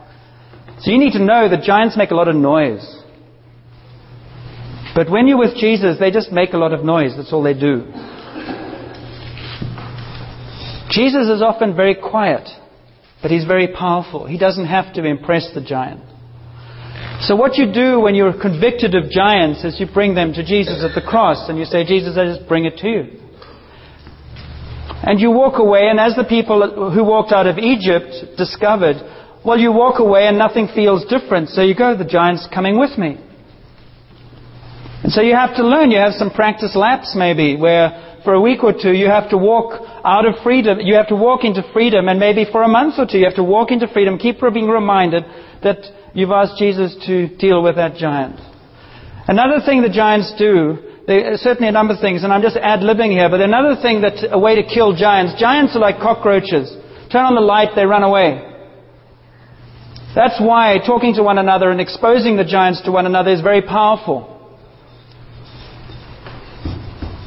So 0.81 0.93
you 0.93 0.99
need 0.99 1.12
to 1.12 1.24
know 1.24 1.49
that 1.49 1.62
giants 1.62 1.97
make 1.97 2.11
a 2.11 2.14
lot 2.14 2.29
of 2.29 2.37
noise. 2.37 2.87
But 4.95 5.11
when 5.11 5.26
you're 5.26 5.39
with 5.39 5.57
Jesus, 5.57 5.99
they 5.99 6.11
just 6.11 6.31
make 6.31 6.53
a 6.53 6.59
lot 6.59 6.72
of 6.72 6.85
noise. 6.85 7.14
That's 7.16 7.33
all 7.33 7.43
they 7.43 7.55
do. 7.55 7.85
Jesus 10.91 11.29
is 11.29 11.43
often 11.43 11.74
very 11.74 11.95
quiet, 11.95 12.49
but 13.23 13.31
he's 13.31 13.45
very 13.45 13.69
powerful. 13.69 14.27
He 14.27 14.39
doesn't 14.39 14.66
have 14.66 14.95
to 14.95 15.05
impress 15.05 15.51
the 15.55 15.61
giant. 15.61 16.03
So 17.21 17.35
what 17.35 17.57
you 17.57 17.73
do 17.73 18.01
when 18.01 18.14
you're 18.14 18.39
convicted 18.39 18.95
of 18.95 19.11
giants 19.11 19.64
is 19.64 19.81
you 19.81 19.87
bring 19.93 20.14
them 20.14 20.33
to 20.35 20.45
Jesus 20.45 20.85
at 20.85 20.95
the 20.95 21.07
cross 21.07 21.49
and 21.49 21.59
you 21.59 21.64
say, 21.64 21.85
Jesus, 21.85 22.16
I 22.16 22.27
just 22.27 22.49
bring 22.49 22.64
it 22.64 22.77
to 22.79 22.89
you. 22.89 23.05
And 25.03 25.21
you 25.21 25.31
walk 25.31 25.59
away, 25.59 25.89
and 25.89 26.01
as 26.01 26.16
the 26.16 26.25
people 26.25 26.91
who 26.93 27.05
walked 27.05 27.33
out 27.33 27.47
of 27.47 27.57
Egypt 27.59 28.37
discovered, 28.37 28.97
well, 29.45 29.59
you 29.59 29.73
walk 29.73 30.01
away 30.01 30.27
and 30.27 30.37
nothing 30.37 30.69
feels 30.75 31.05
different. 31.07 31.51
So 31.51 31.62
you 31.62 31.75
go, 31.75 31.97
the 31.97 32.05
giant's 32.05 32.49
coming 32.53 32.79
with 32.79 32.99
me. 32.99 33.16
And 35.03 35.12
so 35.12 35.23
you 35.23 35.35
have 35.35 35.55
to 35.57 35.66
learn. 35.66 35.91
You 35.91 35.99
have 35.99 36.14
some 36.14 36.31
practice 36.31 36.75
laps 36.75 37.14
maybe 37.16 37.57
where 37.57 38.18
for 38.29 38.35
a 38.35 38.41
week 38.43 38.62
or 38.62 38.74
two 38.74 38.93
you 38.93 39.07
have 39.07 39.31
to 39.31 39.39
walk 39.39 39.81
out 40.05 40.26
of 40.29 40.35
freedom. 40.45 40.81
You 40.81 40.97
have 40.97 41.09
to 41.09 41.16
walk 41.16 41.45
into 41.45 41.64
freedom 41.72 42.09
and 42.09 42.20
maybe 42.20 42.45
for 42.53 42.62
a 42.62 42.68
month 42.68 42.97
or 42.99 43.07
two 43.07 43.16
you 43.16 43.24
have 43.24 43.41
to 43.41 43.43
walk 43.43 43.70
into 43.70 43.89
freedom. 43.89 44.18
Keep 44.18 44.45
being 44.53 44.68
reminded 44.68 45.24
that 45.62 45.81
you've 46.12 46.31
asked 46.31 46.59
Jesus 46.59 46.95
to 47.07 47.35
deal 47.39 47.62
with 47.62 47.76
that 47.76 47.97
giant. 47.97 48.39
Another 49.29 49.64
thing 49.64 49.81
the 49.81 49.89
giants 49.89 50.35
do, 50.37 50.76
are 51.09 51.41
certainly 51.41 51.68
a 51.68 51.72
number 51.72 51.95
of 51.95 52.01
things, 52.01 52.22
and 52.22 52.31
I'm 52.31 52.43
just 52.43 52.59
ad-libbing 52.59 53.12
here, 53.12 53.31
but 53.31 53.41
another 53.41 53.81
thing 53.81 54.03
that 54.03 54.20
a 54.31 54.39
way 54.39 54.61
to 54.61 54.62
kill 54.62 54.95
giants, 54.95 55.41
giants 55.41 55.74
are 55.74 55.81
like 55.81 55.97
cockroaches. 55.97 56.68
Turn 57.11 57.24
on 57.24 57.35
the 57.35 57.41
light, 57.41 57.70
they 57.74 57.87
run 57.87 58.03
away. 58.03 58.45
That's 60.14 60.39
why 60.39 60.76
talking 60.85 61.14
to 61.14 61.22
one 61.22 61.39
another 61.39 61.70
and 61.70 61.81
exposing 61.81 62.37
the 62.37 62.45
giants 62.45 62.83
to 62.85 62.93
one 62.93 63.07
another 63.07 63.33
is 63.33 63.41
very 63.41 63.62
powerful. 63.62 64.38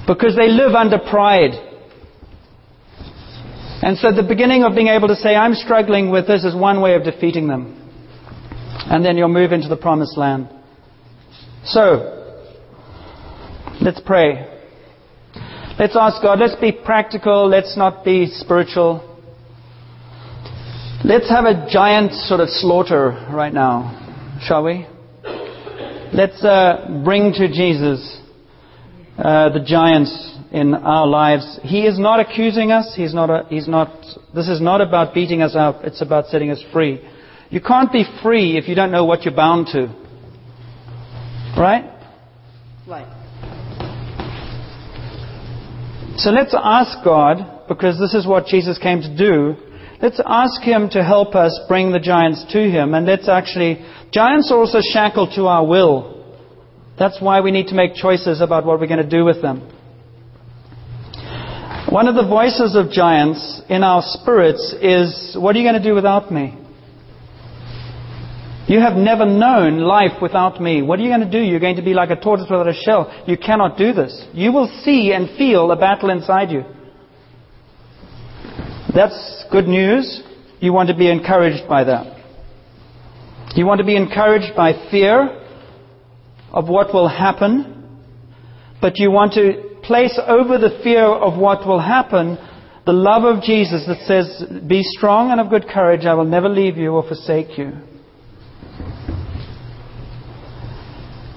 Because 0.08 0.36
they 0.36 0.50
live 0.50 0.74
under 0.74 0.98
pride. 0.98 1.52
And 3.84 3.98
so 3.98 4.12
the 4.12 4.24
beginning 4.24 4.64
of 4.64 4.76
being 4.76 4.88
able 4.88 5.08
to 5.08 5.16
say, 5.16 5.36
I'm 5.36 5.54
struggling 5.56 6.12
with 6.12 6.28
this 6.28 6.44
is 6.44 6.56
one 6.56 6.82
way 6.82 6.96
of 6.96 7.04
defeating 7.04 7.48
them. 7.48 7.78
And 8.86 9.04
then 9.04 9.18
you'll 9.18 9.30
move 9.30 9.52
into 9.52 9.68
the 9.68 9.78
promised 9.78 10.18
land. 10.18 10.50
So, 11.66 12.46
let's 13.82 14.00
pray. 14.06 14.48
Let's 15.80 15.96
ask 15.96 16.22
God, 16.22 16.40
let's 16.40 16.60
be 16.60 16.72
practical, 16.72 17.48
let's 17.48 17.76
not 17.76 18.06
be 18.06 18.28
spiritual. 18.28 19.08
Let's 21.04 21.30
have 21.30 21.46
a 21.46 21.68
giant 21.72 22.14
sort 22.14 22.40
of 22.40 22.50
slaughter 22.50 23.28
right 23.32 23.54
now, 23.54 24.38
shall 24.44 24.64
we? 24.64 24.86
Let's 26.14 26.44
uh, 26.44 27.02
bring 27.04 27.34
to 27.34 27.48
Jesus 27.48 28.21
uh, 29.24 29.50
the 29.50 29.64
giants 29.64 30.36
in 30.52 30.74
our 30.74 31.06
lives. 31.06 31.60
He 31.62 31.86
is 31.86 32.00
not 32.00 32.20
accusing 32.20 32.72
us. 32.72 32.94
He's 32.96 33.14
not. 33.14 33.30
A, 33.30 33.46
he's 33.50 33.68
not. 33.68 33.90
This 34.34 34.50
is 34.50 34.60
not 34.60 34.82
about 34.82 35.14
beating 35.14 35.42
us 35.42 35.56
up. 35.56 35.84
It's 35.84 36.02
about 36.02 36.26
setting 36.28 36.50
us 36.50 36.64
free. 36.74 37.02
You 37.50 37.62
can't 37.62 37.92
be 37.92 38.04
free 38.24 38.58
if 38.58 38.68
you 38.68 38.76
don't 38.76 38.92
know 38.92 39.06
what 39.06 39.24
you're 39.24 39.36
bound 39.36 39.68
to. 39.74 39.88
Right? 41.58 41.84
Right. 42.88 43.18
So 46.18 46.30
let's 46.30 46.56
ask 46.58 47.04
God, 47.04 47.68
because 47.68 48.00
this 48.00 48.14
is 48.14 48.26
what 48.26 48.46
Jesus 48.46 48.78
came 48.78 49.02
to 49.02 49.18
do. 49.18 49.56
Let's 50.02 50.20
ask 50.26 50.62
Him 50.62 50.90
to 50.92 51.04
help 51.04 51.36
us 51.36 51.60
bring 51.68 51.92
the 51.92 52.00
giants 52.00 52.46
to 52.54 52.60
Him. 52.60 52.94
And 52.94 53.06
let's 53.06 53.30
actually, 53.30 53.86
giants 54.12 54.52
are 54.52 54.58
also 54.58 54.80
shackled 54.82 55.34
to 55.36 55.46
our 55.46 55.66
will. 55.66 56.21
That's 57.02 57.20
why 57.20 57.42
we 57.42 57.50
need 57.50 57.70
to 57.70 57.74
make 57.74 57.96
choices 57.96 58.42
about 58.42 58.64
what 58.64 58.80
we're 58.80 58.86
going 58.86 59.02
to 59.02 59.10
do 59.10 59.26
with 59.26 59.42
them. 59.42 59.62
One 61.90 62.08
of 62.08 62.14
the 62.14 62.28
voices 62.28 62.76
of 62.76 62.92
giants 62.92 63.60
in 63.68 63.82
our 63.84 64.04
spirits 64.06 64.76
is, 64.80 65.36
What 65.36 65.56
are 65.56 65.60
you 65.60 65.66
going 65.68 65.82
to 65.82 65.90
do 65.90 65.96
without 65.96 66.32
me? 66.32 66.56
You 68.68 68.82
have 68.82 68.94
never 68.98 69.26
known 69.26 69.80
life 69.80 70.22
without 70.22 70.62
me. 70.62 70.84
What 70.84 71.00
are 71.00 71.02
you 71.02 71.10
going 71.10 71.28
to 71.28 71.32
do? 71.32 71.40
You're 71.40 71.60
going 71.60 71.78
to 71.78 71.82
be 71.82 71.96
like 71.96 72.12
a 72.12 72.16
tortoise 72.22 72.46
without 72.48 72.68
a 72.68 72.80
shell. 72.86 73.12
You 73.26 73.36
cannot 73.36 73.80
do 73.80 73.94
this. 73.94 74.24
You 74.34 74.54
will 74.54 74.68
see 74.84 75.12
and 75.12 75.36
feel 75.40 75.72
a 75.72 75.76
battle 75.76 76.12
inside 76.12 76.52
you. 76.52 76.66
That's 78.94 79.46
good 79.52 79.66
news. 79.66 80.22
You 80.60 80.72
want 80.72 80.90
to 80.90 80.96
be 80.96 81.10
encouraged 81.10 81.68
by 81.68 81.84
that. 81.86 82.20
You 83.56 83.66
want 83.66 83.80
to 83.80 83.86
be 83.86 83.96
encouraged 83.96 84.56
by 84.56 84.74
fear 84.92 85.41
of 86.52 86.68
what 86.68 86.94
will 86.94 87.08
happen, 87.08 88.00
but 88.82 88.94
you 88.98 89.12
want 89.12 89.34
to 89.34 89.80
place 89.84 90.20
over 90.28 90.58
the 90.58 90.80
fear 90.84 91.06
of 91.06 91.40
what 91.40 91.66
will 91.68 91.80
happen 91.80 92.38
the 92.86 92.94
love 92.94 93.24
of 93.24 93.44
Jesus 93.44 93.86
that 93.86 94.02
says, 94.08 94.44
Be 94.68 94.82
strong 94.82 95.32
and 95.32 95.40
of 95.40 95.50
good 95.50 95.68
courage, 95.68 96.06
I 96.06 96.16
will 96.16 96.26
never 96.26 96.50
leave 96.50 96.78
you 96.78 96.94
or 96.94 97.08
forsake 97.08 97.58
you. 97.58 97.74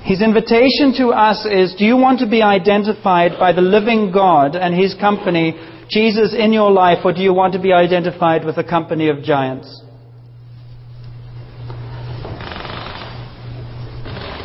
His 0.02 0.22
invitation 0.22 0.94
to 0.98 1.08
us 1.08 1.46
is 1.46 1.74
Do 1.78 1.84
you 1.84 1.96
want 1.96 2.20
to 2.20 2.28
be 2.28 2.42
identified 2.42 3.32
by 3.38 3.52
the 3.52 3.60
living 3.60 4.10
God 4.10 4.56
and 4.56 4.74
His 4.74 4.94
company, 4.94 5.54
Jesus, 5.90 6.34
in 6.36 6.52
your 6.52 6.70
life, 6.70 7.04
or 7.04 7.12
do 7.12 7.20
you 7.20 7.34
want 7.34 7.52
to 7.52 7.60
be 7.60 7.72
identified 7.72 8.44
with 8.44 8.56
the 8.56 8.64
company 8.64 9.10
of 9.10 9.22
giants? 9.22 9.82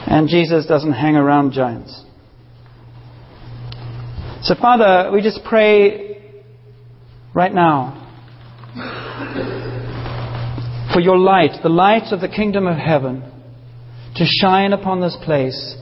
And 0.09 0.27
Jesus 0.27 0.65
doesn't 0.65 0.93
hang 0.93 1.15
around 1.15 1.51
giants. 1.51 2.03
So, 4.41 4.55
Father, 4.59 5.11
we 5.13 5.21
just 5.21 5.41
pray 5.47 6.33
right 7.35 7.53
now 7.53 8.07
for 10.91 10.99
your 10.99 11.17
light, 11.17 11.61
the 11.61 11.69
light 11.69 12.11
of 12.11 12.21
the 12.21 12.27
kingdom 12.27 12.65
of 12.65 12.77
heaven 12.77 13.21
to 14.15 14.25
shine 14.25 14.73
upon 14.73 14.99
this 14.99 15.15
place 15.23 15.75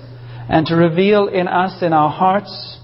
and 0.49 0.65
to 0.65 0.75
reveal 0.75 1.29
in 1.29 1.47
us, 1.47 1.81
in 1.81 1.93
our 1.93 2.09
hearts, 2.09 2.79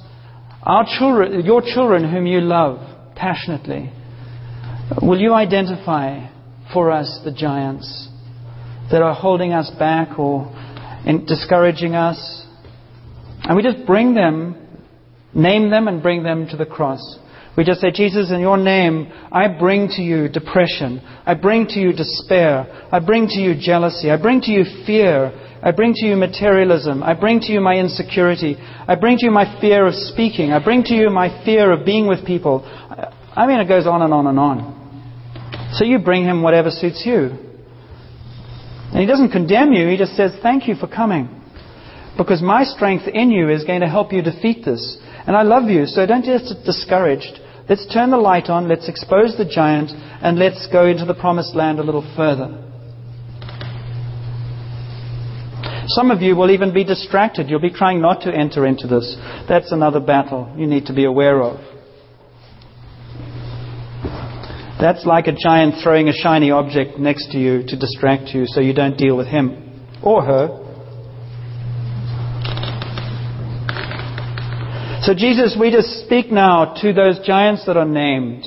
our 0.64 0.86
children, 0.98 1.44
your 1.44 1.62
children 1.62 2.10
whom 2.10 2.26
you 2.26 2.40
love 2.40 2.80
passionately. 3.16 3.92
Will 5.02 5.20
you 5.20 5.34
identify 5.34 6.30
for 6.72 6.90
us 6.90 7.20
the 7.26 7.34
giants 7.34 8.08
that 8.92 9.02
are 9.02 9.14
holding 9.14 9.52
us 9.52 9.70
back 9.78 10.18
or 10.18 10.48
discouraging 11.26 11.96
us? 11.96 12.46
And 13.44 13.56
we 13.58 13.64
just 13.64 13.86
bring 13.86 14.14
them, 14.16 14.56
name 15.34 15.70
them, 15.70 15.88
and 15.88 16.02
bring 16.02 16.24
them 16.24 16.48
to 16.50 16.58
the 16.58 16.66
cross. 16.66 17.20
We 17.56 17.64
just 17.64 17.82
say, 17.82 17.92
Jesus, 17.92 18.32
in 18.32 18.40
your 18.40 18.58
name, 18.58 19.12
I 19.32 19.48
bring 19.48 19.88
to 19.90 20.02
you 20.02 20.28
depression. 20.28 21.02
I 21.26 21.36
bring 21.36 21.68
to 21.68 21.80
you 21.80 21.94
despair. 21.94 22.88
I 22.92 23.00
bring 23.00 23.28
to 23.28 23.40
you 23.40 23.54
jealousy. 23.60 24.10
I 24.10 24.20
bring 24.20 24.42
to 24.42 24.52
you 24.52 24.64
fear. 24.88 25.32
I 25.62 25.72
bring 25.72 25.94
to 25.94 26.06
you 26.06 26.16
materialism. 26.16 27.04
I 27.04 27.14
bring 27.14 27.40
to 27.42 27.52
you 27.52 27.62
my 27.62 27.76
insecurity. 27.76 28.56
I 28.58 28.96
bring 28.96 29.18
to 29.18 29.26
you 29.26 29.32
my 29.32 29.60
fear 29.62 29.86
of 29.86 29.94
speaking. 29.94 30.52
I 30.52 30.64
bring 30.64 30.84
to 30.84 30.96
you 30.96 31.10
my 31.12 31.44
fear 31.46 31.72
of 31.72 31.86
being 31.86 32.08
with 32.08 32.26
people. 32.26 32.64
I 33.36 33.46
mean, 33.46 33.60
it 33.60 33.68
goes 33.68 33.86
on 33.86 34.02
and 34.02 34.14
on 34.14 34.28
and 34.28 34.40
on. 34.40 35.70
So 35.74 35.86
you 35.86 36.00
bring 36.00 36.24
him 36.24 36.42
whatever 36.42 36.70
suits 36.70 37.04
you. 37.06 37.43
And 38.94 39.02
he 39.02 39.08
doesn't 39.08 39.32
condemn 39.32 39.74
you, 39.74 39.88
he 39.88 39.98
just 39.98 40.16
says, 40.16 40.32
Thank 40.44 40.68
you 40.68 40.76
for 40.76 40.88
coming. 40.88 41.42
Because 42.16 42.44
my 42.44 42.64
strength 42.64 43.08
in 43.08 43.32
you 43.32 43.50
is 43.50 43.64
going 43.64 43.82
to 43.82 43.90
help 43.90 44.14
you 44.14 44.22
defeat 44.22 44.64
this. 44.64 45.00
And 45.26 45.36
I 45.36 45.42
love 45.42 45.68
you, 45.68 45.88
so 45.88 46.06
don't 46.06 46.24
just 46.24 46.54
get 46.54 46.64
discouraged. 46.64 47.40
Let's 47.68 47.92
turn 47.92 48.12
the 48.12 48.18
light 48.18 48.50
on, 48.50 48.68
let's 48.68 48.88
expose 48.88 49.36
the 49.36 49.46
giant, 49.50 49.90
and 49.90 50.38
let's 50.38 50.68
go 50.72 50.86
into 50.86 51.06
the 51.06 51.16
promised 51.16 51.56
land 51.56 51.80
a 51.80 51.84
little 51.84 52.06
further. 52.16 52.60
Some 55.88 56.12
of 56.12 56.22
you 56.22 56.36
will 56.36 56.52
even 56.52 56.72
be 56.72 56.84
distracted. 56.84 57.50
You'll 57.50 57.60
be 57.60 57.72
trying 57.72 58.00
not 58.00 58.22
to 58.22 58.34
enter 58.34 58.66
into 58.68 58.86
this. 58.86 59.18
That's 59.50 59.72
another 59.72 60.00
battle 60.00 60.54
you 60.56 60.68
need 60.68 60.86
to 60.86 60.94
be 60.94 61.06
aware 61.06 61.42
of. 61.42 61.73
That's 64.84 65.06
like 65.06 65.28
a 65.28 65.32
giant 65.32 65.76
throwing 65.82 66.10
a 66.10 66.12
shiny 66.12 66.52
object 66.52 67.00
next 67.00 67.32
to 67.32 67.38
you 67.38 67.64
to 67.68 67.80
distract 67.80 68.36
you 68.36 68.44
so 68.46 68.60
you 68.60 68.74
don't 68.74 68.98
deal 68.98 69.16
with 69.16 69.28
him 69.28 69.82
or 70.04 70.26
her. 70.26 70.60
So, 75.04 75.14
Jesus, 75.14 75.56
we 75.58 75.72
just 75.72 76.04
speak 76.04 76.34
now 76.34 76.74
to 76.82 76.92
those 76.92 77.26
giants 77.26 77.66
that 77.66 77.78
are 77.78 77.88
named. 77.88 78.44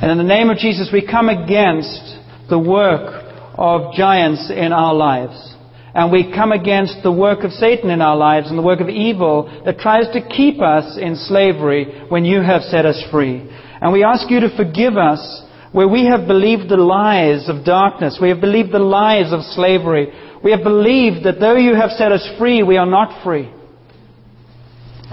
And 0.00 0.12
in 0.12 0.18
the 0.18 0.22
name 0.22 0.48
of 0.50 0.58
Jesus, 0.58 0.90
we 0.92 1.04
come 1.04 1.28
against 1.28 2.16
the 2.48 2.58
work 2.60 3.24
of 3.58 3.94
giants 3.94 4.48
in 4.48 4.72
our 4.72 4.94
lives. 4.94 5.56
And 5.92 6.12
we 6.12 6.32
come 6.32 6.52
against 6.52 7.02
the 7.02 7.10
work 7.10 7.42
of 7.42 7.50
Satan 7.50 7.90
in 7.90 8.00
our 8.00 8.16
lives 8.16 8.48
and 8.48 8.56
the 8.56 8.62
work 8.62 8.78
of 8.78 8.88
evil 8.88 9.62
that 9.64 9.78
tries 9.78 10.06
to 10.12 10.20
keep 10.20 10.62
us 10.62 10.96
in 10.96 11.16
slavery 11.16 12.04
when 12.10 12.24
you 12.24 12.42
have 12.42 12.62
set 12.62 12.86
us 12.86 13.02
free. 13.10 13.50
And 13.80 13.92
we 13.92 14.04
ask 14.04 14.30
you 14.30 14.40
to 14.40 14.56
forgive 14.56 14.96
us 14.96 15.42
where 15.72 15.88
we 15.88 16.06
have 16.06 16.26
believed 16.26 16.70
the 16.70 16.76
lies 16.76 17.48
of 17.48 17.64
darkness. 17.64 18.18
We 18.20 18.30
have 18.30 18.40
believed 18.40 18.72
the 18.72 18.78
lies 18.78 19.32
of 19.32 19.42
slavery. 19.42 20.08
We 20.42 20.50
have 20.52 20.62
believed 20.62 21.26
that 21.26 21.38
though 21.38 21.56
you 21.56 21.74
have 21.74 21.90
set 21.90 22.12
us 22.12 22.26
free, 22.38 22.62
we 22.62 22.78
are 22.78 22.86
not 22.86 23.22
free. 23.22 23.52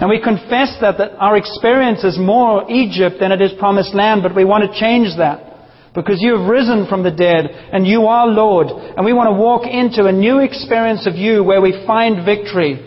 And 0.00 0.08
we 0.08 0.20
confess 0.22 0.76
that, 0.80 0.98
that 0.98 1.16
our 1.18 1.36
experience 1.36 2.02
is 2.02 2.18
more 2.18 2.70
Egypt 2.70 3.16
than 3.20 3.30
it 3.30 3.40
is 3.40 3.52
promised 3.58 3.94
land, 3.94 4.22
but 4.22 4.34
we 4.34 4.44
want 4.44 4.64
to 4.70 4.80
change 4.80 5.16
that. 5.18 5.52
Because 5.94 6.16
you 6.20 6.36
have 6.36 6.48
risen 6.48 6.86
from 6.88 7.04
the 7.04 7.12
dead 7.12 7.46
and 7.72 7.86
you 7.86 8.06
are 8.06 8.26
Lord. 8.26 8.66
And 8.68 9.04
we 9.04 9.12
want 9.12 9.28
to 9.28 9.40
walk 9.40 9.62
into 9.66 10.06
a 10.06 10.12
new 10.12 10.40
experience 10.40 11.06
of 11.06 11.14
you 11.14 11.44
where 11.44 11.60
we 11.60 11.84
find 11.86 12.24
victory. 12.24 12.82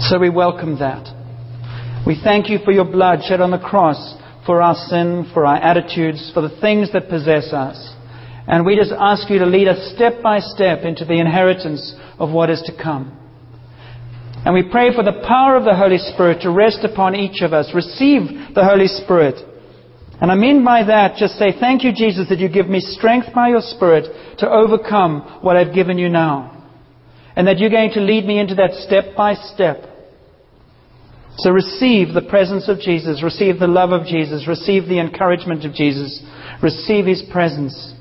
So 0.00 0.18
we 0.18 0.30
welcome 0.30 0.78
that. 0.80 1.17
We 2.06 2.20
thank 2.22 2.48
you 2.48 2.58
for 2.64 2.72
your 2.72 2.84
blood 2.84 3.20
shed 3.26 3.40
on 3.40 3.50
the 3.50 3.58
cross 3.58 4.16
for 4.46 4.62
our 4.62 4.74
sin, 4.74 5.30
for 5.34 5.44
our 5.44 5.56
attitudes, 5.56 6.30
for 6.32 6.40
the 6.40 6.58
things 6.60 6.90
that 6.92 7.10
possess 7.10 7.52
us. 7.52 7.94
And 8.46 8.64
we 8.64 8.76
just 8.76 8.92
ask 8.98 9.28
you 9.28 9.38
to 9.40 9.46
lead 9.46 9.68
us 9.68 9.92
step 9.94 10.22
by 10.22 10.38
step 10.38 10.84
into 10.84 11.04
the 11.04 11.20
inheritance 11.20 11.94
of 12.18 12.30
what 12.30 12.48
is 12.48 12.62
to 12.62 12.82
come. 12.82 13.14
And 14.46 14.54
we 14.54 14.62
pray 14.62 14.94
for 14.94 15.02
the 15.02 15.20
power 15.28 15.56
of 15.56 15.64
the 15.64 15.76
Holy 15.76 15.98
Spirit 15.98 16.40
to 16.42 16.50
rest 16.50 16.80
upon 16.82 17.14
each 17.14 17.42
of 17.42 17.52
us. 17.52 17.74
Receive 17.74 18.54
the 18.54 18.64
Holy 18.64 18.86
Spirit. 18.86 19.36
And 20.20 20.32
I 20.32 20.34
mean 20.34 20.64
by 20.64 20.84
that, 20.84 21.16
just 21.16 21.34
say, 21.34 21.52
Thank 21.60 21.84
you, 21.84 21.92
Jesus, 21.92 22.30
that 22.30 22.38
you 22.38 22.48
give 22.48 22.68
me 22.68 22.80
strength 22.80 23.28
by 23.34 23.48
your 23.48 23.60
Spirit 23.60 24.38
to 24.38 24.48
overcome 24.48 25.40
what 25.42 25.56
I've 25.56 25.74
given 25.74 25.98
you 25.98 26.08
now. 26.08 26.54
And 27.36 27.46
that 27.46 27.58
you're 27.58 27.68
going 27.68 27.92
to 27.92 28.00
lead 28.00 28.24
me 28.24 28.38
into 28.38 28.54
that 28.54 28.72
step 28.86 29.14
by 29.14 29.34
step. 29.34 29.87
So 31.38 31.50
receive 31.50 32.14
the 32.14 32.26
presence 32.28 32.68
of 32.68 32.80
Jesus, 32.80 33.22
receive 33.22 33.60
the 33.60 33.68
love 33.68 33.92
of 33.92 34.06
Jesus, 34.06 34.48
receive 34.48 34.86
the 34.86 34.98
encouragement 34.98 35.64
of 35.64 35.72
Jesus, 35.72 36.20
receive 36.60 37.06
His 37.06 37.22
presence. 37.30 37.94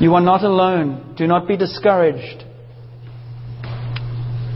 You 0.00 0.14
are 0.14 0.22
not 0.22 0.42
alone. 0.42 1.14
Do 1.18 1.26
not 1.26 1.46
be 1.46 1.58
discouraged. 1.58 2.44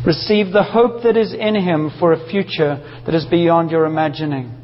Receive 0.07 0.53
the 0.53 0.63
hope 0.63 1.03
that 1.03 1.19
is 1.19 1.35
in 1.35 1.55
Him 1.55 1.91
for 2.01 2.15
a 2.15 2.31
future 2.31 3.03
that 3.05 3.15
is 3.15 3.27
beyond 3.27 3.71
your 3.71 3.85
imagining. 3.85 4.59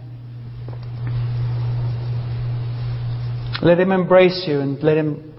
Let 3.61 3.79
Him 3.79 3.93
embrace 3.93 4.45
you 4.49 4.61
and 4.61 4.83
let 4.83 4.97
Him 4.97 5.35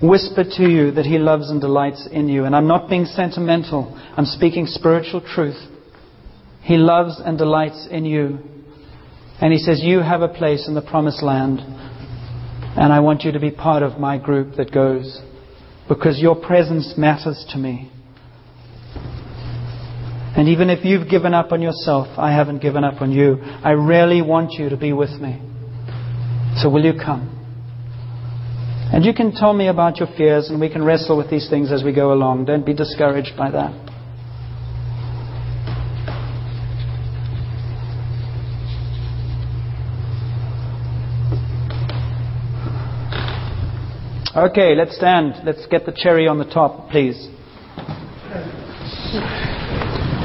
whisper 0.00 0.44
to 0.44 0.70
you 0.70 0.92
that 0.92 1.04
He 1.04 1.18
loves 1.18 1.50
and 1.50 1.60
delights 1.60 2.08
in 2.12 2.28
you. 2.28 2.44
And 2.44 2.54
I'm 2.54 2.68
not 2.68 2.88
being 2.88 3.06
sentimental, 3.06 3.92
I'm 4.16 4.26
speaking 4.26 4.66
spiritual 4.66 5.20
truth. 5.20 5.71
He 6.62 6.76
loves 6.76 7.20
and 7.24 7.36
delights 7.36 7.88
in 7.90 8.04
you. 8.04 8.38
And 9.40 9.52
He 9.52 9.58
says, 9.58 9.80
You 9.82 10.00
have 10.00 10.22
a 10.22 10.28
place 10.28 10.66
in 10.68 10.74
the 10.74 10.82
promised 10.82 11.22
land. 11.22 11.60
And 11.60 12.92
I 12.92 13.00
want 13.00 13.22
you 13.22 13.32
to 13.32 13.40
be 13.40 13.50
part 13.50 13.82
of 13.82 13.98
my 13.98 14.16
group 14.16 14.56
that 14.56 14.72
goes 14.72 15.20
because 15.88 16.18
your 16.18 16.36
presence 16.36 16.94
matters 16.96 17.44
to 17.50 17.58
me. 17.58 17.90
And 20.34 20.48
even 20.48 20.70
if 20.70 20.84
you've 20.84 21.10
given 21.10 21.34
up 21.34 21.52
on 21.52 21.60
yourself, 21.60 22.08
I 22.16 22.32
haven't 22.32 22.62
given 22.62 22.84
up 22.84 23.02
on 23.02 23.12
you. 23.12 23.36
I 23.42 23.72
really 23.72 24.22
want 24.22 24.52
you 24.52 24.70
to 24.70 24.76
be 24.76 24.92
with 24.94 25.10
me. 25.20 25.40
So 26.56 26.70
will 26.70 26.84
you 26.84 26.94
come? 26.94 27.28
And 28.92 29.04
you 29.04 29.12
can 29.12 29.32
tell 29.32 29.52
me 29.52 29.68
about 29.68 29.98
your 29.98 30.08
fears, 30.16 30.48
and 30.48 30.60
we 30.60 30.70
can 30.70 30.82
wrestle 30.82 31.16
with 31.16 31.30
these 31.30 31.48
things 31.50 31.70
as 31.72 31.82
we 31.82 31.92
go 31.92 32.12
along. 32.12 32.46
Don't 32.46 32.64
be 32.64 32.74
discouraged 32.74 33.36
by 33.36 33.50
that. 33.50 33.81
Okay, 44.34 44.74
let's 44.74 44.96
stand. 44.96 45.44
Let's 45.44 45.66
get 45.66 45.84
the 45.84 45.92
cherry 45.94 46.26
on 46.26 46.38
the 46.38 46.46
top, 46.46 46.88
please. 46.88 47.28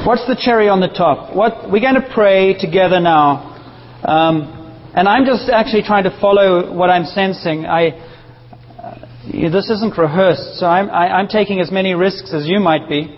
What's 0.06 0.26
the 0.26 0.34
cherry 0.40 0.70
on 0.70 0.80
the 0.80 0.88
top? 0.88 1.36
What 1.36 1.70
we're 1.70 1.82
going 1.82 2.00
to 2.00 2.10
pray 2.14 2.56
together 2.58 3.00
now. 3.00 3.52
Um, 4.02 4.90
and 4.94 5.06
I'm 5.06 5.26
just 5.26 5.50
actually 5.50 5.82
trying 5.82 6.04
to 6.04 6.20
follow 6.22 6.72
what 6.72 6.88
I'm 6.88 7.04
sensing. 7.04 7.66
I, 7.66 7.88
uh, 8.80 9.50
this 9.52 9.68
isn't 9.68 9.98
rehearsed, 9.98 10.58
so 10.58 10.64
I'm, 10.64 10.88
I, 10.88 11.08
I'm 11.08 11.28
taking 11.28 11.60
as 11.60 11.70
many 11.70 11.92
risks 11.92 12.32
as 12.32 12.48
you 12.48 12.60
might 12.60 12.88
be. 12.88 13.14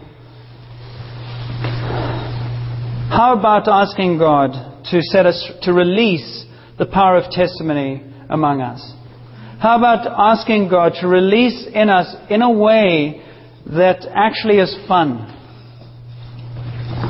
How 3.14 3.36
about 3.38 3.68
asking 3.68 4.18
God 4.18 4.86
to 4.91 5.01
set 5.03 5.24
us 5.24 5.53
to 5.62 5.72
release 5.72 6.47
the 6.78 6.86
power 6.86 7.16
of 7.16 7.30
testimony 7.30 8.03
among 8.28 8.61
us? 8.61 8.95
How 9.61 9.76
about 9.76 10.06
asking 10.06 10.70
God 10.70 10.94
to 11.02 11.06
release 11.06 11.66
in 11.74 11.90
us 11.90 12.16
in 12.30 12.40
a 12.40 12.50
way 12.50 13.22
that 13.66 14.06
actually 14.11 14.56
is 14.56 14.74
fun? 14.88 15.26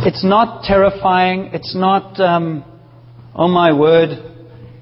It's 0.04 0.24
not 0.24 0.64
terrifying. 0.64 1.50
It's 1.52 1.76
not, 1.76 2.18
um, 2.18 2.64
oh 3.36 3.46
my 3.46 3.72
word, 3.72 4.08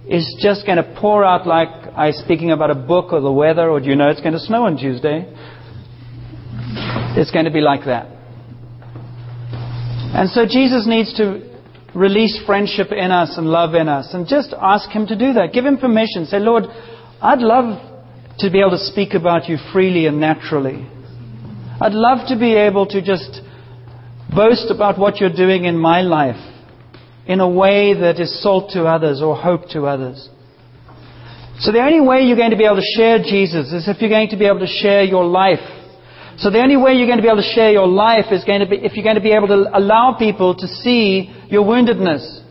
it's 0.07 0.43
just 0.43 0.65
going 0.65 0.79
to 0.79 0.97
pour 0.99 1.23
out 1.23 1.47
like 1.47 1.69
I'm 1.95 2.15
speaking 2.15 2.53
about 2.53 2.71
a 2.71 2.75
book 2.75 3.13
or 3.13 3.21
the 3.21 3.31
weather 3.31 3.69
or 3.69 3.81
do 3.81 3.91
you 3.91 3.97
know 3.97 4.09
it's 4.09 4.23
going 4.23 4.33
to 4.33 4.41
snow 4.41 4.65
on 4.65 4.79
Tuesday? 4.79 5.31
It's 7.21 7.31
going 7.31 7.45
to 7.45 7.51
be 7.51 7.61
like 7.61 7.85
that. 7.85 8.07
And 10.17 10.31
so 10.31 10.47
Jesus 10.47 10.87
needs 10.87 11.15
to 11.19 11.45
release 11.95 12.41
friendship 12.47 12.93
in 12.93 13.11
us 13.11 13.37
and 13.37 13.47
love 13.47 13.75
in 13.75 13.91
us 13.91 14.15
and 14.15 14.27
just 14.27 14.55
ask 14.59 14.89
Him 14.89 15.07
to 15.09 15.19
do 15.19 15.35
that. 15.35 15.53
Give 15.53 15.67
Him 15.67 15.77
permission. 15.77 16.25
Say, 16.25 16.39
Lord, 16.39 16.65
I'd 17.21 17.41
love 17.41 17.83
to 18.39 18.51
be 18.51 18.61
able 18.61 18.71
to 18.71 18.79
speak 18.79 19.15
about 19.15 19.49
you 19.49 19.57
freely 19.73 20.07
and 20.07 20.21
naturally. 20.21 20.87
I'd 21.81 21.93
love 21.93 22.29
to 22.29 22.39
be 22.39 22.55
able 22.55 22.87
to 22.87 23.03
just 23.03 23.41
boast 24.35 24.71
about 24.71 24.99
what 24.99 25.19
you're 25.19 25.35
doing 25.35 25.65
in 25.65 25.77
my 25.77 26.03
life 26.03 26.39
in 27.27 27.41
a 27.41 27.49
way 27.49 27.95
that 27.95 28.21
is 28.21 28.41
salt 28.41 28.71
to 28.75 28.85
others 28.85 29.21
or 29.21 29.35
hope 29.35 29.69
to 29.71 29.87
others. 29.87 30.29
So 31.59 31.73
the 31.73 31.81
only 31.81 32.01
way 32.01 32.23
you're 32.23 32.37
going 32.37 32.53
to 32.53 32.57
be 32.57 32.65
able 32.65 32.77
to 32.77 32.93
share 32.97 33.19
Jesus 33.19 33.73
is 33.73 33.89
if 33.89 34.01
you're 34.01 34.11
going 34.11 34.31
to 34.31 34.37
be 34.37 34.47
able 34.47 34.61
to 34.61 34.67
share 34.81 35.03
your 35.03 35.25
life. 35.25 35.59
So 36.39 36.51
the 36.51 36.61
only 36.61 36.77
way 36.77 36.93
you're 36.93 37.09
going 37.09 37.19
to 37.19 37.23
be 37.23 37.29
able 37.29 37.43
to 37.43 37.53
share 37.55 37.73
your 37.73 37.89
life 37.89 38.27
is 38.31 38.45
going 38.45 38.61
to 38.61 38.67
be 38.67 38.77
if 38.77 38.95
you're 38.95 39.03
going 39.03 39.17
to 39.17 39.21
be 39.21 39.33
able 39.33 39.49
to 39.49 39.77
allow 39.77 40.15
people 40.17 40.55
to 40.55 40.69
see 40.69 41.35
your 41.49 41.65
woundedness. 41.65 42.45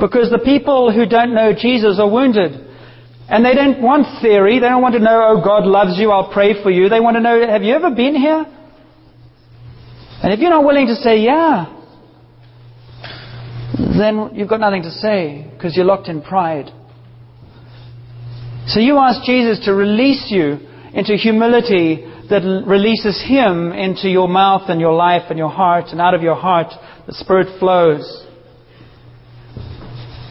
Because 0.00 0.30
the 0.30 0.40
people 0.42 0.90
who 0.90 1.04
don't 1.04 1.34
know 1.34 1.52
Jesus 1.52 2.00
are 2.00 2.08
wounded. 2.08 2.63
And 3.28 3.44
they 3.44 3.54
don't 3.54 3.80
want 3.80 4.20
theory. 4.20 4.58
They 4.60 4.68
don't 4.68 4.82
want 4.82 4.94
to 4.94 5.00
know, 5.00 5.24
oh, 5.28 5.42
God 5.42 5.64
loves 5.64 5.98
you, 5.98 6.10
I'll 6.10 6.32
pray 6.32 6.62
for 6.62 6.70
you. 6.70 6.88
They 6.88 7.00
want 7.00 7.16
to 7.16 7.20
know, 7.20 7.46
have 7.46 7.62
you 7.62 7.74
ever 7.74 7.90
been 7.90 8.14
here? 8.14 8.44
And 10.22 10.32
if 10.32 10.40
you're 10.40 10.50
not 10.50 10.64
willing 10.64 10.86
to 10.88 10.94
say, 10.96 11.20
yeah, 11.20 11.66
then 13.98 14.30
you've 14.34 14.48
got 14.48 14.60
nothing 14.60 14.82
to 14.82 14.90
say 14.90 15.50
because 15.52 15.76
you're 15.76 15.86
locked 15.86 16.08
in 16.08 16.22
pride. 16.22 16.70
So 18.66 18.80
you 18.80 18.98
ask 18.98 19.24
Jesus 19.24 19.64
to 19.66 19.74
release 19.74 20.26
you 20.30 20.58
into 20.94 21.16
humility 21.16 22.10
that 22.30 22.42
releases 22.66 23.22
Him 23.26 23.72
into 23.72 24.08
your 24.08 24.28
mouth 24.28 24.62
and 24.68 24.80
your 24.80 24.94
life 24.94 25.24
and 25.28 25.38
your 25.38 25.50
heart, 25.50 25.86
and 25.88 26.00
out 26.00 26.14
of 26.14 26.22
your 26.22 26.36
heart 26.36 26.72
the 27.06 27.12
Spirit 27.12 27.58
flows. 27.58 28.26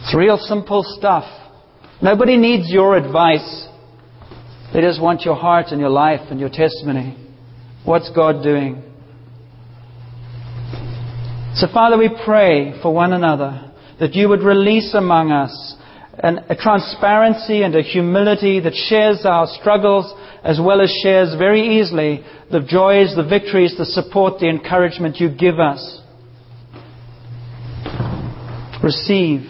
It's 0.01 0.15
real 0.15 0.37
simple 0.37 0.83
stuff. 0.97 1.25
Nobody 2.01 2.37
needs 2.37 2.69
your 2.69 2.97
advice. 2.97 3.67
They 4.73 4.81
just 4.81 5.01
want 5.01 5.21
your 5.21 5.35
heart 5.35 5.67
and 5.67 5.79
your 5.79 5.89
life 5.89 6.31
and 6.31 6.39
your 6.39 6.49
testimony. 6.49 7.17
What's 7.85 8.09
God 8.11 8.43
doing? 8.43 8.81
So, 11.55 11.67
Father, 11.71 11.97
we 11.97 12.09
pray 12.25 12.79
for 12.81 12.93
one 12.93 13.13
another 13.13 13.71
that 13.99 14.15
you 14.15 14.27
would 14.29 14.41
release 14.41 14.93
among 14.93 15.31
us 15.31 15.75
an, 16.21 16.39
a 16.49 16.55
transparency 16.55 17.63
and 17.63 17.75
a 17.75 17.81
humility 17.81 18.59
that 18.59 18.73
shares 18.73 19.21
our 19.25 19.47
struggles 19.47 20.13
as 20.43 20.59
well 20.61 20.81
as 20.81 20.91
shares 21.01 21.35
very 21.37 21.79
easily 21.79 22.23
the 22.51 22.59
joys, 22.59 23.15
the 23.15 23.23
victories, 23.23 23.75
the 23.77 23.85
support, 23.85 24.39
the 24.39 24.49
encouragement 24.49 25.17
you 25.17 25.29
give 25.29 25.59
us. 25.59 26.01
Receive. 28.83 29.41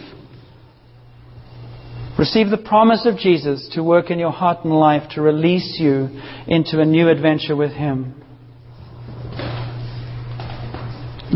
Receive 2.18 2.48
the 2.48 2.58
promise 2.58 3.06
of 3.06 3.18
Jesus 3.18 3.68
to 3.72 3.82
work 3.82 4.10
in 4.10 4.20
your 4.20 4.30
heart 4.30 4.64
and 4.64 4.72
life 4.72 5.10
to 5.10 5.22
release 5.22 5.78
you 5.80 6.08
into 6.46 6.80
a 6.80 6.84
new 6.84 7.08
adventure 7.08 7.56
with 7.56 7.72
Him. 7.72 8.14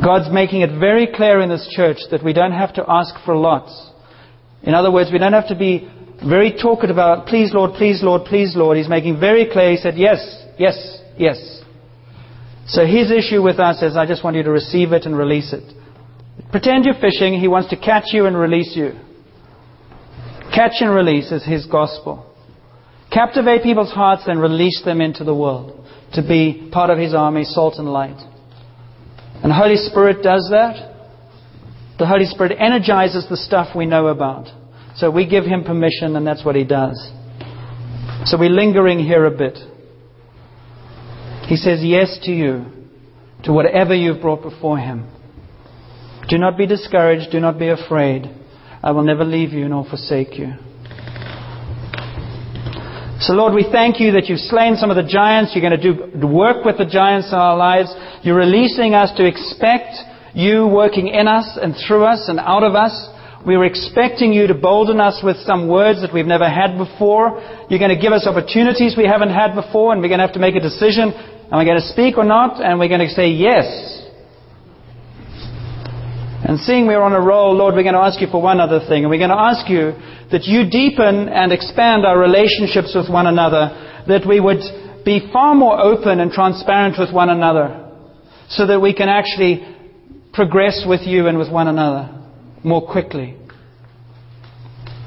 God's 0.03 0.33
making 0.33 0.61
it 0.61 0.79
very 0.79 1.09
clear 1.13 1.41
in 1.41 1.49
this 1.49 1.69
church 1.75 1.97
that 2.13 2.23
we 2.23 2.33
don't 2.33 2.53
have 2.53 2.75
to 2.75 2.85
ask 2.87 3.13
for 3.25 3.35
lots. 3.35 3.91
In 4.63 4.75
other 4.75 4.93
words, 4.93 5.11
we 5.13 5.19
don't 5.19 5.33
have 5.33 5.49
to 5.49 5.57
be 5.57 5.91
very 6.25 6.57
talkative 6.61 6.95
about, 6.95 7.27
please 7.27 7.53
Lord, 7.53 7.73
please 7.75 8.01
Lord, 8.03 8.25
please 8.27 8.55
Lord. 8.55 8.77
He's 8.77 8.89
making 8.89 9.19
very 9.19 9.49
clear. 9.51 9.73
He 9.73 9.77
said, 9.77 9.97
yes, 9.97 10.19
yes, 10.59 11.01
yes. 11.17 11.63
So 12.67 12.87
his 12.87 13.11
issue 13.11 13.43
with 13.43 13.59
us 13.59 13.83
is, 13.83 13.97
I 13.97 14.07
just 14.07 14.23
want 14.23 14.37
you 14.37 14.45
to 14.45 14.51
receive 14.51 14.93
it 14.93 15.07
and 15.07 15.17
release 15.17 15.53
it. 15.53 15.75
Pretend 16.51 16.85
you're 16.85 17.01
fishing. 17.01 17.41
He 17.41 17.49
wants 17.49 17.71
to 17.71 17.77
catch 17.77 18.05
you 18.13 18.27
and 18.27 18.39
release 18.39 18.77
you. 18.77 18.93
Catch 20.55 20.81
and 20.81 20.95
release 20.95 21.31
is 21.31 21.45
his 21.45 21.67
gospel. 21.67 22.25
Captivate 23.13 23.63
people's 23.63 23.93
hearts 23.93 24.23
and 24.27 24.41
release 24.41 24.83
them 24.85 25.01
into 25.01 25.25
the 25.25 25.35
world 25.35 25.87
to 26.15 26.23
be 26.23 26.69
part 26.73 26.91
of 26.91 26.99
his 26.99 27.15
army, 27.15 27.45
salt 27.45 27.75
and 27.79 27.89
light. 27.89 28.19
And 29.43 29.51
the 29.51 29.55
Holy 29.55 29.77
Spirit 29.77 30.23
does 30.23 30.49
that. 30.51 30.97
The 31.99 32.07
Holy 32.07 32.27
Spirit 32.27 32.57
energizes 32.59 33.27
the 33.29 33.37
stuff 33.37 33.75
we 33.77 33.87
know 33.87 34.09
about. 34.09 34.49
So 34.97 35.11
we 35.11 35.29
give 35.29 35.45
him 35.45 35.65
permission, 35.65 36.17
and 36.17 36.27
that's 36.27 36.45
what 36.45 36.57
he 36.57 36.65
does. 36.65 36.99
So 38.25 38.39
we're 38.39 38.51
lingering 38.51 38.99
here 38.99 39.25
a 39.27 39.31
bit. 39.31 39.59
He 41.47 41.57
says 41.57 41.81
yes 41.83 42.19
to 42.25 42.33
you, 42.33 42.65
to 43.45 43.53
whatever 43.53 43.95
you've 43.95 44.21
brought 44.21 44.43
before 44.43 44.79
him. 44.79 45.09
Do 46.29 46.37
not 46.37 46.59
be 46.59 46.67
discouraged. 46.67 47.31
Do 47.31 47.41
not 47.41 47.59
be 47.59 47.69
afraid. 47.69 48.29
I 48.83 48.93
will 48.93 49.03
never 49.03 49.25
leave 49.25 49.53
you 49.53 49.69
nor 49.69 49.85
forsake 49.85 50.39
you. 50.39 50.53
So, 53.21 53.33
Lord, 53.35 53.53
we 53.53 53.67
thank 53.71 53.99
you 53.99 54.13
that 54.13 54.27
you've 54.27 54.39
slain 54.39 54.77
some 54.77 54.91
of 54.91 54.97
the 54.97 55.03
giants. 55.03 55.51
You're 55.53 55.69
going 55.69 55.81
to 55.81 56.21
do 56.21 56.27
work 56.27 56.65
with 56.65 56.79
the 56.79 56.87
giants 56.87 57.29
in 57.29 57.35
our 57.35 57.57
lives. 57.57 57.93
You're 58.23 58.39
releasing 58.39 58.95
us 58.95 59.11
to 59.17 59.27
expect 59.27 59.91
you 60.35 60.69
working 60.69 61.09
in 61.09 61.27
us 61.27 61.59
and 61.61 61.75
through 61.87 62.05
us 62.05 62.29
and 62.29 62.39
out 62.39 62.63
of 62.63 62.77
us. 62.77 62.95
We're 63.45 63.65
expecting 63.65 64.33
you 64.33 64.47
to 64.47 64.55
bolden 64.55 65.01
us 65.01 65.21
with 65.23 65.37
some 65.39 65.67
words 65.67 66.01
that 66.03 66.15
we've 66.15 66.27
never 66.27 66.49
had 66.49 66.79
before. 66.79 67.43
You're 67.71 67.83
going 67.83 67.95
to 67.95 68.01
give 68.01 68.13
us 68.13 68.27
opportunities 68.27 68.95
we 68.97 69.07
haven't 69.07 69.31
had 69.31 69.55
before, 69.55 69.93
and 69.93 70.01
we're 70.01 70.09
going 70.09 70.21
to 70.21 70.27
have 70.27 70.35
to 70.35 70.41
make 70.41 70.55
a 70.55 70.61
decision. 70.61 71.11
Am 71.51 71.59
I 71.59 71.65
going 71.65 71.81
to 71.81 71.89
speak 71.91 72.19
or 72.19 72.25
not? 72.25 72.63
And 72.63 72.79
we're 72.79 72.89
going 72.89 73.07
to 73.07 73.11
say 73.11 73.31
yes. 73.31 73.98
And 76.49 76.59
seeing 76.61 76.87
we're 76.87 77.03
on 77.03 77.13
a 77.13 77.21
roll, 77.21 77.55
Lord, 77.55 77.75
we're 77.75 77.83
going 77.83 77.93
to 77.93 78.01
ask 78.01 78.23
you 78.23 78.27
for 78.33 78.41
one 78.41 78.59
other 78.59 78.81
thing. 78.89 79.05
And 79.05 79.11
we're 79.11 79.21
going 79.21 79.37
to 79.37 79.37
ask 79.37 79.69
you 79.69 79.93
that 80.33 80.49
you 80.49 80.65
deepen 80.65 81.29
and 81.29 81.53
expand 81.53 82.07
our 82.07 82.19
relationships 82.19 82.97
with 82.97 83.13
one 83.13 83.27
another, 83.27 83.69
that 84.09 84.25
we 84.27 84.41
would 84.41 84.65
be 85.05 85.29
far 85.31 85.55
more 85.55 85.79
open 85.79 86.21
and 86.21 86.33
transparent 86.33 86.97
with 86.99 87.13
one 87.13 87.29
another, 87.29 87.93
so 88.49 88.67
that 88.67 88.81
we 88.81 88.95
can 88.95 89.11
actually 89.11 89.61
progress 90.33 90.85
with 90.89 91.03
you 91.05 91.29
and 91.29 91.37
with 91.37 91.53
one 91.53 91.69
another 91.69 92.17
more 92.65 92.81
quickly. 92.81 93.37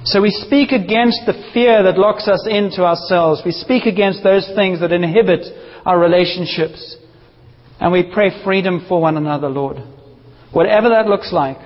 So 0.04 0.22
we 0.22 0.30
speak 0.30 0.72
against 0.72 1.26
the 1.26 1.50
fear 1.56 1.82
that 1.82 1.98
locks 1.98 2.28
us 2.28 2.46
into 2.48 2.86
ourselves. 2.86 3.42
We 3.44 3.52
speak 3.52 3.86
against 3.86 4.24
those 4.24 4.46
things 4.56 4.80
that 4.82 4.92
inhibit 4.92 5.46
our 5.86 5.98
relationships. 5.98 6.98
And 7.80 7.92
we 7.92 8.12
pray 8.14 8.44
freedom 8.44 8.86
for 8.88 9.02
one 9.02 9.18
another, 9.18 9.50
Lord. 9.50 9.78
Whatever 10.54 10.89
that 10.89 11.08
looks 11.08 11.32
like. 11.32 11.58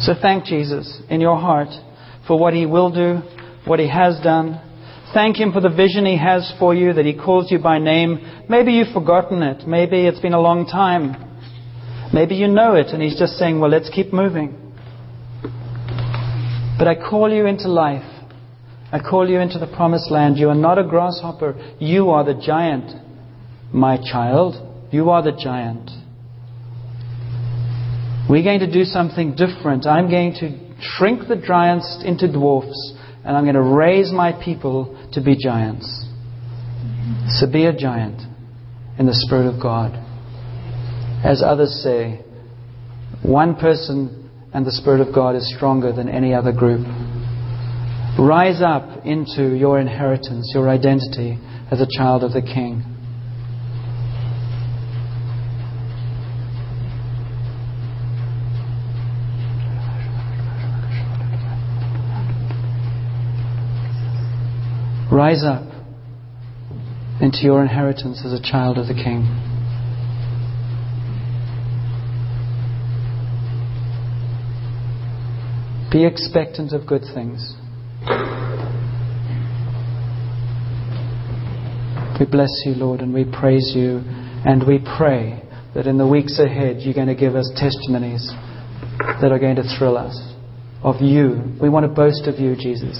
So 0.00 0.14
thank 0.20 0.46
Jesus 0.46 1.00
in 1.08 1.20
your 1.20 1.38
heart 1.38 1.68
for 2.26 2.38
what 2.38 2.54
he 2.54 2.66
will 2.66 2.90
do, 2.90 3.20
what 3.66 3.78
he 3.78 3.88
has 3.88 4.18
done. 4.20 4.60
Thank 5.14 5.36
him 5.36 5.52
for 5.52 5.60
the 5.60 5.68
vision 5.68 6.06
he 6.06 6.16
has 6.16 6.52
for 6.58 6.74
you, 6.74 6.94
that 6.94 7.04
he 7.04 7.16
calls 7.16 7.52
you 7.52 7.58
by 7.58 7.78
name. 7.78 8.44
Maybe 8.48 8.72
you've 8.72 8.92
forgotten 8.92 9.42
it. 9.42 9.66
Maybe 9.66 10.06
it's 10.06 10.18
been 10.20 10.32
a 10.32 10.40
long 10.40 10.66
time. 10.66 11.30
Maybe 12.12 12.34
you 12.34 12.48
know 12.48 12.74
it 12.74 12.88
and 12.88 13.02
he's 13.02 13.18
just 13.18 13.34
saying, 13.34 13.60
well, 13.60 13.70
let's 13.70 13.90
keep 13.90 14.12
moving. 14.12 14.58
But 16.78 16.88
I 16.88 16.94
call 16.94 17.32
you 17.32 17.46
into 17.46 17.68
life. 17.68 18.04
I 18.90 18.98
call 18.98 19.28
you 19.28 19.38
into 19.38 19.58
the 19.58 19.68
promised 19.68 20.10
land. 20.10 20.36
You 20.36 20.48
are 20.48 20.54
not 20.54 20.78
a 20.78 20.84
grasshopper. 20.84 21.76
You 21.78 22.10
are 22.10 22.24
the 22.24 22.34
giant. 22.34 22.90
My 23.72 23.96
child, 23.96 24.56
you 24.92 25.10
are 25.10 25.22
the 25.22 25.32
giant. 25.32 25.90
We're 28.28 28.44
going 28.44 28.60
to 28.60 28.70
do 28.70 28.84
something 28.84 29.34
different. 29.34 29.86
I'm 29.86 30.10
going 30.10 30.34
to 30.40 30.58
shrink 30.80 31.28
the 31.28 31.36
giants 31.36 32.02
into 32.04 32.30
dwarfs, 32.30 32.94
and 33.24 33.36
I'm 33.36 33.44
going 33.44 33.54
to 33.54 33.62
raise 33.62 34.12
my 34.12 34.32
people 34.44 35.08
to 35.12 35.22
be 35.22 35.36
giants. 35.36 36.06
So 37.28 37.50
be 37.50 37.66
a 37.66 37.72
giant 37.72 38.20
in 38.98 39.06
the 39.06 39.14
Spirit 39.14 39.46
of 39.46 39.60
God. 39.60 39.92
As 41.24 41.42
others 41.42 41.80
say, 41.82 42.20
one 43.22 43.56
person 43.56 44.30
and 44.52 44.66
the 44.66 44.72
Spirit 44.72 45.00
of 45.00 45.14
God 45.14 45.34
is 45.34 45.54
stronger 45.56 45.92
than 45.92 46.08
any 46.08 46.34
other 46.34 46.52
group. 46.52 46.86
Rise 48.18 48.60
up 48.60 49.06
into 49.06 49.56
your 49.56 49.80
inheritance, 49.80 50.52
your 50.54 50.68
identity 50.68 51.38
as 51.70 51.80
a 51.80 51.86
child 51.96 52.22
of 52.22 52.32
the 52.32 52.42
King. 52.42 52.91
Rise 65.12 65.44
up 65.44 65.64
into 67.20 67.40
your 67.42 67.60
inheritance 67.60 68.22
as 68.24 68.32
a 68.32 68.40
child 68.40 68.78
of 68.78 68.86
the 68.86 68.94
King. 68.94 69.28
Be 75.92 76.06
expectant 76.06 76.72
of 76.72 76.86
good 76.86 77.02
things. 77.14 77.54
We 82.18 82.24
bless 82.24 82.48
you, 82.64 82.72
Lord, 82.72 83.02
and 83.02 83.12
we 83.12 83.24
praise 83.24 83.72
you, 83.76 84.00
and 84.46 84.66
we 84.66 84.78
pray 84.96 85.42
that 85.74 85.86
in 85.86 85.98
the 85.98 86.06
weeks 86.06 86.38
ahead 86.38 86.78
you're 86.80 86.94
going 86.94 87.08
to 87.08 87.14
give 87.14 87.36
us 87.36 87.52
testimonies 87.56 88.30
that 89.20 89.30
are 89.30 89.38
going 89.38 89.56
to 89.56 89.76
thrill 89.78 89.98
us 89.98 90.18
of 90.82 91.02
you. 91.02 91.52
We 91.60 91.68
want 91.68 91.84
to 91.84 91.92
boast 91.92 92.26
of 92.26 92.40
you, 92.40 92.56
Jesus. 92.56 92.96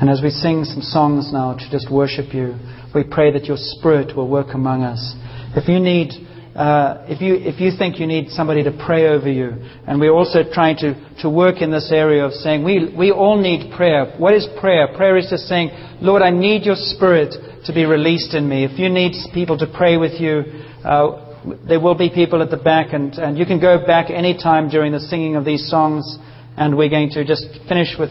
And 0.00 0.08
as 0.08 0.22
we 0.22 0.30
sing 0.30 0.64
some 0.64 0.80
songs 0.80 1.30
now 1.30 1.52
to 1.52 1.70
just 1.70 1.92
worship 1.92 2.32
you, 2.32 2.56
we 2.94 3.04
pray 3.04 3.32
that 3.32 3.44
your 3.44 3.58
Spirit 3.58 4.16
will 4.16 4.28
work 4.28 4.54
among 4.54 4.82
us. 4.82 5.14
If 5.54 5.68
you 5.68 5.78
need, 5.78 6.08
uh, 6.56 7.04
if 7.06 7.20
you 7.20 7.34
if 7.36 7.60
you 7.60 7.70
think 7.76 8.00
you 8.00 8.06
need 8.06 8.30
somebody 8.30 8.64
to 8.64 8.72
pray 8.72 9.08
over 9.08 9.30
you, 9.30 9.52
and 9.86 10.00
we're 10.00 10.14
also 10.14 10.40
trying 10.50 10.76
to 10.78 10.96
to 11.20 11.28
work 11.28 11.60
in 11.60 11.70
this 11.70 11.92
area 11.92 12.24
of 12.24 12.32
saying 12.32 12.64
we 12.64 12.94
we 12.96 13.10
all 13.10 13.36
need 13.38 13.74
prayer. 13.76 14.14
What 14.16 14.32
is 14.32 14.48
prayer? 14.58 14.88
Prayer 14.96 15.18
is 15.18 15.28
just 15.28 15.44
saying, 15.44 15.68
Lord, 16.00 16.22
I 16.22 16.30
need 16.30 16.64
your 16.64 16.76
Spirit 16.76 17.34
to 17.66 17.72
be 17.74 17.84
released 17.84 18.32
in 18.32 18.48
me. 18.48 18.64
If 18.64 18.78
you 18.78 18.88
need 18.88 19.12
people 19.34 19.58
to 19.58 19.66
pray 19.66 19.98
with 19.98 20.18
you. 20.18 20.64
Uh, 20.82 21.26
there 21.66 21.80
will 21.80 21.94
be 21.94 22.10
people 22.10 22.42
at 22.42 22.50
the 22.50 22.56
back, 22.58 22.92
and, 22.92 23.14
and 23.14 23.38
you 23.38 23.46
can 23.46 23.58
go 23.58 23.86
back 23.86 24.10
any 24.10 24.36
time 24.36 24.68
during 24.68 24.92
the 24.92 25.00
singing 25.00 25.36
of 25.36 25.44
these 25.46 25.70
songs, 25.70 26.18
and 26.58 26.76
we're 26.76 26.90
going 26.90 27.08
to 27.08 27.24
just 27.24 27.46
finish 27.66 27.96
with 27.98 28.10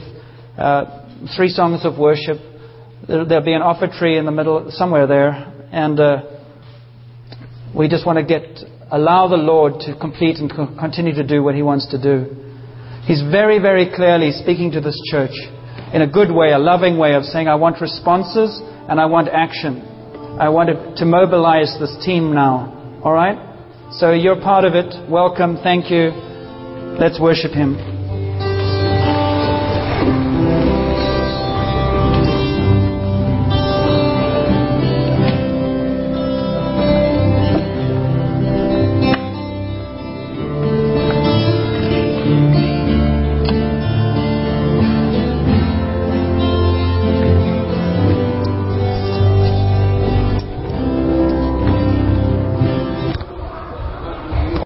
uh, 0.58 1.09
three 1.36 1.50
songs 1.50 1.86
of 1.86 1.98
worship. 1.98 2.38
There'll 3.08 3.44
be 3.44 3.54
an 3.54 3.62
offertory 3.62 4.18
in 4.18 4.26
the 4.26 4.32
middle, 4.32 4.72
somewhere 4.72 5.08
there, 5.08 5.32
and 5.72 6.00
uh, 6.00 6.22
we 7.76 7.88
just 7.88 8.06
want 8.06 8.18
to 8.20 8.26
get 8.26 8.44
allow 8.92 9.28
the 9.28 9.38
Lord 9.38 9.80
to 9.82 9.96
complete 10.00 10.38
and 10.38 10.50
continue 10.50 11.14
to 11.14 11.26
do 11.26 11.44
what 11.44 11.56
He 11.56 11.62
wants 11.62 11.90
to 11.92 12.02
do. 12.02 12.36
He's 13.06 13.22
very, 13.22 13.60
very 13.60 13.90
clearly 13.94 14.32
speaking 14.32 14.72
to 14.72 14.82
this 14.82 15.00
church 15.10 15.34
in 15.94 16.02
a 16.02 16.08
good 16.08 16.32
way, 16.32 16.52
a 16.52 16.60
loving 16.60 16.98
way 16.98 17.16
of 17.16 17.24
saying, 17.24 17.48
I 17.48 17.56
want 17.56 17.82
responses 17.82 18.62
and 18.90 19.00
I 19.00 19.06
want 19.06 19.28
action. 19.30 19.82
I 20.40 20.50
want 20.50 20.98
to 20.98 21.06
mobilize 21.06 21.76
this 21.80 21.96
team 22.06 22.34
now. 22.34 23.02
All 23.04 23.14
right? 23.14 23.38
So 23.92 24.14
you're 24.14 24.40
part 24.40 24.66
of 24.66 24.74
it. 24.76 25.10
Welcome. 25.10 25.58
Thank 25.64 25.90
you. 25.90 26.12
Let's 27.00 27.20
worship 27.20 27.52
Him. 27.52 27.99